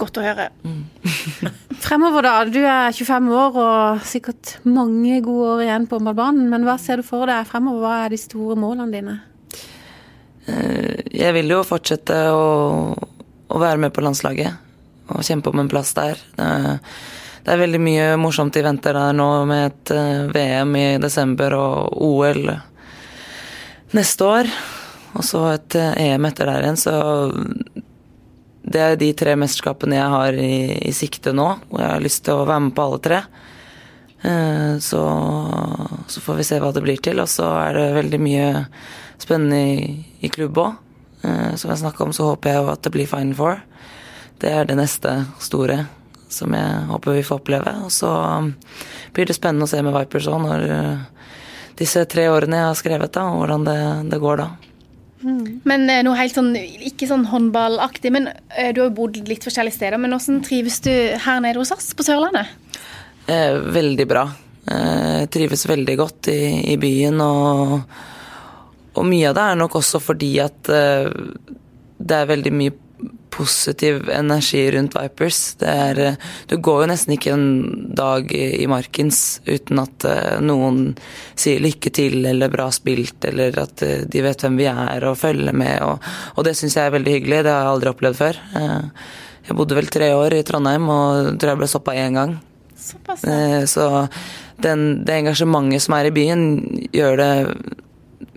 Godt 0.00 0.20
å 0.20 0.24
høre. 0.24 0.50
Fremover, 1.84 2.26
da. 2.26 2.34
Du 2.48 2.60
er 2.60 2.92
25 2.92 3.32
år 3.34 3.58
og 3.60 4.04
sikkert 4.06 4.56
mange 4.68 5.20
gode 5.24 5.56
år 5.56 5.64
igjen 5.66 5.88
på 5.90 5.98
håndballbanen. 5.98 6.48
Men 6.52 6.68
hva 6.68 6.76
ser 6.80 7.00
du 7.00 7.06
for 7.06 7.30
deg 7.30 7.48
fremover? 7.48 7.84
Hva 7.84 7.98
er 8.04 8.14
de 8.14 8.20
store 8.20 8.58
målene 8.60 8.94
dine? 8.94 9.18
Jeg 10.50 11.34
vil 11.36 11.52
jo 11.52 11.60
fortsette 11.66 12.16
å, 12.32 12.44
å 12.96 13.60
være 13.60 13.80
med 13.84 13.94
på 13.94 14.02
landslaget 14.04 14.68
og 15.10 15.24
kjempe 15.26 15.50
om 15.50 15.62
en 15.62 15.70
plass 15.70 15.92
der. 15.96 16.18
Det 16.36 17.50
er, 17.50 17.60
veldig 17.60 17.80
mye 17.82 18.08
morsomt 18.20 18.56
i 18.56 18.64
vente 18.64 18.92
der 18.94 19.16
nå 19.16 19.28
med 19.48 19.64
et 19.70 19.92
eh, 19.96 20.26
VM 20.30 20.76
i 20.78 20.84
desember 21.02 21.56
og 21.56 21.96
OL 22.06 22.44
neste 23.96 24.28
år. 24.28 24.50
Og 25.18 25.26
så 25.26 25.42
et 25.56 25.76
eh, 25.80 26.12
EM 26.12 26.28
etter 26.28 26.50
der 26.50 26.66
igjen, 26.66 26.78
så 26.78 26.94
det 28.70 28.82
er 28.84 28.98
de 29.00 29.10
tre 29.18 29.34
mesterskapene 29.40 29.98
jeg 29.98 30.14
har 30.14 30.40
i, 30.40 30.54
i 30.86 30.92
sikte 30.94 31.34
nå, 31.36 31.48
og 31.70 31.78
jeg 31.82 31.90
har 31.90 32.04
lyst 32.04 32.24
til 32.26 32.38
å 32.38 32.46
være 32.46 32.66
med 32.68 32.76
på 32.76 32.86
alle 32.86 33.00
tre. 33.06 33.22
Eh, 34.22 34.78
Så, 34.80 35.00
så 36.06 36.20
får 36.20 36.34
vi 36.38 36.44
se 36.44 36.60
hva 36.60 36.70
det 36.72 36.82
blir 36.84 37.00
til. 37.02 37.20
Og 37.20 37.28
så 37.28 37.48
er 37.66 37.74
det 37.76 37.96
veldig 37.98 38.20
mye 38.22 38.46
spennende 39.20 39.58
i, 39.60 40.04
i 40.20 40.28
klubb 40.32 40.58
òg. 40.60 40.78
Som 41.20 41.68
jeg 41.68 41.82
snakka 41.82 42.04
om, 42.06 42.12
så 42.16 42.30
håper 42.30 42.54
jeg 42.54 42.68
at 42.72 42.82
det 42.86 42.92
blir 42.94 43.08
Final 43.10 43.34
Four. 43.36 43.58
Det 44.40 44.48
er 44.48 44.64
det 44.64 44.78
neste 44.78 45.10
store 45.36 45.82
som 46.32 46.54
jeg 46.56 46.86
håper 46.88 47.18
vi 47.18 47.24
får 47.26 47.42
oppleve. 47.42 47.74
Og 47.84 47.92
så 47.92 48.08
um, 48.08 48.54
blir 49.12 49.28
det 49.28 49.36
spennende 49.36 49.66
å 49.66 49.70
se 49.70 49.82
med 49.84 49.92
Vipers 49.92 50.28
òg, 50.30 50.40
når 50.46 50.64
uh, 50.70 51.02
disse 51.76 52.06
tre 52.08 52.24
årene 52.32 52.62
jeg 52.62 52.68
har 52.70 52.78
skrevet, 52.78 53.12
da, 53.12 53.26
hvordan 53.34 53.66
det, 53.68 53.78
det 54.14 54.20
går 54.22 54.40
da. 54.40 54.48
Men 55.20 55.88
eh, 55.90 56.02
noe 56.06 56.16
helt 56.18 56.36
sånn, 56.36 56.54
ikke 56.56 57.08
sånn 57.10 57.26
håndballaktig, 57.28 58.12
men 58.14 58.30
eh, 58.30 58.70
du 58.72 58.82
har 58.82 58.88
jo 58.88 58.96
bodd 58.96 59.18
litt 59.28 59.44
forskjellige 59.44 59.76
steder. 59.76 60.00
Men 60.00 60.16
hvordan 60.16 60.40
trives 60.46 60.80
du 60.86 60.92
her 60.92 61.42
nede 61.44 61.60
hos 61.60 61.72
oss 61.74 61.90
på 61.96 62.06
Sørlandet? 62.06 62.52
Eh, 63.28 63.58
veldig 63.76 64.06
bra. 64.08 64.24
Eh, 64.70 65.26
trives 65.32 65.66
veldig 65.68 65.96
godt 66.00 66.30
i, 66.32 66.40
i 66.72 66.76
byen, 66.80 67.20
og, 67.24 67.76
og 68.94 69.08
mye 69.08 69.30
av 69.30 69.36
det 69.36 69.48
er 69.48 69.60
nok 69.60 69.80
også 69.80 70.00
fordi 70.02 70.34
at 70.42 70.72
eh, 70.72 71.10
det 72.00 72.16
er 72.16 72.30
veldig 72.30 72.54
mye 72.56 72.76
positiv 73.30 74.08
energi 74.10 74.70
rundt 74.70 74.94
Vipers. 74.96 75.54
Det 75.60 75.68
er, 75.68 75.98
eh, 75.98 76.14
du 76.46 76.56
går 76.56 76.82
jo 76.82 76.90
nesten 76.90 77.14
ikke 77.14 77.32
en 77.34 77.46
dag 77.94 78.32
i, 78.34 78.66
markens 78.70 79.40
uten 79.46 79.80
at 79.82 80.06
eh, 80.08 80.40
noen 80.44 80.94
sier 81.38 81.62
lykke 81.62 81.92
til 81.94 82.26
eller 82.26 82.52
bra 82.52 82.68
spilt, 82.74 83.24
eller 83.30 83.58
at 83.62 83.82
eh, 83.86 84.04
de 84.06 84.24
vet 84.24 84.44
hvem 84.44 84.58
vi 84.60 84.68
er 84.70 85.08
og 85.08 85.18
følger 85.20 85.56
med, 85.56 85.80
og, 85.86 86.06
og 86.36 86.46
det 86.46 86.56
syns 86.58 86.76
jeg 86.78 86.90
er 86.90 86.96
veldig 86.96 87.16
hyggelig. 87.18 87.42
Det 87.46 87.54
har 87.54 87.66
jeg 87.66 87.74
aldri 87.74 87.92
opplevd 87.94 88.20
før. 88.20 88.40
Jeg 89.48 89.56
bodde 89.58 89.76
vel 89.78 89.90
tre 89.90 90.12
år 90.14 90.36
i 90.36 90.44
Trondheim 90.46 90.88
og 90.92 91.34
tror 91.40 91.54
jeg 91.54 91.60
ble 91.62 91.70
stoppa 91.70 91.96
én 91.98 92.18
gang. 92.18 92.36
Såpass. 92.80 93.24
Så 93.70 93.86
den, 94.62 95.04
det 95.04 95.16
engasjementet 95.20 95.84
som 95.84 95.96
er 95.96 96.08
i 96.08 96.14
byen, 96.14 96.44
gjør 96.94 97.20
det 97.20 97.32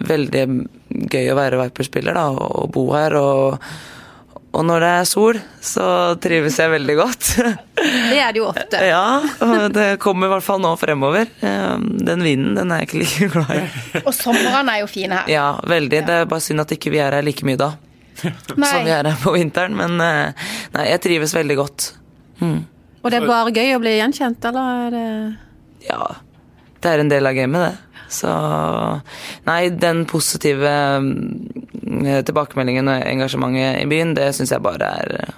veldig 0.07 0.45
gøy 1.11 1.31
å 1.31 1.37
være 1.37 1.59
Viper-spiller 1.61 2.17
og 2.23 2.71
bo 2.73 2.87
her. 2.95 3.15
Og, 3.19 3.67
og 4.53 4.65
når 4.69 4.83
det 4.85 4.89
er 4.99 5.07
sol, 5.09 5.37
så 5.65 5.85
trives 6.21 6.57
jeg 6.61 6.69
veldig 6.73 6.95
godt. 6.99 7.29
Det 8.13 8.19
er 8.21 8.31
det 8.35 8.39
jo 8.39 8.45
ofte. 8.51 8.79
ja, 8.85 8.99
og 9.43 9.73
det 9.73 9.87
kommer 9.99 10.29
i 10.29 10.31
hvert 10.35 10.45
fall 10.45 10.61
nå 10.61 10.75
fremover. 10.79 11.25
Eh, 11.43 11.77
Den 12.07 12.21
vinden 12.23 12.53
den 12.55 12.71
er 12.71 12.83
jeg 12.83 12.87
ikke 12.87 12.99
like 13.01 13.29
glad 13.33 13.55
i. 13.57 13.63
Og 14.07 14.13
somrene 14.15 14.75
er 14.77 14.83
jo 14.83 14.87
fine 14.91 15.17
her. 15.23 15.31
Ja, 15.33 15.47
veldig. 15.67 16.03
Det 16.07 16.19
er 16.21 16.29
bare 16.29 16.45
synd 16.45 16.61
at 16.63 16.71
ikke 16.77 16.93
vi 16.93 17.01
er 17.03 17.17
her 17.17 17.25
like 17.25 17.43
mye 17.49 17.57
da 17.59 17.71
som 18.21 18.37
vi 18.53 18.61
Nei. 18.61 18.83
er 18.93 19.09
her 19.09 19.17
på 19.23 19.33
vinteren. 19.35 19.73
Men 19.75 19.97
eh, 20.05 20.45
nei, 20.77 20.85
jeg 20.91 21.01
trives 21.07 21.33
veldig 21.35 21.57
godt. 21.59 21.89
Og 22.43 23.09
det 23.11 23.19
er 23.19 23.27
bare 23.27 23.51
gøy 23.55 23.73
å 23.75 23.81
bli 23.83 23.97
gjenkjent, 23.97 24.45
eller 24.51 24.85
er 24.85 24.93
det 24.93 25.07
Ja, 25.89 25.99
det 26.83 26.93
er 26.93 27.01
en 27.03 27.09
del 27.11 27.27
av 27.27 27.35
gamet, 27.35 27.65
det. 27.73 28.05
Så 28.13 28.29
Nei, 29.49 29.61
den 29.81 30.05
positive 30.07 30.71
mm, 32.01 32.11
tilbakemeldingen 32.27 32.91
og 32.91 33.07
engasjementet 33.07 33.81
i 33.83 33.89
byen, 33.89 34.13
det 34.17 34.31
syns 34.37 34.53
jeg 34.53 34.63
bare 34.63 34.91
er 35.01 35.17
eh, 35.21 35.33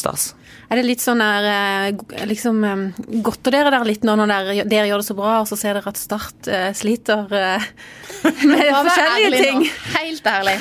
stas. 0.00 0.32
Er 0.72 0.78
det 0.80 0.86
litt 0.86 1.02
sånn 1.04 1.20
der 1.20 1.46
eh, 1.50 2.24
liksom 2.30 2.62
eh, 2.64 2.84
Godter 3.24 3.52
dere 3.52 3.72
der 3.74 3.84
litt 3.84 4.06
nå 4.08 4.14
når 4.16 4.30
dere, 4.30 4.54
dere 4.70 4.86
gjør 4.88 5.02
det 5.02 5.08
så 5.10 5.16
bra, 5.18 5.34
og 5.42 5.50
så 5.50 5.58
ser 5.60 5.76
dere 5.76 5.92
at 5.92 6.00
Start 6.00 6.48
uh, 6.48 6.70
sliter 6.76 7.26
uh, 7.28 7.66
med 8.48 8.70
forskjellige 8.72 9.42
ting? 9.42 9.66
nå. 9.66 9.74
Helt 9.98 10.30
ærlig. 10.32 10.56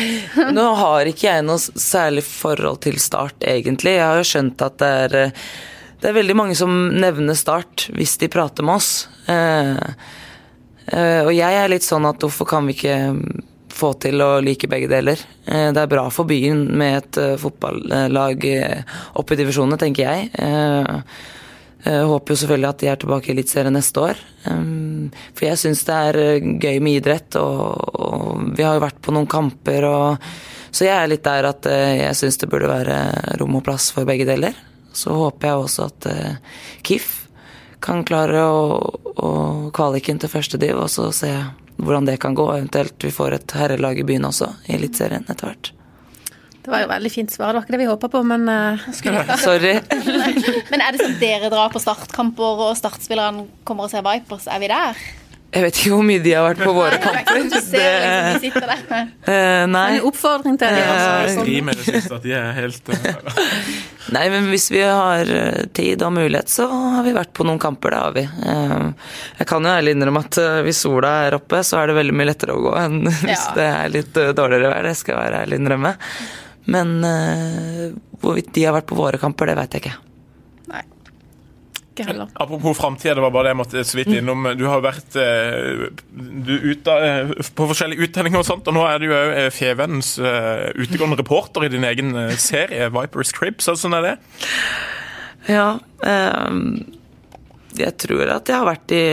Nå 0.58 0.66
har 0.82 1.08
ikke 1.08 1.30
jeg 1.30 1.46
noe 1.46 1.62
særlig 1.62 2.26
forhold 2.28 2.82
til 2.84 3.00
Start, 3.00 3.40
egentlig. 3.48 3.96
Jeg 3.96 4.04
har 4.04 4.20
jo 4.20 4.28
skjønt 4.28 4.66
at 4.66 4.76
det 4.82 4.92
er 5.06 5.18
eh, 5.22 5.48
det 5.96 6.10
er 6.10 6.18
veldig 6.18 6.36
mange 6.36 6.54
som 6.58 6.72
nevner 6.92 7.36
Start 7.38 7.88
hvis 7.96 8.18
de 8.20 8.28
prater 8.30 8.66
med 8.66 8.76
oss. 8.78 8.90
Eh, 9.32 9.76
eh, 10.92 11.22
og 11.24 11.32
jeg 11.34 11.62
er 11.62 11.72
litt 11.72 11.86
sånn 11.86 12.06
at 12.08 12.20
hvorfor 12.22 12.48
kan 12.50 12.68
vi 12.68 12.76
ikke 12.76 12.98
få 13.76 13.92
til 14.00 14.22
å 14.24 14.36
like 14.44 14.68
begge 14.70 14.90
deler? 14.90 15.20
Eh, 15.44 15.70
det 15.74 15.82
er 15.82 15.90
bra 15.90 16.06
for 16.14 16.28
byen 16.28 16.66
med 16.78 16.98
et 17.00 17.20
eh, 17.22 17.38
fotballag 17.40 18.46
eh, 18.50 19.00
oppe 19.20 19.36
i 19.36 19.40
divisjonene, 19.40 19.78
tenker 19.80 20.08
jeg. 20.08 20.30
Jeg 21.86 22.06
håper 22.10 22.32
jo 22.32 22.38
selvfølgelig 22.40 22.68
at 22.68 22.80
de 22.80 22.88
er 22.90 22.98
tilbake 22.98 23.30
i 23.30 23.34
Eliteserien 23.36 23.76
neste 23.76 24.02
år. 24.02 24.20
For 24.42 25.44
jeg 25.46 25.58
syns 25.60 25.84
det 25.86 25.98
er 26.08 26.16
gøy 26.64 26.80
med 26.82 26.96
idrett, 26.98 27.36
og, 27.38 28.40
vi 28.58 28.64
har 28.66 28.74
jo 28.74 28.82
vært 28.82 28.98
på 29.04 29.14
noen 29.14 29.28
kamper 29.30 29.86
og 29.86 30.24
Så 30.74 30.88
jeg 30.88 30.96
er 30.96 31.06
litt 31.08 31.22
der 31.24 31.46
at 31.46 31.68
jeg 31.70 32.16
syns 32.18 32.40
det 32.42 32.48
burde 32.50 32.68
være 32.68 32.96
rom 33.38 33.54
og 33.60 33.62
plass 33.68 33.92
for 33.94 34.08
begge 34.08 34.26
deler. 34.26 34.56
Så 34.90 35.14
håper 35.14 35.52
jeg 35.52 35.62
også 35.62 35.86
at 35.86 36.08
KIF 36.82 37.06
kan 37.86 38.02
klare 38.08 38.42
å, 38.42 38.82
å 39.22 39.30
kvalike 39.76 40.10
inn 40.10 40.18
til 40.18 40.32
første 40.32 40.58
div, 40.58 40.74
og 40.80 40.90
så 40.90 41.12
se 41.14 41.30
hvordan 41.76 42.08
det 42.08 42.18
kan 42.22 42.36
gå. 42.36 42.46
Eventuelt 42.56 43.04
vi 43.04 43.12
får 43.14 43.38
et 43.38 43.56
herrelag 43.58 43.98
i 44.00 44.06
byen 44.06 44.28
også, 44.28 44.52
i 44.68 44.76
Eliteserien 44.78 45.26
etter 45.28 45.50
hvert. 45.50 45.72
Det 46.66 46.72
var 46.72 46.82
jo 46.82 46.88
veldig 46.90 47.10
fint 47.14 47.30
svar, 47.30 47.52
det 47.52 47.60
var 47.60 47.66
ikke 47.66 47.74
det 47.76 47.78
vi 47.78 47.86
håpa 47.86 48.08
på, 48.10 48.20
men 48.26 48.48
uh, 48.50 48.86
Sorry. 49.46 49.76
Men 50.72 50.82
er 50.82 50.96
det 50.96 51.04
sånn 51.04 51.14
dere 51.20 51.50
drar 51.52 51.70
på 51.70 51.82
startkamper, 51.82 52.64
og 52.66 52.72
startspillerne 52.78 53.46
kommer 53.68 53.86
og 53.86 53.92
ser 53.92 54.02
Vipers? 54.02 54.48
Er 54.50 54.58
vi 54.64 54.72
der? 54.72 54.98
Jeg 55.54 55.62
vet 55.64 55.76
ikke 55.78 55.90
hvor 55.94 56.02
mye 56.04 56.20
de 56.20 56.32
har 56.36 56.44
vært 56.50 56.58
på 56.66 56.72
våre 56.76 56.96
kamper. 57.00 57.38
Du 57.48 57.54
ser 57.62 58.34
liksom 58.42 58.66
de. 58.66 58.98
Eh, 59.30 59.62
nei. 59.70 59.84
en 59.96 60.06
oppfordring 60.08 60.56
til 60.60 60.74
dem. 60.74 60.88
Altså, 60.92 61.44
sånn. 61.44 61.70
det 61.70 61.84
siste 61.86 62.16
at 62.18 62.26
de 62.26 62.34
er 62.36 62.50
helt 62.58 62.90
eh, 62.92 63.20
Nei, 64.16 64.24
men 64.30 64.50
hvis 64.52 64.66
vi 64.70 64.82
har 64.84 65.30
eh, 65.32 65.62
tid 65.74 66.02
og 66.06 66.12
mulighet, 66.14 66.50
så 66.52 66.66
har 66.70 67.06
vi 67.06 67.14
vært 67.16 67.32
på 67.34 67.46
noen 67.48 67.58
kamper. 67.62 67.94
Det 67.96 68.02
har 68.02 68.16
vi. 68.18 68.24
Uh, 68.42 68.90
Jeg 69.40 69.48
kan 69.50 69.64
jo 69.66 69.72
ærlig 69.72 69.94
innrømme 69.96 70.24
at 70.26 70.40
eh, 70.42 70.60
hvis 70.66 70.82
sola 70.84 71.12
er 71.26 71.38
oppe, 71.38 71.62
så 71.66 71.80
er 71.80 71.90
det 71.90 71.98
veldig 72.02 72.16
mye 72.20 72.28
lettere 72.30 72.54
å 72.58 72.64
gå 72.66 72.74
enn 72.82 73.00
hvis 73.24 73.46
Ja. 73.48 73.54
det 73.56 73.68
er 73.70 73.94
litt 73.96 74.20
eh, 74.22 74.34
dårligere 74.36 74.74
vær. 74.74 74.90
Det 74.90 74.96
skal 75.00 75.16
jeg 75.16 75.22
være 75.24 75.44
ærlig 75.46 75.60
innrømme. 75.62 75.94
Men 76.74 76.96
eh, 77.06 77.86
hvorvidt 78.20 78.52
de 78.58 78.66
har 78.68 78.76
vært 78.76 78.90
på 78.90 78.98
våre 78.98 79.18
kamper, 79.22 79.50
det 79.50 79.56
vet 79.62 79.78
jeg 79.78 79.86
ikke. 79.86 79.96
Ikke 81.96 82.04
heller. 82.10 82.28
Apropos 82.42 82.76
framtida, 82.76 83.14
det 83.14 83.24
var 83.24 83.32
bare 83.32 83.48
det 83.48 83.54
jeg 83.54 83.60
måtte 83.62 83.84
så 83.88 83.96
vidt 83.96 84.12
innom. 84.18 84.50
Du 84.58 84.66
har 84.68 84.82
vært 84.84 85.16
eh, 85.20 85.86
du, 86.12 86.52
utda, 86.74 86.96
eh, 87.06 87.32
på 87.56 87.68
forskjellige 87.72 88.10
utdelinger 88.10 88.42
og 88.42 88.48
sånt, 88.48 88.68
og 88.68 88.76
nå 88.76 88.84
er 88.84 89.00
du 89.00 89.08
jo 89.08 89.16
eh, 89.16 89.48
Fevennens 89.54 90.16
utegående 90.20 91.16
reporter 91.22 91.64
i 91.64 91.72
din 91.72 91.86
egen 91.88 92.12
serie, 92.40 92.90
Vipers 92.92 93.32
Cribs, 93.36 93.68
eller 93.70 93.80
sånn 93.80 93.96
er 93.96 94.06
det. 94.10 94.14
Ja, 95.48 95.78
eh, 96.04 96.52
jeg 97.80 97.96
tror 98.02 98.26
at 98.34 98.48
jeg 98.50 98.58
har 98.60 98.68
vært 98.68 98.92
i 98.92 99.04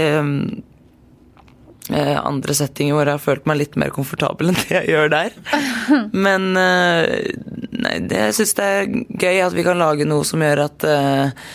eh, 1.94 2.16
andre 2.20 2.56
settinger 2.58 2.98
hvor 2.98 3.08
jeg 3.08 3.16
har 3.16 3.28
følt 3.32 3.48
meg 3.48 3.62
litt 3.62 3.78
mer 3.80 3.92
komfortabel 3.96 4.52
enn 4.52 4.60
det 4.60 4.72
jeg 4.76 4.92
gjør 4.92 5.14
der. 5.14 5.38
Men 6.26 6.52
nei, 6.54 7.96
det, 8.08 8.26
jeg 8.28 8.36
syns 8.40 8.58
det 8.60 8.66
er 8.74 8.90
gøy 9.24 9.46
at 9.46 9.56
vi 9.56 9.66
kan 9.68 9.80
lage 9.80 10.08
noe 10.10 10.28
som 10.28 10.44
gjør 10.44 10.66
at 10.68 10.88
eh, 10.90 11.48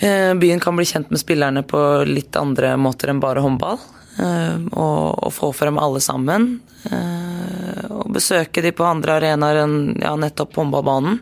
byen 0.00 0.60
kan 0.60 0.76
bli 0.76 0.84
kjent 0.84 1.10
med 1.10 1.20
spillerne 1.22 1.62
på 1.66 1.80
litt 2.08 2.36
andre 2.36 2.74
måter 2.76 3.08
enn 3.12 3.20
bare 3.22 3.40
håndball. 3.44 3.78
eh, 4.18 4.56
og, 4.72 5.24
og 5.26 5.32
få 5.32 5.52
frem 5.56 5.78
alle 5.80 6.00
sammen. 6.04 6.60
eh, 6.90 7.84
og 7.90 8.10
besøke 8.12 8.62
de 8.62 8.72
på 8.76 8.84
andre 8.84 9.16
arenaer 9.20 9.62
enn 9.64 9.76
ja, 10.02 10.14
nettopp 10.20 10.54
håndballbanen. 10.60 11.20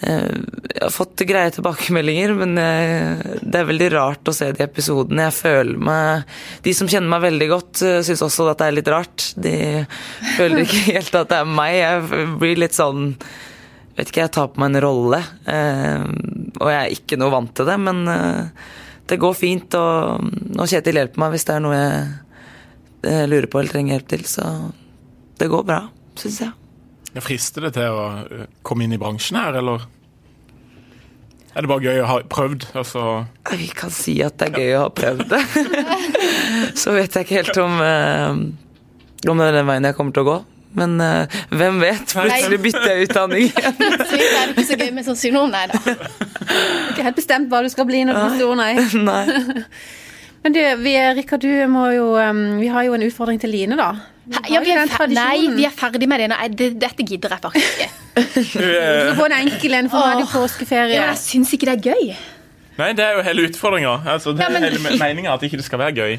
Eh, 0.00 0.36
Jeg 0.74 0.82
har 0.84 0.92
fått 0.94 1.24
greie 1.26 1.50
tilbakemeldinger, 1.50 2.32
men 2.38 2.54
det 2.56 3.58
er 3.60 3.66
veldig 3.68 3.88
rart 3.96 4.28
å 4.30 4.34
se 4.36 4.48
de 4.54 4.62
episodene. 4.64 5.24
Jeg 5.28 5.34
føler 5.40 5.80
meg 5.82 6.22
De 6.62 6.74
som 6.76 6.88
kjenner 6.88 7.10
meg 7.10 7.24
veldig 7.26 7.48
godt, 7.50 7.82
syns 8.06 8.22
også 8.22 8.46
at 8.52 8.58
det 8.62 8.68
er 8.70 8.76
litt 8.78 8.88
rart. 8.94 9.28
De 9.36 9.54
føler 10.36 10.62
ikke 10.64 10.84
helt 10.94 11.14
at 11.18 11.28
det 11.34 11.40
er 11.42 11.50
meg. 11.60 11.76
Jeg 11.82 12.28
blir 12.40 12.56
litt 12.64 12.78
sånn 12.78 13.12
Vet 13.98 14.12
ikke, 14.12 14.20
jeg 14.28 14.30
tar 14.30 14.46
på 14.54 14.60
meg 14.62 14.76
en 14.76 14.82
rolle. 14.84 15.18
Og 16.58 16.70
jeg 16.72 16.78
er 16.78 16.94
ikke 16.94 17.18
noe 17.20 17.32
vant 17.32 17.52
til 17.54 17.68
det, 17.68 17.76
men 17.80 18.02
eh, 18.10 18.70
det 19.10 19.20
går 19.22 19.36
fint. 19.38 19.76
Og, 19.78 20.30
og 20.58 20.70
Kjetil 20.70 20.98
hjelper 21.00 21.22
meg 21.22 21.34
hvis 21.34 21.46
det 21.48 21.54
er 21.54 21.64
noe 21.64 21.76
jeg 21.76 22.00
eh, 23.10 23.26
lurer 23.30 23.50
på 23.50 23.60
eller 23.60 23.74
trenger 23.74 23.96
hjelp 23.96 24.10
til. 24.14 24.24
Så 24.28 24.48
det 25.38 25.50
går 25.52 25.68
bra, 25.68 25.84
syns 26.18 26.42
jeg. 26.46 26.54
Frister 27.24 27.66
det 27.66 27.74
til 27.78 27.94
å 27.94 28.08
eh, 28.24 28.50
komme 28.66 28.86
inn 28.86 28.96
i 28.96 29.00
bransjen 29.00 29.40
her, 29.40 29.60
eller? 29.62 29.86
Er 31.54 31.64
det 31.64 31.70
bare 31.70 31.88
gøy 31.88 32.02
å 32.02 32.10
ha 32.10 32.18
prøvd? 32.30 32.68
Altså, 32.78 33.04
Vi 33.58 33.70
kan 33.74 33.90
si 33.94 34.18
at 34.22 34.36
det 34.38 34.50
er 34.52 34.60
gøy 34.60 34.76
å 34.78 34.84
ha 34.84 34.90
prøvd 34.94 35.24
det. 35.32 35.40
Så 36.80 36.94
vet 36.94 37.14
jeg 37.16 37.26
ikke 37.26 37.40
helt 37.40 37.58
om, 37.62 37.80
om 39.26 39.40
det 39.40 39.48
er 39.48 39.56
den 39.56 39.66
veien 39.66 39.88
jeg 39.88 39.96
kommer 39.96 40.14
til 40.14 40.26
å 40.26 40.28
gå. 40.28 40.36
Men 40.78 40.96
uh, 41.02 41.38
hvem 41.60 41.80
vet? 41.82 42.14
Plutselig 42.16 42.58
bytter 42.64 42.90
jeg 42.92 43.08
utdanning 43.08 43.46
igjen. 43.48 43.78
Så 43.78 44.18
er 44.18 44.52
det 44.52 44.54
ikke 44.54 44.66
så 44.70 44.78
gøy 44.80 44.90
med 44.96 45.06
sånn 45.08 45.18
synonym, 45.20 45.54
nei 45.54 45.64
da. 45.70 45.96
Ikke 46.92 47.06
helt 47.08 47.18
bestemt 47.18 47.50
hva 47.52 47.62
du 47.66 47.70
skal 47.72 47.88
bli 47.88 48.04
når 48.08 48.18
du 48.18 48.20
blir 48.26 48.38
stor, 48.38 48.54
nei. 48.58 48.72
Nei. 49.08 49.64
Men 50.44 50.54
du, 50.54 50.60
vi, 50.84 50.92
Rikard, 51.18 51.42
du 51.42 51.50
må 51.72 51.88
jo 51.90 52.12
um, 52.14 52.38
Vi 52.62 52.68
har 52.70 52.84
jo 52.86 52.94
en 52.94 53.02
utfordring 53.08 53.40
til 53.42 53.50
Line, 53.50 53.74
da. 53.78 53.88
Ja, 54.48 54.60
vi 54.60 54.70
er 54.74 54.84
nei, 55.10 55.48
vi 55.56 55.64
er 55.64 55.72
ferdig 55.72 56.06
med 56.08 56.20
det. 56.20 56.28
Nei, 56.34 56.48
det 56.52 56.66
dette 56.82 57.04
gidder 57.08 57.32
jeg 57.32 57.40
faktisk 57.42 57.78
ikke. 57.78 57.88
du, 58.60 59.14
får 59.18 59.30
en 59.32 59.36
enkel 59.38 59.76
en, 59.78 59.88
for 59.88 60.04
nå 60.04 60.10
er 60.12 60.20
det 60.20 60.26
påskeferie. 60.34 60.98
Ja, 60.98 61.06
jeg 61.14 61.20
syns 61.22 61.54
ikke 61.56 61.70
det 61.70 61.78
er 61.78 61.94
gøy. 61.94 62.12
Nei, 62.78 62.90
det 62.94 63.02
er 63.06 63.16
jo 63.18 63.24
hele 63.26 63.46
utfordringa. 63.48 63.94
Altså, 64.14 64.34
det 64.36 64.44
Ja, 64.44 64.50
er 64.52 64.60
men- 64.60 64.68
hele 64.68 64.98
meninga 65.00 65.32
at 65.34 65.42
ikke 65.48 65.58
det 65.58 65.64
skal 65.66 65.80
være 65.82 65.96
gøy. 65.96 66.18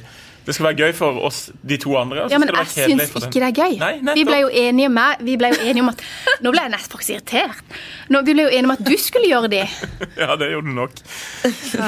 Det 0.50 0.56
skal 0.58 0.66
være 0.66 0.80
gøy 0.82 0.94
for 0.98 1.18
oss, 1.28 1.44
de 1.62 1.78
to 1.78 1.92
andre. 2.00 2.24
Ja, 2.34 2.40
men 2.42 2.50
jeg 2.50 2.70
syns 2.74 3.12
ikke 3.20 3.38
det 3.38 3.50
er 3.52 3.54
gøy. 3.54 3.76
Nei, 3.78 4.16
vi 4.18 4.24
ble 4.26 4.40
jo 4.42 4.48
enige 4.50 4.90
med 4.90 5.22
Vi 5.28 5.36
ble 5.38 5.52
jo 5.54 5.60
enige 5.62 5.84
om 5.84 5.92
at 5.92 6.02
Nå 6.42 6.54
ble 6.56 6.64
jeg 6.66 6.72
nesten 6.74 6.96
faktisk 6.96 7.14
irritert. 7.14 7.76
Nå, 8.10 8.24
vi 8.26 8.34
ble 8.34 8.48
jo 8.48 8.54
enige 8.56 8.66
om 8.66 8.74
at 8.74 8.82
du 8.88 8.96
skulle 8.98 9.30
gjøre 9.30 9.52
det. 9.52 9.68
Ja, 10.20 10.34
det 10.40 10.50
gjorde 10.50 10.72
du 10.72 10.74
nok. 10.74 10.96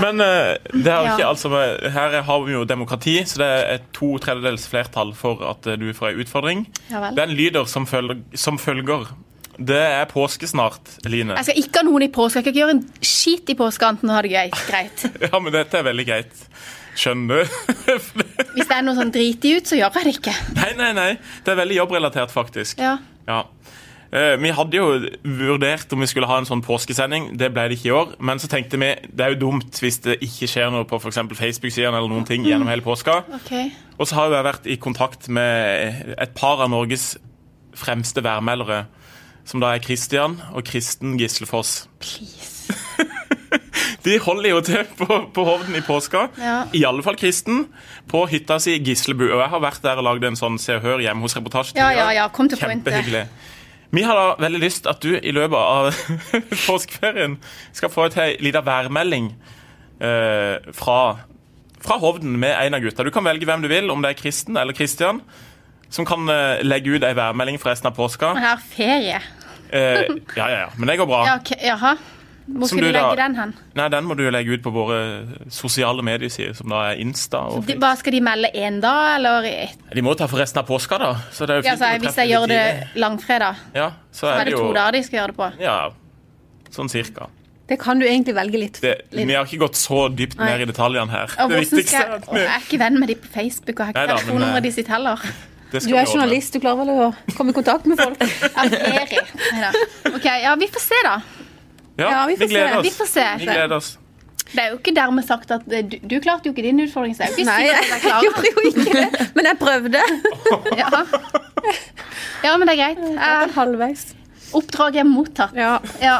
Men 0.04 0.22
uh, 0.22 0.54
det 0.70 0.92
er 0.94 1.10
ikke 1.10 1.32
altså 1.32 1.50
Her 1.96 2.20
har 2.28 2.46
vi 2.46 2.54
jo 2.54 2.62
demokrati, 2.70 3.16
så 3.26 3.42
det 3.42 3.50
er 3.56 3.66
et 3.80 3.88
to 3.98 4.14
tredjedels 4.22 4.68
flertall 4.70 5.16
for 5.18 5.42
at 5.48 5.66
eh, 5.68 5.80
du 5.82 5.90
får 5.98 6.12
en 6.12 6.22
utfordring. 6.22 6.64
Ja 6.92 7.02
vel. 7.08 7.18
Den 7.18 7.34
lyder 7.40 7.66
som 7.66 7.88
følger, 7.90 8.22
som 8.38 8.62
følger. 8.62 9.10
Det 9.58 9.78
er 9.78 10.06
påske 10.10 10.48
snart, 10.48 11.00
Eline. 11.06 11.36
Jeg 11.40 11.50
skal 11.50 11.64
ikke 11.64 11.82
ha 11.82 11.88
noen 11.88 12.06
i 12.06 12.12
påske. 12.14 12.40
Jeg 12.40 12.46
skal 12.46 12.54
ikke 12.54 12.62
gjøre 12.62 12.78
en 12.78 12.86
skit 13.06 13.52
i 13.52 13.58
påske 13.58 13.90
og 13.90 14.14
ha 14.14 14.22
det 14.26 14.36
gøy. 14.36 14.54
Greit. 14.70 15.08
Ja, 15.26 15.40
men 15.40 15.54
dette 15.54 15.82
er 15.82 15.90
veldig 15.90 16.08
greit. 16.08 16.46
Skjønner? 16.96 17.48
Hvis 18.56 18.68
det 18.68 18.76
er 18.76 18.84
noe 18.84 18.98
sånn 18.98 19.12
driti 19.16 19.56
ut, 19.58 19.68
så 19.70 19.78
gjør 19.80 19.96
jeg 20.02 20.08
det 20.10 20.14
ikke. 20.20 20.34
nei, 20.58 20.72
nei, 20.80 20.92
nei. 20.98 21.10
Det 21.46 21.54
er 21.54 21.60
veldig 21.62 21.78
jobbrelatert, 21.82 22.34
faktisk. 22.34 22.82
Ja. 22.84 22.98
Ja. 23.30 23.44
Eh, 24.12 24.36
Vi 24.44 24.52
hadde 24.52 24.76
jo 24.76 24.88
vurdert 25.24 25.94
om 25.96 26.02
vi 26.04 26.10
skulle 26.12 26.28
ha 26.28 26.42
en 26.42 26.48
sånn 26.50 26.64
påskesending. 26.66 27.30
Det 27.40 27.48
ble 27.56 27.70
det 27.72 27.78
ikke 27.80 27.90
i 27.92 27.96
år. 27.96 28.16
Men 28.20 28.42
så 28.44 28.50
tenkte 28.52 28.80
vi 28.82 28.90
det 29.08 29.24
er 29.24 29.36
jo 29.38 29.40
dumt 29.48 29.80
hvis 29.80 30.02
det 30.04 30.18
ikke 30.26 30.50
skjer 30.52 30.72
noe 30.74 30.84
på 30.90 31.00
f.eks. 31.00 31.22
Facebook-sidene 31.40 31.96
eller 31.96 32.12
noen 32.12 32.28
ting 32.28 32.44
gjennom 32.48 32.68
hele 32.72 32.84
påska. 32.84 33.22
OK. 33.40 33.54
Og 34.02 34.10
så 34.10 34.18
har 34.20 34.36
jeg 34.36 34.48
vært 34.50 34.68
i 34.68 34.80
kontakt 34.84 35.30
med 35.32 36.16
et 36.18 36.36
par 36.36 36.60
av 36.66 36.74
Norges 36.74 37.14
fremste 37.78 38.20
værmeldere. 38.26 38.84
Som 39.48 39.64
da 39.64 39.72
er 39.74 39.82
Christian 39.82 40.36
og 40.52 40.68
Kristen 40.68 41.16
Gislefoss. 41.18 41.86
Please. 42.04 42.76
De 44.06 44.18
holder 44.20 44.50
jo 44.50 44.62
til 44.66 44.84
på, 44.98 45.18
på 45.34 45.46
Hovden 45.46 45.78
i 45.78 45.84
påska. 45.86 46.28
Ja. 46.42 46.58
I 46.74 46.84
alle 46.88 47.04
fall 47.06 47.18
Kristen. 47.20 47.66
På 48.12 48.26
hytta 48.30 48.60
si 48.62 48.76
i 48.78 48.84
Gislebu. 48.84 49.28
Og 49.30 49.40
jeg 49.40 49.50
har 49.54 49.64
vært 49.64 49.84
der 49.86 50.02
og 50.02 50.08
lagd 50.10 50.28
en 50.28 50.40
sånn 50.40 50.60
Se 50.62 50.78
og 50.80 50.86
Hør 50.86 51.04
hjemme 51.04 51.26
hos 51.26 51.38
reportasje. 51.38 51.78
Ja, 51.80 51.92
ja, 51.96 52.10
ja. 52.16 52.28
Kom 52.34 52.50
til. 52.52 52.62
Kjempehyggelig. 52.62 53.26
Vi 53.92 54.04
har 54.08 54.16
da 54.16 54.28
veldig 54.40 54.62
lyst 54.64 54.88
at 54.88 55.04
du 55.04 55.18
i 55.18 55.34
løpet 55.36 55.58
av 55.60 55.90
påskeferien 56.68 57.36
skal 57.76 57.92
få 57.92 58.08
ei 58.24 58.38
liten 58.40 58.64
værmelding 58.64 59.34
eh, 60.00 60.72
fra, 60.78 61.00
fra 61.84 61.98
Hovden 62.00 62.38
med 62.40 62.56
en 62.56 62.78
av 62.78 62.86
gutta. 62.86 63.04
Du 63.04 63.12
kan 63.12 63.28
velge 63.28 63.50
hvem 63.50 63.66
du 63.66 63.68
vil, 63.72 63.92
om 63.92 64.04
det 64.04 64.14
er 64.14 64.20
Kristen 64.22 64.56
eller 64.56 64.78
Kristian, 64.78 65.20
som 65.92 66.08
kan 66.08 66.24
eh, 66.32 66.64
legge 66.64 66.96
ut 66.96 67.04
ei 67.04 67.12
værmelding 67.20 67.60
for 67.60 67.74
resten 67.74 67.92
av 67.92 68.00
påska. 68.00 68.32
Jeg 68.40 68.48
har 68.48 68.64
ferie. 68.72 69.20
Eh, 69.72 70.08
ja, 70.38 70.48
ja, 70.48 70.58
ja, 70.66 70.72
men 70.78 70.88
det 70.88 70.98
går 71.02 71.12
bra. 71.12 71.26
Ja, 71.28 71.38
okay, 71.44 71.60
Jaha. 71.68 71.96
Hvor 72.52 72.68
skal 72.68 72.82
du 72.84 72.88
du 72.88 72.92
legge 72.92 73.16
da- 73.16 73.16
den 73.24 73.36
hen? 73.36 73.54
Nei, 73.76 73.88
Den 73.90 74.06
må 74.06 74.16
du 74.18 74.24
legge 74.32 74.54
ut 74.58 74.62
på 74.64 74.72
våre 74.76 75.00
sosiale 75.50 76.04
mediesider, 76.04 76.54
som 76.58 76.70
da 76.70 76.82
er 76.92 77.02
Insta. 77.04 77.38
og 77.48 77.66
De, 77.66 77.76
hva 77.76 77.96
Skal 77.98 78.12
de 78.14 78.22
melde 78.22 78.52
én 78.56 78.80
dag, 78.82 79.16
eller 79.20 79.44
i- 79.48 79.70
De 79.96 80.02
må 80.02 80.16
ta 80.18 80.28
for 80.28 80.38
resten 80.38 80.60
av 80.60 80.68
påska, 80.68 80.98
da. 81.00 81.14
Så 81.32 81.48
det 81.48 81.50
er 81.50 81.62
jo 81.62 81.68
ja, 81.68 81.76
fint 81.76 81.82
så 81.82 81.96
om 81.96 82.02
Hvis 82.08 82.16
jeg 82.16 82.30
gjør 82.30 82.48
det 82.48 82.88
langfredag, 82.96 83.56
Ja, 83.76 83.92
så 84.12 84.26
så 84.26 84.28
er 84.36 84.40
er 84.42 84.46
det 84.46 84.52
jo, 84.54 84.58
to 84.68 84.74
dager 84.74 84.92
de 84.92 85.04
skal 85.04 85.20
gjøre 85.20 85.28
det 85.28 85.38
på. 85.38 85.52
Ja, 85.62 85.90
sånn 86.72 86.90
cirka. 86.90 87.28
Det 87.72 87.80
kan 87.80 88.00
du 88.00 88.06
egentlig 88.06 88.36
velge 88.36 88.60
litt. 88.60 88.82
Det, 88.82 88.98
vi 89.14 89.34
har 89.34 89.46
ikke 89.46 89.60
gått 89.60 89.76
så 89.80 90.10
dypt 90.14 90.36
Nei. 90.38 90.50
ned 90.58 90.68
i 90.68 90.72
detaljene 90.74 91.10
her. 91.10 91.30
Og 91.40 91.50
Det 91.50 91.60
viktigste 91.62 91.88
skal 91.88 92.12
jeg, 92.12 92.22
Å, 92.28 92.36
jeg 92.36 92.48
er 92.48 92.60
ikke 92.68 92.80
venn 92.80 93.00
med 93.00 93.08
de 93.08 93.16
på 93.16 93.28
Facebook, 93.32 93.80
og 93.80 93.86
jeg 93.86 93.86
har 93.86 93.94
ikke 93.94 94.08
men, 94.08 94.18
telefonnummeret 94.18 94.58
eh, 94.58 94.62
de 94.62 94.72
sitt 94.72 94.88
heller. 94.92 95.20
Du 95.72 95.78
er 95.96 96.04
journalist, 96.06 96.52
du 96.52 96.60
klarer 96.60 96.82
vel 96.84 96.90
å 96.90 97.16
komme 97.38 97.52
i 97.52 97.54
kontakt 97.54 97.86
med 97.88 97.98
folk? 97.98 98.20
ja, 98.58 98.66
ferie. 98.68 99.22
Neida. 99.56 99.72
OK, 100.12 100.26
ja, 100.44 100.56
vi 100.60 100.68
får 100.68 100.84
se, 100.84 101.00
da. 101.08 101.14
Ja, 102.02 102.12
Ja, 102.16 102.22
vi 102.30 102.36
vi, 102.36 102.46
får 102.46 102.48
se. 102.48 102.54
gleder 102.56 102.78
oss. 102.80 102.86
Vi 102.86 102.94
får 103.00 103.10
se. 103.16 103.26
Vi 103.40 103.50
gleder 103.50 103.76
oss. 103.78 103.92
Det 104.52 104.60
er 104.60 104.72
jo 104.74 104.78
ikke 104.82 104.92
dermed 104.98 105.24
sagt 105.24 105.52
at 105.56 105.62
eh, 105.72 105.84
du, 105.88 105.94
du 106.12 106.18
klarte 106.20 106.50
jo 106.50 106.52
ikke 106.52 106.66
din 106.66 106.82
utfordring, 106.84 107.14
så 107.16 107.24
det 107.24 107.28
er 107.28 107.32
jo 107.32 107.38
ikke 107.40 107.52
Nei, 107.52 107.62
sikkert 107.62 107.78
at 107.78 107.88
jeg 107.88 107.92
jeg 107.92 108.02
klarer 108.04 108.24
gjorde 108.26 108.48
jo 108.52 108.72
ikke 108.72 108.96
det. 108.98 109.28
Men 109.38 109.48
jeg 109.52 109.58
prøvde. 109.62 110.02
Ja. 110.82 110.90
ja, 112.44 112.58
men 112.58 112.68
det 112.68 112.74
er 112.74 112.80
greit. 112.82 113.04
Eh, 113.16 113.54
Halvveis. 113.56 114.04
Oppdraget 114.58 115.00
er 115.06 115.08
mottatt. 115.08 115.56
Ja. 115.56 115.78
Ja. 116.04 116.18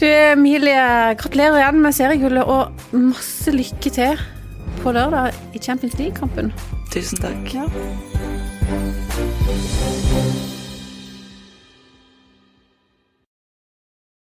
Du, 0.00 0.04
Emilie, 0.08 0.82
gratulerer 1.20 1.60
igjen 1.62 1.80
med 1.84 1.96
seriegullet, 1.96 2.44
og 2.44 2.96
masse 2.96 3.52
lykke 3.52 3.92
til 3.96 4.20
på 4.82 4.92
lørdag 4.96 5.32
i 5.56 5.60
Champions 5.60 5.96
League-kampen. 6.00 6.52
Tusen 6.92 7.20
takk. 7.24 7.54
Ja. 7.56 8.96